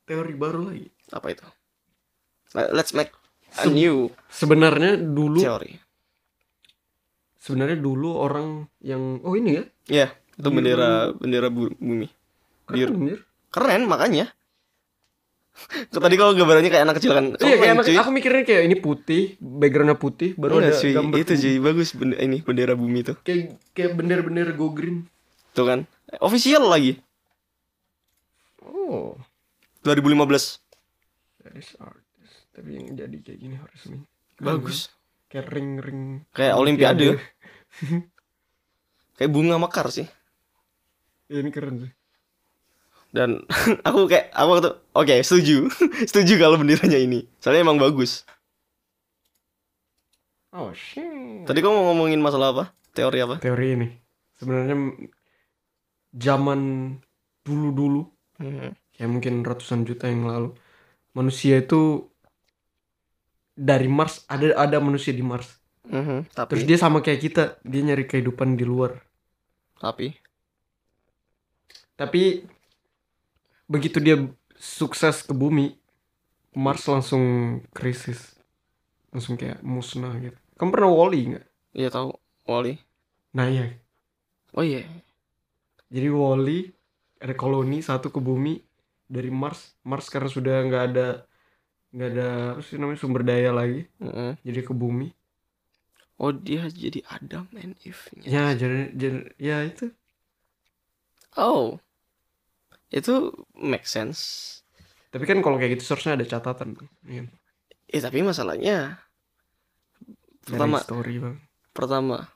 teori 0.03 0.33
baru 0.33 0.69
lagi. 0.69 0.87
Apa 1.09 1.31
itu? 1.31 1.43
Let- 2.53 2.71
Let's 2.71 2.93
make 2.93 3.11
Se- 3.53 3.69
new 3.69 4.09
Sebenarnya 4.27 4.97
dulu 4.97 5.37
theory. 5.39 5.77
sebenarnya 7.37 7.77
dulu 7.77 8.17
orang 8.17 8.47
yang 8.79 9.21
oh 9.21 9.35
ini 9.35 9.51
ya 9.53 9.63
Ya, 9.83 10.07
itu 10.33 10.43
Biru. 10.43 10.55
bendera 10.55 10.89
bendera 11.11 11.47
bu- 11.47 11.75
bumi. 11.75 12.07
Biru. 12.65 12.91
keren. 12.95 13.19
Keren 13.51 13.83
makanya. 13.85 14.25
Tadi 15.85 16.15
kalau 16.15 16.33
gambarannya 16.33 16.65
kayak 16.67 16.81
anak 16.81 16.95
kecil 16.97 17.13
kan. 17.13 17.25
Iya 17.35 17.55
kayak 17.55 17.73
anak- 17.77 18.01
aku 18.01 18.09
mikirnya 18.09 18.41
kayak 18.41 18.63
ini 18.65 18.75
putih, 18.75 19.37
backgroundnya 19.37 19.93
putih, 19.95 20.33
baru 20.33 20.57
Enggak, 20.57 20.71
ada 20.71 20.81
cuy. 20.81 20.91
gambar 20.95 21.17
itu 21.19 21.33
cuy 21.37 21.55
bagus 21.61 21.89
ini 21.93 22.37
bendera 22.41 22.73
bumi 22.73 22.99
itu. 23.01 23.13
kayak 23.21 23.43
kayak 23.71 23.91
bendera-bendera 23.93 24.49
go 24.51 24.71
green. 24.71 25.05
Tuh 25.53 25.65
kan. 25.67 25.79
Official 26.17 26.65
lagi. 26.65 26.97
Oh, 28.63 29.13
2015. 29.83 30.57
that 31.43 31.53
is 31.53 31.75
artist. 31.77 32.02
Tapi 32.53 32.69
yang 32.77 32.93
jadi 32.93 33.17
kayak 33.19 33.39
gini 33.41 33.55
resmi. 33.57 33.99
Bagus. 34.37 34.93
Kayak 35.29 35.49
ring-ring. 35.49 36.25
Kayak 36.33 36.57
olimpiade. 36.57 37.17
Kayak 39.17 39.29
bunga 39.29 39.61
mekar 39.61 39.93
sih. 39.93 40.09
Ya, 41.29 41.41
ini 41.41 41.53
keren 41.53 41.85
sih. 41.85 41.91
Dan 43.13 43.45
aku 43.87 44.09
kayak 44.09 44.33
aku 44.33 44.51
tuh 44.61 44.73
oke 44.97 45.15
setuju. 45.21 45.69
setuju 46.09 46.33
kalau 46.41 46.57
benderanya 46.57 46.97
ini. 46.97 47.29
Soalnya 47.37 47.61
emang 47.61 47.77
bagus. 47.77 48.25
Oh 50.53 50.73
shit. 50.73 51.45
Tadi 51.45 51.59
kamu 51.61 51.73
mau 51.73 51.85
ngomongin 51.93 52.21
masalah 52.21 52.53
apa? 52.53 52.63
Teori 52.93 53.17
apa? 53.21 53.35
Teori 53.41 53.67
ini 53.73 53.87
sebenarnya 54.37 54.75
zaman 56.13 56.93
dulu-dulu 57.41 58.05
Hmm. 58.33 58.73
kayak 58.97 59.09
mungkin 59.13 59.45
ratusan 59.45 59.85
juta 59.85 60.09
yang 60.09 60.25
lalu 60.25 60.57
manusia 61.13 61.61
itu 61.61 62.09
dari 63.53 63.85
Mars 63.87 64.25
ada 64.25 64.57
ada 64.57 64.77
manusia 64.81 65.13
di 65.13 65.21
Mars. 65.21 65.61
Mhm, 65.83 66.31
Tapi 66.33 66.49
Terus 66.55 66.63
dia 66.65 66.77
sama 66.79 67.03
kayak 67.03 67.21
kita, 67.21 67.43
dia 67.61 67.81
nyari 67.83 68.07
kehidupan 68.07 68.55
di 68.57 68.65
luar. 68.65 69.03
tapi 69.77 70.15
Tapi 71.93 72.41
begitu 73.69 73.99
dia 74.01 74.15
sukses 74.57 75.21
ke 75.21 75.33
bumi, 75.35 75.75
Mars 76.55 76.87
langsung 76.89 77.23
krisis. 77.75 78.33
Langsung 79.13 79.37
kayak 79.37 79.61
musnah 79.61 80.17
gitu. 80.17 80.37
Kamu 80.57 80.69
pernah 80.73 80.89
Wall-E 80.89 81.21
nggak? 81.35 81.45
iya 81.73 81.89
tahu 81.89 82.13
Wally. 82.45 82.77
Nah 83.33 83.49
iya. 83.49 83.73
Oh 84.53 84.61
iya. 84.61 84.85
Jadi 85.93 86.07
Wall-E 86.09 86.73
ada 87.21 87.33
koloni 87.37 87.81
satu 87.81 88.09
ke 88.09 88.17
bumi 88.21 88.61
dari 89.09 89.29
Mars. 89.29 89.77
Mars 89.85 90.09
karena 90.09 90.29
sudah 90.29 90.65
nggak 90.65 90.83
ada 90.93 91.07
nggak 91.93 92.09
ada 92.09 92.27
apa 92.57 92.61
sih 92.65 92.81
namanya 92.81 92.97
sumber 92.97 93.21
daya 93.21 93.53
lagi, 93.53 93.85
Mhm. 94.01 94.41
jadi 94.41 94.59
ke 94.65 94.73
bumi. 94.73 95.13
Oh 96.17 96.33
dia 96.33 96.65
jadi 96.67 97.05
Adam 97.05 97.45
and 97.53 97.77
Eve. 97.85 98.01
Ya 98.21 98.53
jadi, 98.53 98.89
jadi 98.93 99.19
ya 99.37 99.61
itu. 99.61 99.93
Oh. 101.37 101.77
Itu 102.89 103.33
make 103.53 103.85
sense. 103.85 104.21
Tapi 105.09 105.25
kan 105.25 105.41
kalau 105.41 105.57
kayak 105.57 105.77
gitu 105.77 105.85
seharusnya 105.85 106.17
ada 106.17 106.25
catatan. 106.25 106.77
Iya. 107.05 107.29
Eh 107.89 108.01
tapi 108.01 108.21
masalahnya 108.21 109.01
pertama 110.43 110.81
story 110.81 111.17
bang. 111.21 111.37
pertama 111.73 112.27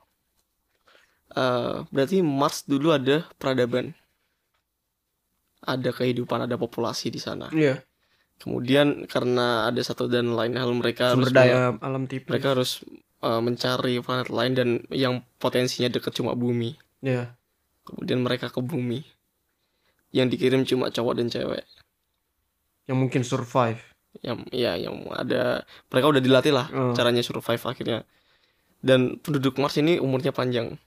eh 1.33 1.85
berarti 1.89 2.21
Mars 2.21 2.65
dulu 2.65 2.93
ada 2.93 3.25
peradaban. 3.37 3.93
Ada 5.61 5.89
kehidupan, 5.89 6.45
ada 6.45 6.53
populasi 6.55 7.09
di 7.09 7.17
sana. 7.17 7.49
Iya. 7.49 7.81
Kemudian 8.37 9.09
karena 9.09 9.65
ada 9.65 9.81
satu 9.81 10.05
dan 10.05 10.37
lain 10.37 10.53
hal 10.53 10.69
mereka 10.71 11.11
Sumber 11.11 11.29
harus 11.29 11.33
daya 11.33 11.73
alam 11.81 12.05
tipis. 12.05 12.29
mereka 12.29 12.53
harus 12.53 12.85
eh, 13.25 13.41
mencari 13.41 13.97
planet 13.97 14.29
lain 14.29 14.53
dan 14.53 14.69
yang 14.93 15.25
potensinya 15.41 15.89
dekat 15.89 16.13
cuma 16.13 16.37
bumi. 16.37 16.77
Iya. 17.01 17.33
Kemudian 17.81 18.21
mereka 18.21 18.53
ke 18.53 18.61
bumi. 18.61 19.01
Yang 20.13 20.27
dikirim 20.37 20.61
cuma 20.63 20.93
cowok 20.93 21.13
dan 21.17 21.27
cewek. 21.27 21.65
Yang 22.85 22.97
mungkin 22.97 23.21
survive. 23.25 23.81
Yang 24.21 24.37
ya 24.49 24.77
yang 24.77 25.09
ada 25.11 25.65
mereka 25.89 26.05
udah 26.07 26.21
dilatih 26.21 26.53
lah 26.53 26.67
Oh. 26.69 26.93
caranya 26.93 27.21
survive 27.21 27.61
akhirnya. 27.61 28.05
Dan 28.77 29.17
penduduk 29.17 29.57
Mars 29.57 29.77
ini 29.77 29.97
umurnya 29.97 30.29
panjang 30.29 30.77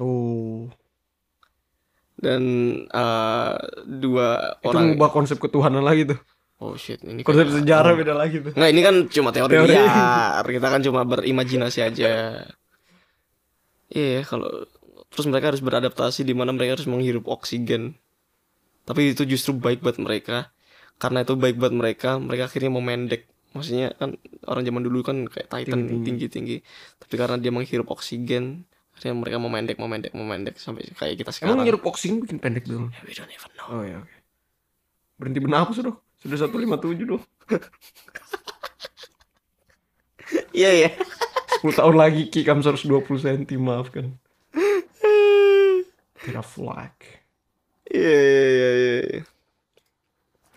Oh. 0.00 0.68
dan 2.16 2.42
eh, 2.88 3.54
dua 3.84 4.56
Itu 4.56 4.72
orang 4.72 4.96
mengubah 4.96 5.10
konsep 5.12 5.36
ketuhanan 5.36 5.84
lagi 5.84 6.08
tuh. 6.08 6.20
Oh 6.56 6.72
shit, 6.74 7.04
ini 7.04 7.20
Konsep 7.20 7.46
kayak- 7.46 7.56
sejarah 7.60 7.92
beda 7.92 8.14
lagi 8.16 8.40
tuh. 8.40 8.52
Nggak, 8.52 8.70
ini 8.72 8.80
kan 8.80 8.94
cuma 9.12 9.28
teori, 9.28 9.52
Teori. 9.52 9.76
liar. 9.76 10.40
Kita 10.40 10.66
kan 10.66 10.80
cuma 10.80 11.04
berimajinasi 11.04 11.78
aja. 11.84 12.08
Iya, 13.86 14.24
kalau 14.24 14.48
terus 15.12 15.26
mereka 15.26 15.52
harus 15.52 15.60
beradaptasi 15.60 16.24
di 16.24 16.32
mana 16.32 16.50
mereka 16.50 16.80
harus 16.80 16.88
menghirup 16.88 17.28
oksigen. 17.28 17.94
Tapi 18.82 19.12
itu 19.12 19.22
justru 19.24 19.52
baik 19.52 19.80
buat 19.80 19.98
mereka. 19.98 20.48
Karena 20.96 21.22
itu 21.22 21.36
baik 21.36 21.60
buat 21.60 21.70
mereka, 21.70 22.16
mereka 22.16 22.48
akhirnya 22.48 22.72
memendek. 22.72 23.28
Maksudnya 23.52 23.92
kan 23.92 24.16
orang 24.44 24.64
zaman 24.64 24.80
dulu 24.80 25.00
kan 25.00 25.28
kayak 25.28 25.48
Titan 25.48 25.88
Tinggi-tinggi. 26.02 26.64
Tapi 26.96 27.14
karena 27.14 27.36
dia 27.36 27.52
menghirup 27.52 27.88
oksigen, 27.90 28.64
akhirnya 28.92 29.14
mereka 29.14 29.36
memendek, 29.36 29.76
memendek, 29.76 30.12
memendek 30.12 30.56
sampai 30.56 30.88
kayak 30.90 31.20
kita 31.20 31.30
Emang 31.36 31.36
sekarang. 31.52 31.56
ngirup 31.62 31.82
oksigen 31.84 32.24
bikin 32.24 32.40
pendek 32.40 32.64
dong. 32.64 32.96
We 33.04 33.12
don't 33.12 33.28
even 33.28 33.52
know. 33.54 33.68
Oh 33.70 33.82
ya 33.84 34.00
oke. 34.00 34.12
Berhenti 35.16 35.40
bernapas 35.40 35.76
dong. 35.78 36.00
Sudah 36.26 36.38
157 36.42 37.06
dong. 37.06 37.22
Iya, 40.50 40.70
iya. 40.74 40.90
10 41.56 41.70
tahun 41.72 41.96
lagi 41.96 42.26
Ki 42.26 42.42
kamu 42.42 42.60
120 42.60 42.82
cm 43.16 43.62
maafkan. 43.62 44.18
Kira 46.18 46.42
flag. 46.42 46.94
Iya 47.86 48.18
iya 48.18 48.40
iya 48.50 48.70
iya. 49.06 49.20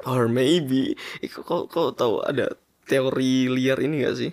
Or 0.02 0.26
maybe, 0.26 0.96
eh, 1.20 1.30
kok 1.30 1.44
kok 1.44 1.64
kok 1.68 1.94
tahu 1.94 2.24
ada 2.24 2.56
teori 2.84 3.46
liar 3.46 3.78
ini 3.78 4.02
gak 4.02 4.16
sih? 4.18 4.32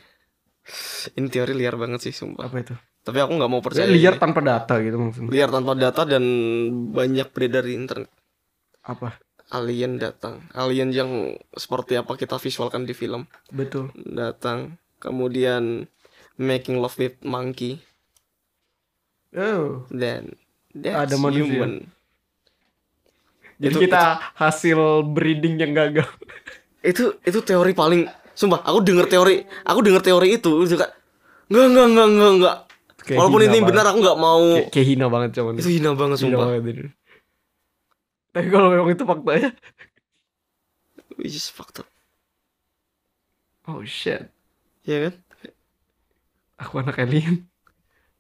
Ini 1.13 1.27
teori 1.29 1.53
liar 1.53 1.77
banget 1.77 2.01
sih 2.01 2.15
sumpah. 2.15 2.49
Apa 2.49 2.63
itu? 2.63 2.75
Tapi 3.03 3.19
aku 3.21 3.37
nggak 3.37 3.51
mau 3.51 3.61
Ya, 3.61 3.65
percaya. 3.67 3.87
liar 3.87 4.15
ini. 4.15 4.23
tanpa 4.23 4.41
data 4.41 4.75
gitu 4.81 4.97
maksudnya. 4.97 5.31
liar 5.31 5.51
tanpa 5.51 5.73
data 5.75 6.03
dan 6.03 6.25
banyak 6.91 7.29
beredar 7.31 7.63
di 7.63 7.75
internet. 7.75 8.11
Apa? 8.83 9.19
Alien 9.49 9.97
datang, 9.97 10.43
alien 10.53 10.91
yang 10.91 11.11
seperti 11.51 11.95
apa 11.95 12.15
kita 12.15 12.35
visualkan 12.37 12.83
di 12.83 12.91
film 12.91 13.31
Betul. 13.49 13.95
datang. 13.95 14.75
Kemudian 14.97 15.87
making 16.35 16.77
love 16.77 16.95
with 16.95 17.15
monkey 17.21 17.79
Oh. 19.31 19.85
dan 19.89 20.35
that's 20.73 20.99
Ada 21.05 21.17
manusia. 21.17 21.47
human. 21.47 21.73
Jadi 23.57 23.73
Itu- 23.73 23.83
kita 23.83 24.03
hasil 24.35 24.79
breeding 25.07 25.57
yang 25.57 25.73
gagal. 25.73 26.09
itu 26.83 27.19
itu 27.21 27.39
teori 27.41 27.73
paling 27.73 28.05
sumpah 28.33 28.63
aku 28.63 28.79
denger 28.81 29.07
teori 29.09 29.37
aku 29.61 29.81
denger 29.81 30.03
teori 30.05 30.29
itu 30.33 30.63
itu 30.63 30.75
kayak 30.75 30.95
enggak 31.49 31.67
enggak 31.67 31.87
enggak 31.89 32.07
enggak 32.07 32.33
enggak 32.33 32.57
Kayak 33.01 33.19
walaupun 33.19 33.39
hina 33.39 33.47
ini 33.47 33.57
banget. 33.57 33.69
benar 33.69 33.85
aku 33.87 33.99
nggak 34.01 34.19
mau 34.21 34.45
Kayak, 34.53 34.69
kayak 34.69 34.87
hina 34.87 35.07
banget 35.07 35.31
cuman. 35.33 35.53
itu 35.57 35.71
hina 35.73 35.91
banget 35.93 36.17
Hina 36.17 36.23
sumpah 36.23 36.41
banget 36.45 36.63
ini. 36.69 36.85
Tapi 38.37 38.53
kalau 38.53 38.69
memang 38.69 38.93
itu 38.93 39.01
faktanya, 39.03 39.49
which 41.17 41.33
is 41.33 41.49
fucked 41.49 41.81
up 41.81 41.89
oh 43.65 43.81
shit, 43.83 44.29
ya 44.85 45.09
kan 45.09 45.15
aku 46.57 46.79
anak 46.79 47.01
alien. 47.01 47.49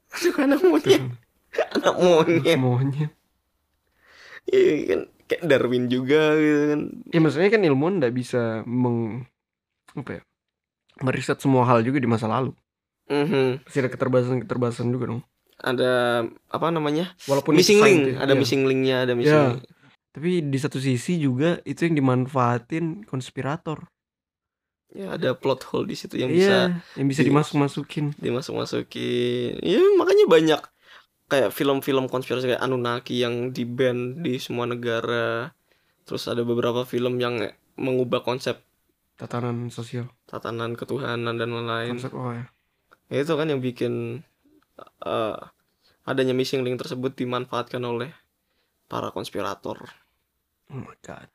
kan 0.08 0.48
anak 0.48 0.64
monyet 0.64 1.04
anak 1.76 1.94
monyet 1.96 2.42
Semuanya. 2.42 3.06
iya 4.48 4.72
kan 4.88 5.00
kayak 5.26 5.42
Darwin 5.44 5.86
juga 5.86 6.34
gitu 6.34 6.62
kan 6.72 6.80
Ya 7.12 7.18
maksudnya 7.20 7.46
kan 7.48 7.62
ilmuwan 7.62 8.00
nggak 8.00 8.10
bisa 8.10 8.64
meng 8.64 9.28
apa 9.92 10.18
ya 10.18 10.22
meriset 10.98 11.36
semua 11.38 11.62
hal 11.62 11.84
juga 11.84 12.00
di 12.00 12.08
masa 12.08 12.24
lalu. 12.26 12.56
Mhm. 13.06 13.62
Pasti 13.68 13.78
ada 13.78 13.92
keterbatasan-keterbatasan 13.92 14.88
juga 14.88 15.12
dong. 15.12 15.22
ada 15.56 16.20
apa 16.50 16.66
namanya 16.68 17.16
Walaupun 17.24 17.56
missing 17.56 17.80
link 17.80 18.00
scientist, 18.12 18.20
ada 18.20 18.32
iya. 18.32 18.40
missing 18.40 18.62
linknya 18.64 18.96
ada 19.04 19.12
missing 19.12 19.32
Ya. 19.36 19.48
link. 19.56 19.62
Tapi 20.16 20.40
di 20.48 20.56
satu 20.56 20.80
sisi 20.80 21.20
juga 21.20 21.60
itu 21.68 21.84
yang 21.84 22.00
dimanfaatin 22.00 23.04
konspirator. 23.04 23.84
ya 24.86 25.12
ada 25.12 25.36
plot 25.36 25.60
hole 25.68 25.92
di 25.92 25.96
situ 25.98 26.16
yang 26.16 26.32
bisa 26.32 26.72
Iya, 26.72 26.96
yang 26.96 27.06
bisa 27.10 27.20
di- 27.20 27.28
dimasuk-masukin. 27.28 28.16
dimasuk 28.16 28.56
masukin 28.56 29.60
ya 29.60 29.82
makanya 30.00 30.24
banyak 30.24 30.60
kayak 31.28 31.50
film-film 31.52 32.08
konspirasi 32.08 32.48
kayak 32.48 32.64
Anunnaki 32.64 33.20
yang 33.20 33.52
di 33.52 33.68
ban 33.68 34.24
di 34.24 34.40
semua 34.40 34.64
negara. 34.64 35.52
Terus 36.06 36.24
ada 36.30 36.40
beberapa 36.46 36.86
film 36.88 37.18
yang 37.20 37.44
mengubah 37.76 38.24
konsep 38.24 38.62
tatanan 39.20 39.68
sosial 39.68 40.08
tatanan 40.24 40.72
ketuhanan 40.78 41.34
dan 41.36 41.50
lain-lain. 41.52 41.92
konsep 41.98 42.14
oh 42.16 42.32
ya 42.32 42.46
Ya, 43.12 43.20
itu 43.20 43.36
kan 43.36 43.52
yang 43.52 43.60
bikin 43.60 44.22
eh, 45.04 45.38
adanya 46.08 46.32
missing 46.32 46.62
link 46.64 46.80
tersebut 46.80 47.12
dimanfaatkan 47.12 47.82
oleh 47.84 48.16
para 48.86 49.10
konspirator. 49.10 49.82
Oh 50.68 50.80
my 50.80 50.96
god 51.00 51.28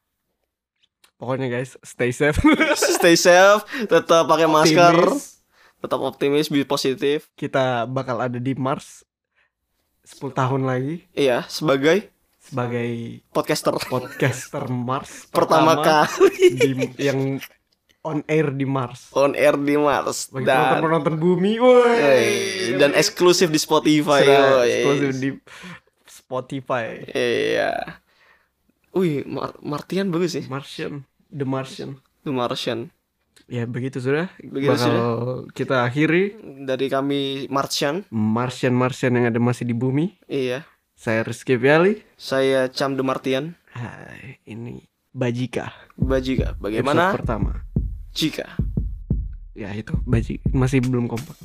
pokoknya 1.15 1.47
guys 1.49 1.77
stay 1.82 2.09
safe 2.09 2.38
Stay 2.97 3.13
safe, 3.13 3.61
tetap 3.86 4.25
pakai 4.25 4.45
masker, 4.45 4.93
Optimis. 4.97 5.41
tetap 5.77 5.99
optimis, 5.99 6.47
be 6.47 6.61
positif. 6.63 7.29
kita 7.34 7.86
bakal 7.86 8.17
ada 8.19 8.38
di 8.38 8.53
Mars 8.53 9.05
10 10.03 10.32
tahun 10.32 10.61
lagi 10.63 11.05
Iya, 11.11 11.45
sebagai 11.45 12.09
sebagai 12.39 12.89
podcaster 13.29 13.69
podcaster 13.79 14.65
Mars 14.67 15.29
pertama 15.29 15.77
kali 15.77 16.47
di 16.51 16.69
yang 16.99 17.38
on 18.01 18.25
air 18.25 18.49
di 18.49 18.65
Mars 18.65 19.13
on 19.13 19.34
air 19.34 19.53
di 19.55 19.77
Mars 19.77 20.25
bagi 20.27 20.49
dan 20.49 20.82
penonton 20.82 21.15
bumi 21.15 21.61
woi 21.61 22.01
dan 22.75 22.91
eksklusif 22.91 23.47
di 23.47 23.57
Spotify. 23.57 24.25
Woi. 24.25 24.65
eksklusif 24.67 25.09
di 25.15 25.29
Spotify 26.03 26.97
Iya. 27.07 28.01
Wih, 28.92 29.24
Mar- 29.24 29.56
Martian 29.62 30.12
bagus 30.12 30.36
sih. 30.36 30.44
Martian 30.46 31.08
The 31.28 31.44
Martian 31.44 31.96
The 32.22 32.32
Martian. 32.32 32.92
ya 33.48 33.64
begitu 33.66 34.00
sudah 34.00 34.32
Begitu 34.38 34.72
bakal 34.72 34.84
sudah. 34.86 35.04
kita 35.52 35.76
akhiri 35.84 36.36
Dari 36.62 36.88
kami 36.88 37.48
Martian. 37.48 38.04
Martian 38.08 38.72
Martian 38.72 39.16
yang 39.16 39.28
ada 39.28 39.39
masih 39.39 39.64
di 39.64 39.72
bumi 39.72 40.20
Iya. 40.26 40.64
saya 40.94 41.24
Rizky 41.24 41.56
Viali 41.56 42.04
Saya 42.16 42.68
Cam 42.68 42.94
The 42.94 43.04
Martian. 43.04 43.56
Hai 43.72 44.39
ini 44.46 44.84
Bajika 45.10 45.72
Bajika. 45.96 46.52
episode 46.52 46.62
Bagaimana 46.62 47.12
pertama 47.12 47.52
jika 48.12 48.44
ya 49.52 49.72
itu 49.72 49.96
Baji 50.04 50.39
masih 50.52 50.80
belum 50.80 51.08
kompak 51.08 51.36